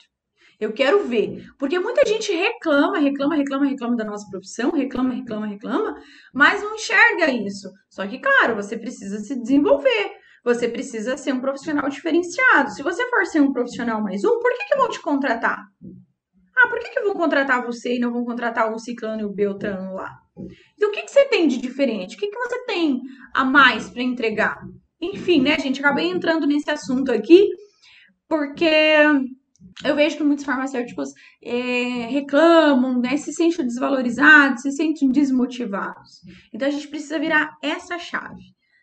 Eu 0.58 0.72
quero 0.72 1.06
ver. 1.06 1.46
Porque 1.60 1.78
muita 1.78 2.08
gente 2.08 2.32
reclama, 2.32 2.98
reclama, 2.98 3.36
reclama, 3.36 3.66
reclama 3.66 3.98
da 3.98 4.06
nossa 4.06 4.26
profissão, 4.30 4.72
reclama, 4.72 5.14
reclama, 5.14 5.48
reclama, 5.48 6.02
mas 6.34 6.64
não 6.64 6.76
enxerga 6.76 7.30
isso. 7.30 7.70
Só 7.90 8.08
que, 8.08 8.20
claro, 8.20 8.56
você 8.56 8.78
precisa 8.78 9.20
se 9.20 9.38
desenvolver. 9.38 10.17
Você 10.44 10.68
precisa 10.68 11.18
ser 11.18 11.34
um 11.34 11.42
profissional 11.42 11.90
diferenciado. 11.90 12.72
Se 12.72 12.84
você 12.84 13.08
for 13.10 13.26
ser 13.26 13.42
um 13.42 13.52
profissional 13.52 14.02
mais 14.02 14.24
um, 14.24 14.40
por 14.40 14.52
que, 14.58 14.66
que 14.66 14.78
vão 14.78 14.90
te 14.90 15.02
contratar? 15.02 15.60
Ah, 16.56 16.70
por 16.70 16.80
que, 16.80 16.90
que 16.90 17.02
vão 17.02 17.14
contratar 17.14 17.66
você 17.66 17.96
e 17.96 18.00
não 18.00 18.12
vão 18.12 18.26
contratar 18.26 18.74
o 18.74 18.80
ciclano 18.80 19.22
e 19.22 19.26
o 19.26 19.34
beltrano 19.34 19.94
lá? 19.94 20.12
Então, 20.76 20.90
o 20.90 20.92
que, 20.92 21.04
que 21.04 21.12
você 21.12 21.26
tem 21.26 21.48
de 21.48 21.58
diferente? 21.58 22.16
O 22.16 22.20
que, 22.20 22.28
que 22.28 22.40
você 22.40 22.66
tem 22.66 23.00
a 23.36 23.44
mais 23.44 23.90
para 23.90 24.02
entregar? 24.02 24.60
Enfim, 25.00 25.42
né, 25.42 25.60
gente? 25.60 25.80
Acabei 25.80 26.08
entrando 26.08 26.48
nesse 26.48 26.70
assunto 26.70 27.12
aqui 27.12 27.48
porque 28.28 28.66
eu 29.84 29.96
vejo 29.96 30.18
que 30.18 30.24
muitos 30.24 30.46
farmacêuticos 30.46 31.10
é, 31.44 32.08
reclamam, 32.08 33.00
né, 33.00 33.16
se 33.18 33.32
sentem 33.32 33.66
desvalorizados, 33.66 34.64
se 34.64 34.72
sentem 34.72 35.10
desmotivados. 35.10 36.22
Então 36.54 36.68
a 36.68 36.72
gente 36.72 36.88
precisa 36.88 37.20
virar 37.20 37.56
essa 37.62 37.98
chave. 37.98 38.42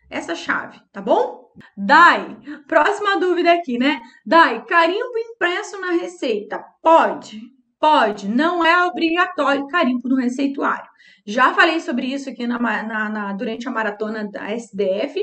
Essa 0.09 0.35
chave, 0.35 0.79
tá 0.91 1.01
bom? 1.01 1.44
Dai, 1.77 2.37
próxima 2.67 3.19
dúvida 3.19 3.53
aqui, 3.53 3.77
né? 3.77 4.01
Dai, 4.25 4.63
carimbo 4.65 5.17
impresso 5.17 5.79
na 5.79 5.91
receita. 5.91 6.63
Pode? 6.81 7.41
Pode, 7.79 8.27
não 8.27 8.65
é 8.65 8.85
obrigatório 8.85 9.67
carimbo 9.67 10.07
no 10.09 10.15
receituário. 10.15 10.89
Já 11.25 11.53
falei 11.53 11.79
sobre 11.79 12.07
isso 12.07 12.29
aqui 12.29 12.47
na, 12.47 12.57
na, 12.59 13.09
na, 13.09 13.33
durante 13.33 13.67
a 13.67 13.71
maratona 13.71 14.29
da 14.29 14.51
SDF, 14.51 15.19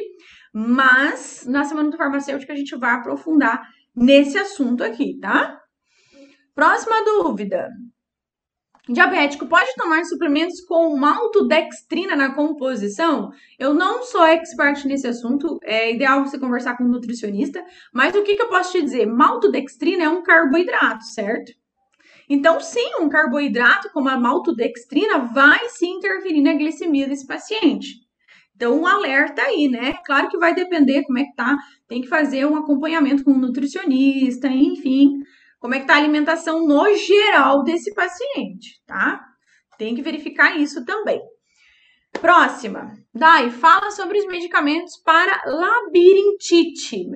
mas 0.52 1.44
na 1.46 1.64
semana 1.64 1.90
do 1.90 1.96
farmacêutico 1.96 2.52
a 2.52 2.56
gente 2.56 2.76
vai 2.76 2.92
aprofundar 2.92 3.66
nesse 3.94 4.38
assunto 4.38 4.84
aqui, 4.84 5.18
tá? 5.20 5.60
Próxima 6.54 7.04
dúvida. 7.04 7.68
Diabético 8.88 9.46
pode 9.46 9.72
tomar 9.76 10.04
suplementos 10.04 10.60
com 10.62 10.96
maltodextrina 10.96 12.16
na 12.16 12.34
composição? 12.34 13.30
Eu 13.56 13.72
não 13.72 14.02
sou 14.02 14.24
expert 14.24 14.84
nesse 14.86 15.06
assunto, 15.06 15.60
é 15.62 15.94
ideal 15.94 16.24
você 16.24 16.36
conversar 16.36 16.76
com 16.76 16.82
um 16.82 16.88
nutricionista, 16.88 17.64
mas 17.94 18.12
o 18.12 18.24
que, 18.24 18.34
que 18.34 18.42
eu 18.42 18.48
posso 18.48 18.72
te 18.72 18.82
dizer? 18.82 19.06
Maltodextrina 19.06 20.02
é 20.02 20.08
um 20.08 20.22
carboidrato, 20.24 21.04
certo? 21.04 21.52
Então, 22.28 22.58
sim, 22.58 22.96
um 23.00 23.08
carboidrato 23.08 23.88
como 23.92 24.08
a 24.08 24.18
maltodextrina 24.18 25.26
vai 25.32 25.68
se 25.68 25.86
interferir 25.86 26.40
na 26.40 26.54
glicemia 26.54 27.06
desse 27.06 27.26
paciente. 27.26 28.00
Então, 28.56 28.80
um 28.80 28.86
alerta 28.86 29.42
aí, 29.42 29.68
né? 29.68 29.94
Claro 30.04 30.28
que 30.28 30.38
vai 30.38 30.54
depender 30.54 31.04
como 31.04 31.18
é 31.18 31.24
que 31.24 31.34
tá. 31.36 31.56
Tem 31.86 32.00
que 32.00 32.08
fazer 32.08 32.46
um 32.46 32.56
acompanhamento 32.56 33.22
com 33.22 33.32
um 33.32 33.38
nutricionista, 33.38 34.48
enfim, 34.48 35.20
como 35.62 35.76
é 35.76 35.80
que 35.80 35.86
tá 35.86 35.94
a 35.94 35.98
alimentação 35.98 36.66
no 36.66 36.92
geral 36.96 37.62
desse 37.62 37.94
paciente, 37.94 38.82
tá? 38.84 39.24
Tem 39.78 39.94
que 39.94 40.02
verificar 40.02 40.58
isso 40.58 40.84
também. 40.84 41.20
Próxima. 42.20 42.92
Dai, 43.14 43.48
fala 43.48 43.92
sobre 43.92 44.18
os 44.18 44.26
medicamentos 44.26 44.96
para 45.04 45.40
labirintite. 45.46 47.06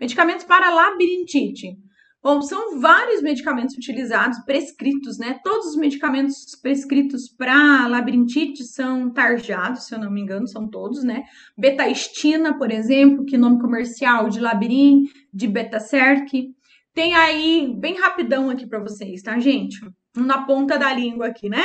Medicamentos 0.00 0.46
para 0.46 0.74
labirintite. 0.74 1.76
Bom, 2.22 2.40
são 2.40 2.80
vários 2.80 3.20
medicamentos 3.20 3.76
utilizados, 3.76 4.38
prescritos, 4.46 5.18
né? 5.18 5.38
Todos 5.44 5.66
os 5.66 5.76
medicamentos 5.76 6.56
prescritos 6.62 7.28
para 7.28 7.86
labirintite 7.88 8.64
são 8.64 9.12
tarjados, 9.12 9.86
se 9.86 9.94
eu 9.94 9.98
não 9.98 10.10
me 10.10 10.22
engano, 10.22 10.48
são 10.48 10.66
todos, 10.66 11.04
né? 11.04 11.24
Betaestina, 11.58 12.56
por 12.56 12.70
exemplo, 12.70 13.26
que 13.26 13.36
nome 13.36 13.60
comercial 13.60 14.30
de 14.30 14.40
Labirin, 14.40 15.02
de 15.30 15.46
Betacerc. 15.46 16.54
Tem 16.94 17.14
aí, 17.14 17.74
bem 17.78 17.98
rapidão 17.98 18.50
aqui 18.50 18.66
para 18.66 18.80
vocês, 18.80 19.22
tá, 19.22 19.38
gente? 19.38 19.80
Na 20.14 20.44
ponta 20.44 20.78
da 20.78 20.92
língua 20.92 21.28
aqui, 21.28 21.48
né? 21.48 21.64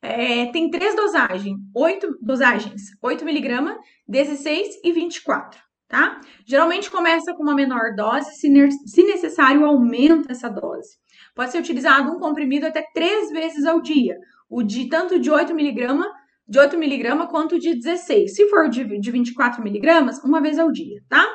É, 0.00 0.46
tem 0.46 0.70
três 0.70 0.94
dosagens, 0.94 1.58
oito 1.74 2.16
dosagens, 2.20 2.82
8 3.02 3.24
miligramas, 3.24 3.76
16 4.06 4.80
e 4.84 4.92
24 4.92 5.60
tá? 5.92 6.18
Geralmente 6.46 6.90
começa 6.90 7.34
com 7.34 7.42
uma 7.42 7.54
menor 7.54 7.94
dose, 7.94 8.34
se, 8.36 8.48
se 8.86 9.02
necessário, 9.02 9.66
aumenta 9.66 10.32
essa 10.32 10.48
dose. 10.48 10.96
Pode 11.34 11.52
ser 11.52 11.58
utilizado 11.58 12.10
um 12.10 12.18
comprimido 12.18 12.64
até 12.66 12.82
três 12.94 13.30
vezes 13.30 13.66
ao 13.66 13.78
dia, 13.78 14.16
o 14.48 14.62
de 14.62 14.88
tanto 14.88 15.18
de 15.18 15.30
8 15.30 15.54
miligramas 15.54 16.06
de 16.48 16.58
8 16.58 16.76
miligramas 16.76 17.30
quanto 17.30 17.58
de 17.58 17.74
16. 17.74 18.34
Se 18.34 18.48
for 18.48 18.68
de, 18.68 18.98
de 18.98 19.10
24 19.10 19.62
miligramas, 19.62 20.18
uma 20.24 20.40
vez 20.40 20.58
ao 20.58 20.72
dia, 20.72 21.00
tá? 21.08 21.26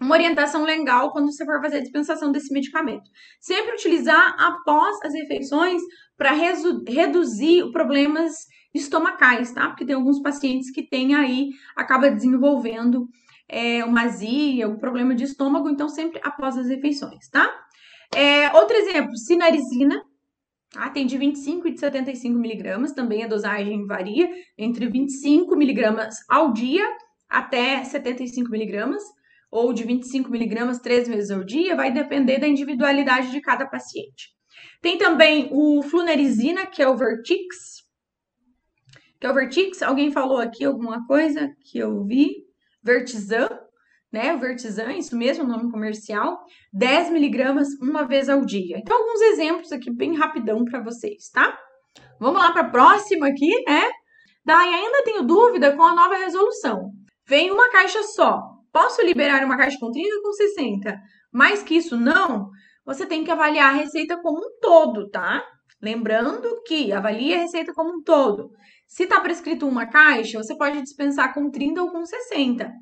Uma 0.00 0.14
orientação 0.14 0.64
legal 0.64 1.12
quando 1.12 1.30
você 1.30 1.44
for 1.44 1.60
fazer 1.60 1.76
a 1.76 1.82
dispensação 1.82 2.32
desse 2.32 2.52
medicamento. 2.52 3.10
Sempre 3.38 3.74
utilizar 3.74 4.34
após 4.38 4.96
as 5.04 5.12
refeições 5.12 5.82
para 6.16 6.32
reduzir 6.32 7.70
problemas 7.70 8.32
estomacais, 8.72 9.52
tá? 9.52 9.68
Porque 9.68 9.84
tem 9.84 9.94
alguns 9.94 10.20
pacientes 10.22 10.70
que 10.70 10.82
têm 10.82 11.14
aí, 11.14 11.50
acaba 11.76 12.10
desenvolvendo 12.10 13.08
é, 13.48 13.84
uma 13.84 14.02
azia, 14.02 14.68
um 14.68 14.78
problema 14.78 15.14
de 15.14 15.24
estômago, 15.24 15.68
então 15.68 15.88
sempre 15.88 16.20
após 16.22 16.56
as 16.56 16.68
refeições, 16.68 17.28
tá? 17.28 17.50
É, 18.14 18.52
outro 18.56 18.76
exemplo, 18.76 19.16
sinarizina, 19.16 20.02
ah, 20.76 20.88
tem 20.88 21.04
de 21.04 21.18
25 21.18 21.66
e 21.66 21.72
de 21.72 21.80
75 21.80 22.38
miligramas, 22.38 22.92
também 22.92 23.24
a 23.24 23.28
dosagem 23.28 23.86
varia 23.86 24.30
entre 24.56 24.86
25 24.86 25.56
miligramas 25.56 26.16
ao 26.28 26.52
dia 26.52 26.86
até 27.28 27.82
75 27.82 28.50
miligramas, 28.50 29.02
ou 29.50 29.72
de 29.72 29.84
25 29.84 30.30
miligramas 30.30 30.78
três 30.78 31.08
vezes 31.08 31.30
ao 31.30 31.44
dia, 31.44 31.74
vai 31.74 31.92
depender 31.92 32.38
da 32.38 32.46
individualidade 32.46 33.30
de 33.30 33.40
cada 33.40 33.66
paciente. 33.66 34.28
Tem 34.80 34.96
também 34.96 35.48
o 35.52 35.82
flunerizina, 35.82 36.66
que 36.66 36.82
é 36.82 36.88
o 36.88 36.96
Vertix, 36.96 37.80
que 39.20 39.26
é 39.26 39.30
o 39.30 39.34
Vertix. 39.34 39.82
Alguém 39.82 40.10
falou 40.10 40.38
aqui 40.38 40.64
alguma 40.64 41.06
coisa 41.06 41.50
que 41.64 41.78
eu 41.78 42.04
vi? 42.04 42.30
Vertizan, 42.82 43.48
né? 44.12 44.36
Vertizan, 44.36 44.92
isso 44.92 45.16
mesmo, 45.16 45.46
nome 45.46 45.70
comercial, 45.70 46.38
10 46.72 47.10
miligramas 47.10 47.68
uma 47.80 48.06
vez 48.06 48.28
ao 48.28 48.44
dia. 48.44 48.78
Então, 48.78 48.96
alguns 48.96 49.20
exemplos 49.20 49.72
aqui 49.72 49.90
bem 49.90 50.16
rapidão 50.16 50.64
para 50.64 50.82
vocês, 50.82 51.28
tá? 51.28 51.58
Vamos 52.18 52.40
lá 52.40 52.52
para 52.52 52.62
a 52.62 52.70
próxima 52.70 53.28
aqui, 53.28 53.50
né? 53.66 53.90
Daí 54.44 54.74
ainda 54.74 55.04
tenho 55.04 55.22
dúvida 55.22 55.76
com 55.76 55.82
a 55.82 55.94
nova 55.94 56.16
resolução. 56.16 56.90
Vem 57.26 57.50
uma 57.50 57.70
caixa 57.70 58.02
só. 58.02 58.59
Posso 58.72 59.02
liberar 59.02 59.44
uma 59.44 59.56
caixa 59.56 59.76
com 59.80 59.90
30 59.90 60.16
ou 60.16 60.22
com 60.22 60.32
60? 60.32 61.00
Mais 61.32 61.62
que 61.62 61.74
isso, 61.74 61.96
não. 61.96 62.50
Você 62.84 63.06
tem 63.06 63.24
que 63.24 63.30
avaliar 63.30 63.74
a 63.74 63.76
receita 63.76 64.20
como 64.20 64.38
um 64.38 64.58
todo, 64.60 65.08
tá? 65.10 65.44
Lembrando 65.82 66.62
que 66.66 66.92
avalie 66.92 67.34
a 67.34 67.40
receita 67.40 67.72
como 67.72 67.98
um 67.98 68.02
todo. 68.02 68.50
Se 68.86 69.04
está 69.04 69.20
prescrito 69.20 69.66
uma 69.66 69.86
caixa, 69.86 70.42
você 70.42 70.56
pode 70.56 70.82
dispensar 70.82 71.32
com 71.32 71.50
30 71.50 71.82
ou 71.82 71.90
com 71.90 72.04
60. 72.04 72.72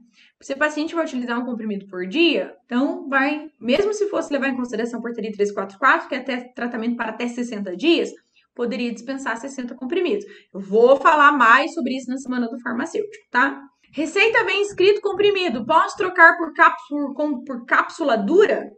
Se 0.41 0.53
o 0.53 0.59
paciente 0.59 0.95
vai 0.95 1.05
utilizar 1.05 1.39
um 1.39 1.45
comprimido 1.45 1.87
por 1.87 2.07
dia, 2.07 2.55
então 2.65 3.09
vai, 3.09 3.51
mesmo 3.61 3.93
se 3.93 4.09
fosse 4.09 4.33
levar 4.33 4.49
em 4.49 4.57
consideração 4.57 5.01
portaria 5.01 5.33
344, 5.33 6.09
que 6.09 6.15
é 6.15 6.19
até 6.19 6.53
tratamento 6.55 6.97
para 6.97 7.11
até 7.11 7.29
60 7.29 7.77
dias, 7.77 8.11
poderia 8.55 8.93
dispensar 8.93 9.37
60 9.37 9.75
comprimidos. 9.75 10.25
Eu 10.53 10.61
vou 10.61 10.97
falar 10.97 11.33
mais 11.33 11.75
sobre 11.75 11.97
isso 11.97 12.11
na 12.11 12.19
semana 12.19 12.49
do 12.49 12.59
farmacêutico, 12.61 13.25
tá? 13.31 13.61
Receita 13.93 14.45
vem 14.45 14.63
escrito 14.63 15.01
comprimido. 15.01 15.65
Posso 15.65 15.97
trocar 15.97 16.37
por 16.37 16.53
cápsula, 16.53 17.15
por 17.47 17.65
cápsula 17.67 18.17
dura? 18.17 18.71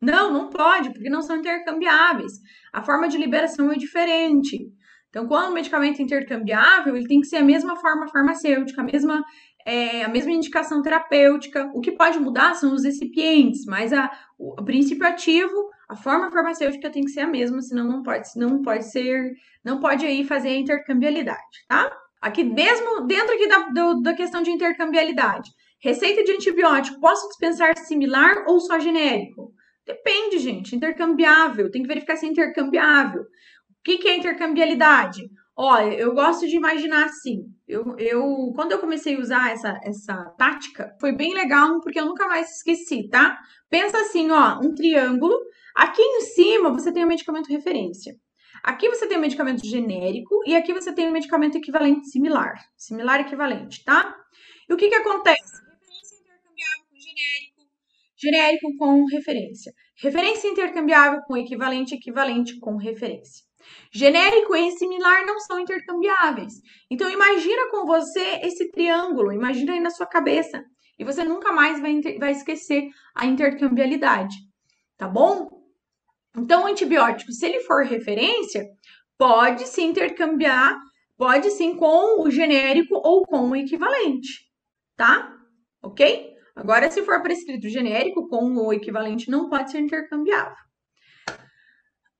Não, 0.00 0.32
não 0.32 0.48
pode, 0.48 0.92
porque 0.92 1.10
não 1.10 1.22
são 1.22 1.36
intercambiáveis. 1.36 2.32
A 2.72 2.82
forma 2.82 3.08
de 3.08 3.18
liberação 3.18 3.70
é 3.72 3.76
diferente. 3.76 4.68
Então, 5.08 5.26
quando 5.26 5.50
o 5.50 5.54
medicamento 5.54 6.00
é 6.00 6.02
intercambiável, 6.02 6.96
ele 6.96 7.08
tem 7.08 7.20
que 7.20 7.26
ser 7.26 7.36
a 7.36 7.44
mesma 7.44 7.76
forma 7.76 8.08
farmacêutica, 8.08 8.82
a 8.82 8.84
mesma 8.84 9.24
é, 9.64 10.02
a 10.02 10.08
mesma 10.08 10.32
indicação 10.32 10.80
terapêutica. 10.82 11.70
O 11.74 11.80
que 11.80 11.92
pode 11.92 12.18
mudar 12.18 12.54
são 12.54 12.74
os 12.74 12.84
recipientes, 12.84 13.66
mas 13.66 13.92
a, 13.92 14.10
o, 14.38 14.62
princípio 14.64 15.06
ativo, 15.06 15.70
a 15.88 15.94
forma 15.94 16.30
farmacêutica 16.30 16.90
tem 16.90 17.04
que 17.04 17.10
ser 17.10 17.20
a 17.20 17.26
mesma, 17.26 17.60
senão 17.60 17.84
não 17.84 18.02
pode, 18.02 18.28
não 18.36 18.62
pode 18.62 18.90
ser, 18.90 19.34
não 19.62 19.78
pode 19.78 20.06
aí 20.06 20.24
fazer 20.24 20.48
a 20.48 20.56
intercambialidade, 20.56 21.66
tá? 21.68 21.90
Aqui 22.20 22.42
mesmo 22.42 23.06
dentro 23.06 23.34
aqui 23.34 23.48
da, 23.48 23.58
do, 23.68 24.02
da 24.02 24.14
questão 24.14 24.42
de 24.42 24.50
intercambialidade, 24.50 25.50
receita 25.80 26.24
de 26.24 26.32
antibiótico, 26.32 27.00
posso 27.00 27.28
dispensar 27.28 27.76
similar 27.76 28.44
ou 28.46 28.60
só 28.60 28.78
genérico? 28.78 29.52
Depende, 29.86 30.38
gente, 30.38 30.76
intercambiável, 30.76 31.70
tem 31.70 31.82
que 31.82 31.88
verificar 31.88 32.16
se 32.16 32.26
é 32.26 32.28
intercambiável. 32.28 33.22
O 33.22 33.26
que, 33.84 33.98
que 33.98 34.08
é 34.08 34.16
intercambialidade? 34.16 35.22
Olha, 35.56 35.94
eu 35.94 36.14
gosto 36.14 36.46
de 36.46 36.56
imaginar 36.56 37.06
assim. 37.06 37.42
Eu, 37.66 37.96
eu, 37.98 38.52
quando 38.54 38.72
eu 38.72 38.78
comecei 38.78 39.16
a 39.16 39.18
usar 39.18 39.50
essa, 39.50 39.76
essa 39.82 40.24
tática, 40.38 40.94
foi 41.00 41.12
bem 41.12 41.34
legal, 41.34 41.80
porque 41.80 41.98
eu 41.98 42.06
nunca 42.06 42.28
mais 42.28 42.56
esqueci, 42.56 43.08
tá? 43.08 43.38
Pensa 43.68 43.98
assim, 43.98 44.30
ó, 44.30 44.60
um 44.60 44.74
triângulo. 44.74 45.36
Aqui 45.74 46.00
em 46.00 46.20
cima 46.20 46.70
você 46.72 46.92
tem 46.92 47.04
o 47.04 47.08
medicamento 47.08 47.48
referência. 47.48 48.14
Aqui 48.62 48.88
você 48.88 49.06
tem 49.06 49.18
o 49.18 49.20
medicamento 49.20 49.66
genérico 49.66 50.42
e 50.46 50.56
aqui 50.56 50.72
você 50.72 50.92
tem 50.92 51.08
o 51.08 51.12
medicamento 51.12 51.56
equivalente 51.56 52.08
similar. 52.08 52.54
Similar 52.76 53.20
equivalente, 53.20 53.84
tá? 53.84 54.14
E 54.68 54.72
o 54.72 54.76
que 54.76 54.88
que 54.88 54.94
acontece? 54.94 55.62
Referência 55.62 56.16
intercambiável 56.20 56.86
com 56.90 57.00
genérico, 57.00 57.62
genérico 58.16 58.76
com 58.76 59.04
referência. 59.06 59.72
Referência 60.00 60.48
intercambiável 60.48 61.20
com 61.26 61.36
equivalente, 61.36 61.94
equivalente 61.94 62.58
com 62.58 62.76
referência. 62.76 63.48
Genérico 63.92 64.54
e 64.54 64.70
similar 64.72 65.26
não 65.26 65.40
são 65.40 65.58
intercambiáveis. 65.58 66.54
Então 66.90 67.10
imagina 67.10 67.70
com 67.70 67.86
você 67.86 68.40
esse 68.42 68.70
triângulo, 68.70 69.32
imagina 69.32 69.72
aí 69.72 69.80
na 69.80 69.90
sua 69.90 70.06
cabeça. 70.06 70.62
E 70.98 71.04
você 71.04 71.24
nunca 71.24 71.52
mais 71.52 71.80
vai, 71.80 72.00
vai 72.18 72.32
esquecer 72.32 72.88
a 73.14 73.24
intercambialidade, 73.24 74.36
tá 74.96 75.08
bom? 75.08 75.57
Então 76.38 76.64
o 76.64 76.66
antibiótico, 76.66 77.32
se 77.32 77.46
ele 77.46 77.60
for 77.60 77.84
referência, 77.84 78.66
pode 79.16 79.66
se 79.66 79.82
intercambiar, 79.82 80.78
pode 81.16 81.50
sim 81.50 81.74
com 81.76 82.22
o 82.22 82.30
genérico 82.30 82.94
ou 82.94 83.22
com 83.22 83.50
o 83.50 83.56
equivalente, 83.56 84.40
tá? 84.96 85.34
Ok? 85.82 86.28
Agora, 86.54 86.90
se 86.90 87.02
for 87.02 87.22
prescrito 87.22 87.68
genérico 87.68 88.28
com 88.28 88.56
o 88.56 88.72
equivalente, 88.72 89.30
não 89.30 89.48
pode 89.48 89.70
ser 89.70 89.78
intercambiável. 89.78 90.56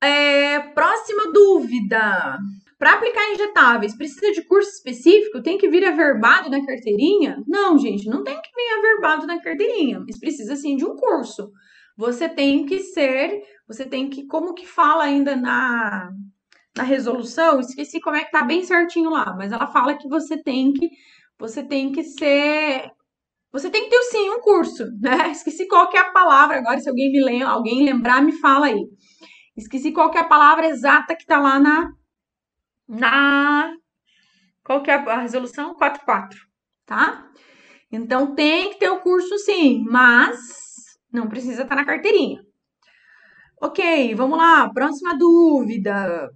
É, 0.01 0.61
próxima 0.61 1.33
dúvida. 1.33 2.39
Para 2.79 2.93
aplicar 2.93 3.33
injetáveis, 3.33 3.97
precisa 3.97 4.31
de 4.31 4.43
curso 4.43 4.71
específico? 4.71 5.43
Tem 5.43 5.59
que 5.59 5.69
vir 5.69 5.85
averbado 5.85 6.49
na 6.49 6.65
carteirinha? 6.65 7.43
Não, 7.49 7.77
gente, 7.77 8.09
não 8.09 8.23
tem 8.23 8.41
que 8.41 8.51
vir 8.55 8.79
averbado 8.79 9.27
na 9.27 9.43
carteirinha, 9.43 9.99
mas 10.07 10.19
precisa 10.21 10.55
sim 10.55 10.77
de 10.77 10.85
um 10.85 10.95
curso. 10.95 11.51
Você 11.97 12.29
tem 12.29 12.65
que 12.65 12.79
ser, 12.79 13.43
você 13.69 13.85
tem 13.85 14.09
que, 14.09 14.27
como 14.27 14.55
que 14.55 14.67
fala 14.67 15.05
ainda 15.05 15.37
na, 15.37 16.11
na 16.77 16.83
resolução? 16.83 17.61
Esqueci 17.61 18.01
como 18.01 18.17
é 18.17 18.25
que 18.25 18.33
tá 18.33 18.43
bem 18.43 18.65
certinho 18.65 19.11
lá, 19.11 19.35
mas 19.37 19.53
ela 19.53 19.67
fala 19.67 19.97
que 19.97 20.09
você 20.09 20.43
tem 20.43 20.73
que, 20.73 20.89
você 21.39 21.63
tem 21.63 21.93
que 21.93 22.03
ser 22.03 22.91
você 23.51 23.71
tem 23.71 23.85
que 23.85 23.91
ter 23.91 24.03
sim 24.05 24.31
um 24.31 24.41
curso, 24.41 24.87
né? 25.01 25.31
Esqueci 25.31 25.67
qual 25.69 25.89
que 25.89 25.97
é 25.97 26.01
a 26.01 26.11
palavra 26.13 26.59
agora, 26.59 26.81
se 26.81 26.89
alguém 26.89 27.11
me 27.13 27.23
lembra, 27.23 27.49
alguém 27.49 27.85
lembrar, 27.85 28.23
me 28.23 28.33
fala 28.33 28.67
aí. 28.67 28.89
Esqueci 29.57 29.93
qual 29.93 30.11
que 30.11 30.19
é 30.19 30.21
a 30.21 30.29
palavra 30.29 30.67
exata 30.67 31.15
que 31.15 31.23
está 31.23 31.39
lá 31.39 31.59
na. 31.59 31.91
na 32.87 33.75
qual 34.63 34.83
que 34.83 34.91
é 34.91 34.95
a 34.95 35.21
resolução? 35.21 35.75
44, 35.75 36.39
tá? 36.87 37.27
Então 37.91 38.35
tem 38.35 38.71
que 38.71 38.79
ter 38.79 38.91
o 38.91 39.01
curso 39.01 39.37
sim, 39.39 39.83
mas 39.89 40.39
não 41.13 41.27
precisa 41.29 41.63
estar 41.63 41.75
tá 41.75 41.77
na 41.77 41.87
carteirinha. 41.87 42.48
Ok, 43.61 44.15
vamos 44.15 44.39
lá, 44.39 44.71
próxima 44.73 45.17
dúvida. 45.17 46.31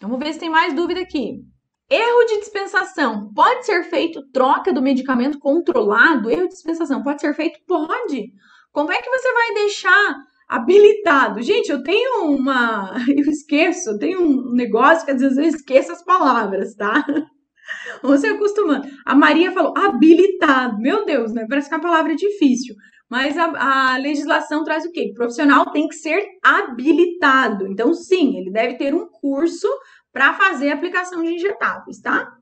Vamos 0.00 0.18
ver 0.18 0.32
se 0.32 0.40
tem 0.40 0.50
mais 0.50 0.74
dúvida 0.74 1.00
aqui. 1.00 1.42
Erro 1.88 2.24
de 2.26 2.40
dispensação. 2.40 3.32
Pode 3.34 3.64
ser 3.66 3.84
feito 3.84 4.22
troca 4.32 4.72
do 4.72 4.82
medicamento 4.82 5.38
controlado? 5.38 6.30
Erro 6.30 6.48
de 6.48 6.54
dispensação. 6.54 7.02
Pode 7.02 7.20
ser 7.20 7.34
feito? 7.34 7.58
Pode. 7.66 8.32
Como 8.72 8.92
é 8.92 9.00
que 9.00 9.10
você 9.10 9.32
vai 9.32 9.54
deixar 9.54 10.16
habilitado. 10.48 11.42
Gente, 11.42 11.70
eu 11.70 11.82
tenho 11.82 12.30
uma. 12.30 12.94
Eu 13.08 13.30
esqueço, 13.30 13.90
eu 13.90 13.98
tenho 13.98 14.20
um 14.22 14.52
negócio 14.52 15.04
que 15.04 15.10
às 15.10 15.20
vezes 15.20 15.36
eu 15.36 15.44
esqueço 15.44 15.92
as 15.92 16.04
palavras, 16.04 16.74
tá? 16.74 17.04
Você 18.02 18.28
acostumando. 18.28 18.86
A 19.04 19.14
Maria 19.14 19.50
falou 19.50 19.74
habilitado. 19.76 20.78
Meu 20.78 21.04
Deus, 21.04 21.32
né? 21.32 21.46
Parece 21.48 21.68
que 21.68 21.74
é 21.74 21.78
uma 21.78 21.82
palavra 21.82 22.14
difícil. 22.14 22.76
Mas 23.08 23.38
a, 23.38 23.92
a 23.92 23.96
legislação 23.98 24.64
traz 24.64 24.84
o 24.84 24.90
quê? 24.90 25.10
O 25.12 25.14
profissional 25.14 25.70
tem 25.70 25.86
que 25.88 25.94
ser 25.94 26.24
habilitado. 26.42 27.66
Então, 27.68 27.94
sim, 27.94 28.36
ele 28.36 28.50
deve 28.50 28.74
ter 28.74 28.94
um 28.94 29.08
curso 29.08 29.68
para 30.12 30.34
fazer 30.34 30.70
aplicação 30.70 31.22
de 31.22 31.34
injetáveis, 31.34 32.00
tá? 32.00 32.32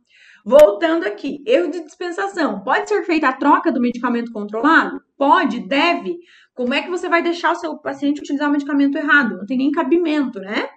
Voltando 0.44 1.06
aqui, 1.06 1.42
erro 1.46 1.70
de 1.70 1.82
dispensação. 1.84 2.62
Pode 2.62 2.88
ser 2.88 3.02
feita 3.04 3.28
a 3.28 3.32
troca 3.32 3.72
do 3.72 3.80
medicamento 3.80 4.30
controlado? 4.32 5.00
Pode, 5.16 5.60
deve. 5.66 6.16
Como 6.54 6.72
é 6.72 6.82
que 6.82 6.90
você 6.90 7.08
vai 7.08 7.22
deixar 7.22 7.52
o 7.52 7.56
seu 7.56 7.78
paciente 7.78 8.20
utilizar 8.20 8.48
o 8.48 8.52
medicamento 8.52 8.96
errado? 8.96 9.36
Não 9.36 9.46
tem 9.46 9.58
nem 9.58 9.70
cabimento, 9.70 10.38
né? 10.38 10.68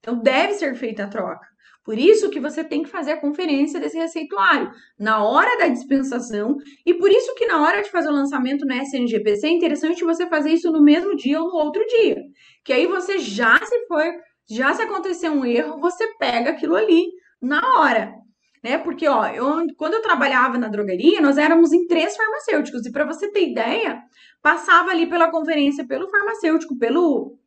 Então, 0.00 0.20
deve 0.20 0.54
ser 0.54 0.74
feita 0.74 1.04
a 1.04 1.08
troca. 1.08 1.53
Por 1.84 1.98
isso 1.98 2.30
que 2.30 2.40
você 2.40 2.64
tem 2.64 2.82
que 2.82 2.88
fazer 2.88 3.12
a 3.12 3.20
conferência 3.20 3.78
desse 3.78 3.98
receituário 3.98 4.70
na 4.98 5.22
hora 5.22 5.58
da 5.58 5.68
dispensação 5.68 6.56
e 6.84 6.94
por 6.94 7.10
isso 7.10 7.34
que 7.34 7.46
na 7.46 7.62
hora 7.62 7.82
de 7.82 7.90
fazer 7.90 8.08
o 8.08 8.12
lançamento 8.12 8.64
na 8.64 8.82
SNGPC 8.82 9.46
é 9.46 9.50
interessante 9.50 10.02
você 10.02 10.26
fazer 10.26 10.50
isso 10.50 10.72
no 10.72 10.82
mesmo 10.82 11.14
dia 11.14 11.40
ou 11.40 11.48
no 11.48 11.56
outro 11.56 11.84
dia, 11.86 12.16
que 12.64 12.72
aí 12.72 12.86
você 12.86 13.18
já 13.18 13.58
se 13.64 13.86
for, 13.86 14.04
já 14.48 14.72
se 14.74 14.82
acontecer 14.82 15.28
um 15.28 15.44
erro, 15.44 15.78
você 15.78 16.06
pega 16.18 16.50
aquilo 16.50 16.74
ali 16.74 17.04
na 17.40 17.60
hora. 17.78 18.14
né? 18.62 18.78
Porque, 18.78 19.06
ó, 19.06 19.26
eu, 19.26 19.66
quando 19.76 19.94
eu 19.94 20.02
trabalhava 20.02 20.56
na 20.58 20.68
drogaria, 20.68 21.20
nós 21.20 21.36
éramos 21.36 21.72
em 21.72 21.86
três 21.86 22.16
farmacêuticos, 22.16 22.86
e 22.86 22.92
para 22.92 23.04
você 23.04 23.30
ter 23.30 23.50
ideia, 23.50 24.02
passava 24.42 24.90
ali 24.90 25.06
pela 25.06 25.30
conferência, 25.30 25.86
pelo 25.86 26.08
farmacêutico, 26.08 26.78
pelo 26.78 27.38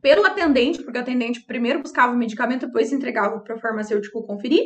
pelo 0.00 0.26
atendente, 0.26 0.82
porque 0.82 0.98
o 0.98 1.02
atendente 1.02 1.44
primeiro 1.44 1.80
buscava 1.80 2.12
o 2.12 2.16
medicamento, 2.16 2.66
depois 2.66 2.92
entregava 2.92 3.40
para 3.40 3.56
o 3.56 3.60
farmacêutico 3.60 4.26
conferir. 4.26 4.62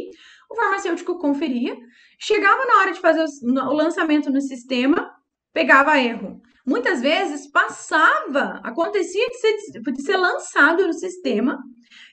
O 0.51 0.55
farmacêutico 0.55 1.19
conferia, 1.19 1.77
chegava 2.19 2.65
na 2.65 2.79
hora 2.79 2.93
de 2.93 3.01
fazer 3.01 3.25
o 3.43 3.73
lançamento 3.73 4.31
no 4.31 4.41
sistema, 4.41 5.11
pegava 5.53 5.99
erro. 5.99 6.41
Muitas 6.65 7.01
vezes 7.01 7.51
passava, 7.51 8.61
acontecia 8.65 9.27
de 9.29 9.37
ser, 9.37 9.81
de 9.81 10.03
ser 10.03 10.17
lançado 10.17 10.87
no 10.87 10.93
sistema, 10.93 11.59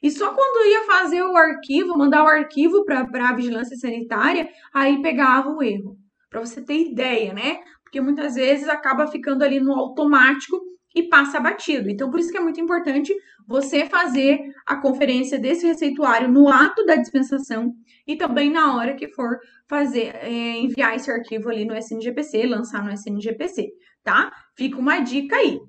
e 0.01 0.11
só 0.11 0.33
quando 0.33 0.67
ia 0.67 0.83
fazer 0.83 1.23
o 1.23 1.35
arquivo, 1.35 1.97
mandar 1.97 2.23
o 2.23 2.27
arquivo 2.27 2.85
para 2.85 3.01
a 3.01 3.35
vigilância 3.35 3.75
sanitária, 3.77 4.49
aí 4.73 5.01
pegava 5.01 5.49
o 5.49 5.63
erro. 5.63 5.97
Para 6.29 6.39
você 6.39 6.61
ter 6.61 6.91
ideia, 6.91 7.33
né? 7.33 7.59
Porque 7.83 8.01
muitas 8.01 8.35
vezes 8.35 8.67
acaba 8.67 9.07
ficando 9.07 9.43
ali 9.43 9.59
no 9.59 9.73
automático 9.73 10.59
e 10.93 11.03
passa 11.03 11.39
batido. 11.39 11.89
Então, 11.89 12.09
por 12.09 12.19
isso 12.19 12.31
que 12.31 12.37
é 12.37 12.41
muito 12.41 12.61
importante 12.61 13.13
você 13.47 13.85
fazer 13.85 14.39
a 14.65 14.75
conferência 14.75 15.39
desse 15.39 15.65
receituário 15.65 16.29
no 16.29 16.47
ato 16.47 16.85
da 16.85 16.95
dispensação 16.95 17.73
e 18.05 18.15
também 18.15 18.49
na 18.49 18.75
hora 18.75 18.95
que 18.95 19.07
for 19.07 19.39
fazer 19.67 20.15
é, 20.15 20.57
enviar 20.57 20.95
esse 20.95 21.09
arquivo 21.09 21.49
ali 21.49 21.65
no 21.65 21.75
SNGPC, 21.75 22.45
lançar 22.45 22.83
no 22.83 22.91
SNGPC, 22.91 23.71
tá? 24.03 24.31
Fica 24.55 24.77
uma 24.77 24.99
dica 24.99 25.35
aí. 25.35 25.59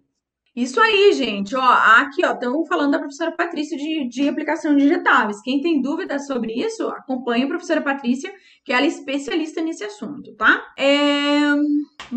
Isso 0.54 0.80
aí, 0.80 1.12
gente, 1.14 1.56
ó, 1.56 1.72
aqui, 1.98 2.24
ó, 2.24 2.32
estão 2.32 2.64
falando 2.66 2.92
da 2.92 3.00
professora 3.00 3.32
Patrícia 3.32 3.76
de, 3.76 4.08
de 4.08 4.28
aplicação 4.28 4.76
de 4.76 4.84
injetáveis. 4.84 5.42
Quem 5.42 5.60
tem 5.60 5.82
dúvidas 5.82 6.28
sobre 6.28 6.52
isso, 6.52 6.86
acompanhe 6.90 7.42
a 7.42 7.48
professora 7.48 7.82
Patrícia, 7.82 8.32
que 8.64 8.72
ela 8.72 8.84
é 8.84 8.88
especialista 8.88 9.60
nesse 9.60 9.82
assunto, 9.82 10.32
tá? 10.36 10.62
É... 10.78 11.40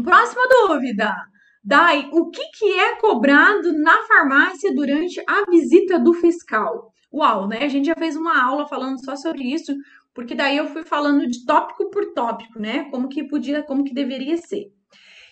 Próxima 0.04 0.44
dúvida. 0.68 1.16
Dai, 1.64 2.10
o 2.12 2.30
que, 2.30 2.44
que 2.58 2.80
é 2.80 2.96
cobrado 2.96 3.74
na 3.74 4.04
farmácia 4.04 4.74
durante 4.74 5.22
a 5.28 5.50
visita 5.50 6.00
do 6.00 6.14
fiscal? 6.14 6.94
Uau, 7.14 7.48
né? 7.48 7.64
A 7.64 7.68
gente 7.68 7.86
já 7.86 7.96
fez 7.96 8.16
uma 8.16 8.42
aula 8.42 8.68
falando 8.68 9.04
só 9.04 9.16
sobre 9.16 9.44
isso, 9.44 9.76
porque 10.14 10.36
daí 10.36 10.58
eu 10.58 10.68
fui 10.68 10.84
falando 10.84 11.28
de 11.28 11.46
tópico 11.46 11.90
por 11.90 12.14
tópico, 12.14 12.60
né? 12.60 12.90
Como 12.90 13.10
que 13.10 13.24
podia, 13.28 13.64
como 13.64 13.84
que 13.84 13.94
deveria 13.94 14.38
ser. 14.38 14.72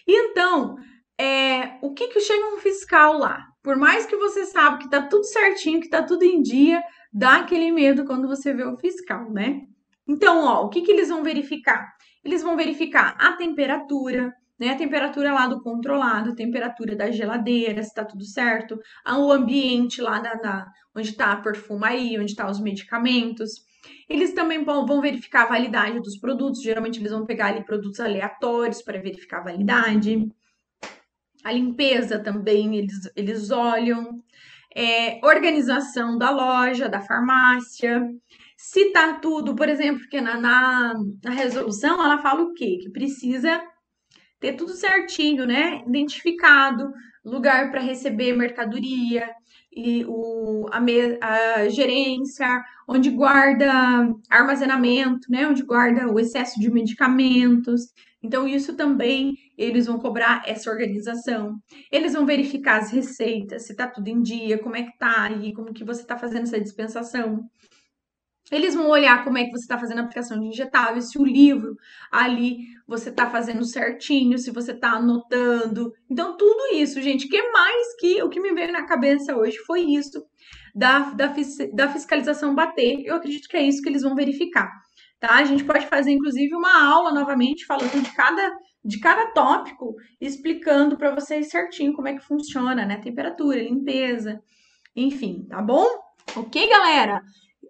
Então, 0.07 0.75
é, 1.19 1.77
o 1.81 1.93
que 1.93 2.07
que 2.07 2.19
chega 2.19 2.53
um 2.53 2.57
fiscal 2.57 3.17
lá? 3.17 3.45
Por 3.63 3.77
mais 3.77 4.05
que 4.05 4.15
você 4.15 4.45
sabe 4.45 4.83
que 4.83 4.89
tá 4.89 5.01
tudo 5.01 5.23
certinho, 5.23 5.81
que 5.81 5.89
tá 5.89 6.03
tudo 6.03 6.23
em 6.23 6.41
dia, 6.41 6.83
dá 7.11 7.37
aquele 7.37 7.71
medo 7.71 8.05
quando 8.05 8.27
você 8.27 8.53
vê 8.53 8.63
o 8.63 8.77
fiscal, 8.77 9.31
né? 9.31 9.61
Então, 10.07 10.43
ó, 10.43 10.65
o 10.65 10.69
que 10.69 10.81
que 10.81 10.91
eles 10.91 11.09
vão 11.09 11.23
verificar? 11.23 11.87
Eles 12.23 12.43
vão 12.43 12.55
verificar 12.55 13.15
a 13.19 13.33
temperatura, 13.33 14.33
né? 14.59 14.69
A 14.69 14.75
temperatura 14.75 15.33
lá 15.33 15.47
do 15.47 15.61
controlado, 15.61 16.31
a 16.31 16.35
temperatura 16.35 16.95
da 16.95 17.11
geladeira, 17.11 17.83
se 17.83 17.93
tá 17.93 18.05
tudo 18.05 18.23
certo, 18.23 18.79
o 19.07 19.31
ambiente 19.31 20.01
lá 20.01 20.21
na, 20.21 20.35
na 20.35 20.71
onde 20.95 21.13
tá 21.13 21.33
a 21.33 21.41
perfumaria, 21.41 22.21
onde 22.21 22.35
tá 22.35 22.49
os 22.49 22.59
medicamentos. 22.59 23.65
Eles 24.09 24.33
também 24.33 24.63
vão 24.63 25.01
verificar 25.01 25.43
a 25.43 25.49
validade 25.49 25.99
dos 25.99 26.17
produtos, 26.17 26.61
geralmente 26.61 26.99
eles 26.99 27.11
vão 27.11 27.25
pegar 27.25 27.47
ali 27.47 27.63
produtos 27.65 27.99
aleatórios 27.99 28.81
para 28.81 29.01
verificar 29.01 29.39
a 29.39 29.43
validade. 29.43 30.27
A 31.43 31.51
limpeza 31.51 32.17
também 32.17 32.77
eles, 32.77 33.11
eles 33.15 33.51
olham. 33.51 34.23
É, 34.77 35.25
organização 35.25 36.17
da 36.17 36.29
loja, 36.31 36.89
da 36.89 36.99
farmácia. 36.99 38.01
Se 38.57 38.91
tá 38.91 39.13
tudo, 39.19 39.55
por 39.55 39.69
exemplo, 39.69 40.01
porque 40.01 40.19
na, 40.19 40.37
na, 40.37 40.93
na 41.23 41.31
resolução 41.31 42.03
ela 42.03 42.17
fala 42.21 42.41
o 42.41 42.53
quê? 42.53 42.79
Que 42.81 42.89
precisa 42.89 43.61
ter 44.45 44.53
tudo 44.53 44.73
certinho, 44.73 45.45
né? 45.45 45.81
Identificado, 45.87 46.91
lugar 47.23 47.71
para 47.71 47.81
receber 47.81 48.33
mercadoria, 48.33 49.27
e 49.75 50.05
o, 50.07 50.67
a, 50.71 50.79
me, 50.79 51.17
a, 51.19 51.67
gerência, 51.67 52.63
onde 52.87 53.09
guarda 53.09 54.07
armazenamento, 54.29 55.29
né? 55.29 55.47
Onde 55.47 55.63
guarda 55.63 56.07
o 56.07 56.19
excesso 56.19 56.59
de 56.59 56.71
medicamentos. 56.71 57.81
Então, 58.23 58.47
isso 58.47 58.75
também 58.75 59.33
eles 59.57 59.87
vão 59.87 59.99
cobrar 59.99 60.43
essa 60.45 60.69
organização. 60.69 61.57
Eles 61.91 62.13
vão 62.13 62.25
verificar 62.25 62.79
as 62.79 62.91
receitas, 62.91 63.65
se 63.65 63.71
está 63.71 63.87
tudo 63.87 64.07
em 64.07 64.21
dia, 64.21 64.59
como 64.59 64.75
é 64.75 64.83
que 64.83 64.97
tá 64.97 65.29
e 65.31 65.53
como 65.53 65.73
que 65.73 65.83
você 65.83 66.01
está 66.01 66.17
fazendo 66.17 66.43
essa 66.43 66.59
dispensação. 66.59 67.43
Eles 68.51 68.75
vão 68.75 68.89
olhar 68.89 69.23
como 69.23 69.37
é 69.37 69.45
que 69.45 69.51
você 69.51 69.63
está 69.63 69.77
fazendo 69.77 69.99
a 69.99 70.01
aplicação 70.01 70.39
de 70.39 70.47
injetáveis, 70.47 71.09
se 71.09 71.17
o 71.17 71.25
livro 71.25 71.75
ali 72.11 72.59
você 72.87 73.09
está 73.09 73.29
fazendo 73.29 73.65
certinho, 73.65 74.37
se 74.37 74.51
você 74.51 74.71
está 74.71 74.91
anotando. 74.91 75.91
Então, 76.09 76.37
tudo 76.37 76.75
isso, 76.75 77.01
gente, 77.01 77.27
que 77.27 77.41
mais 77.51 77.95
que 77.99 78.21
o 78.21 78.29
que 78.29 78.39
me 78.39 78.53
veio 78.53 78.71
na 78.71 78.85
cabeça 78.85 79.35
hoje 79.35 79.57
foi 79.65 79.81
isso 79.81 80.23
da, 80.75 81.11
da, 81.11 81.33
da 81.73 81.89
fiscalização 81.89 82.53
bater. 82.53 83.03
Eu 83.03 83.15
acredito 83.15 83.47
que 83.47 83.57
é 83.57 83.63
isso 83.63 83.81
que 83.81 83.89
eles 83.89 84.03
vão 84.03 84.13
verificar. 84.13 84.69
Tá? 85.19 85.35
A 85.35 85.43
gente 85.43 85.63
pode 85.63 85.87
fazer, 85.87 86.11
inclusive, 86.11 86.53
uma 86.53 86.85
aula 86.85 87.11
novamente 87.11 87.65
falando 87.65 87.99
de 88.01 88.11
cada, 88.13 88.55
de 88.83 88.99
cada 88.99 89.31
tópico, 89.31 89.95
explicando 90.21 90.97
para 90.97 91.15
vocês 91.15 91.49
certinho 91.49 91.93
como 91.93 92.09
é 92.09 92.13
que 92.13 92.23
funciona, 92.23 92.85
né? 92.85 92.97
Temperatura, 92.97 93.63
limpeza, 93.63 94.39
enfim, 94.95 95.47
tá 95.49 95.61
bom? 95.61 95.87
Ok, 96.35 96.69
galera? 96.69 97.21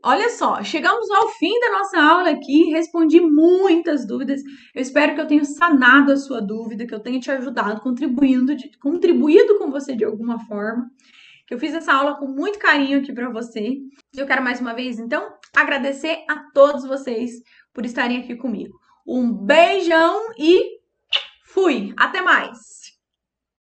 Olha 0.07 0.29
só, 0.29 0.61
chegamos 0.61 1.09
ao 1.09 1.29
fim 1.29 1.59
da 1.59 1.71
nossa 1.71 1.99
aula 1.99 2.29
aqui, 2.29 2.65
respondi 2.69 3.19
muitas 3.19 4.05
dúvidas. 4.05 4.39
Eu 4.75 4.79
espero 4.79 5.15
que 5.15 5.21
eu 5.21 5.25
tenha 5.25 5.43
sanado 5.43 6.11
a 6.11 6.15
sua 6.15 6.39
dúvida, 6.39 6.85
que 6.85 6.93
eu 6.93 6.99
tenha 6.99 7.19
te 7.19 7.31
ajudado, 7.31 7.81
contribuindo, 7.81 8.55
de, 8.55 8.69
contribuído 8.77 9.57
com 9.57 9.71
você 9.71 9.95
de 9.95 10.05
alguma 10.05 10.37
forma. 10.45 10.91
Que 11.47 11.55
eu 11.55 11.59
fiz 11.59 11.73
essa 11.73 11.91
aula 11.91 12.19
com 12.19 12.27
muito 12.27 12.59
carinho 12.59 12.99
aqui 12.99 13.11
para 13.11 13.31
você. 13.31 13.77
Eu 14.15 14.27
quero 14.27 14.43
mais 14.43 14.61
uma 14.61 14.75
vez, 14.75 14.99
então, 14.99 15.27
agradecer 15.55 16.23
a 16.29 16.35
todos 16.53 16.85
vocês 16.85 17.31
por 17.73 17.83
estarem 17.83 18.19
aqui 18.19 18.35
comigo. 18.35 18.77
Um 19.07 19.33
beijão 19.33 20.21
e 20.37 20.81
fui! 21.47 21.95
Até 21.97 22.21
mais! 22.21 22.84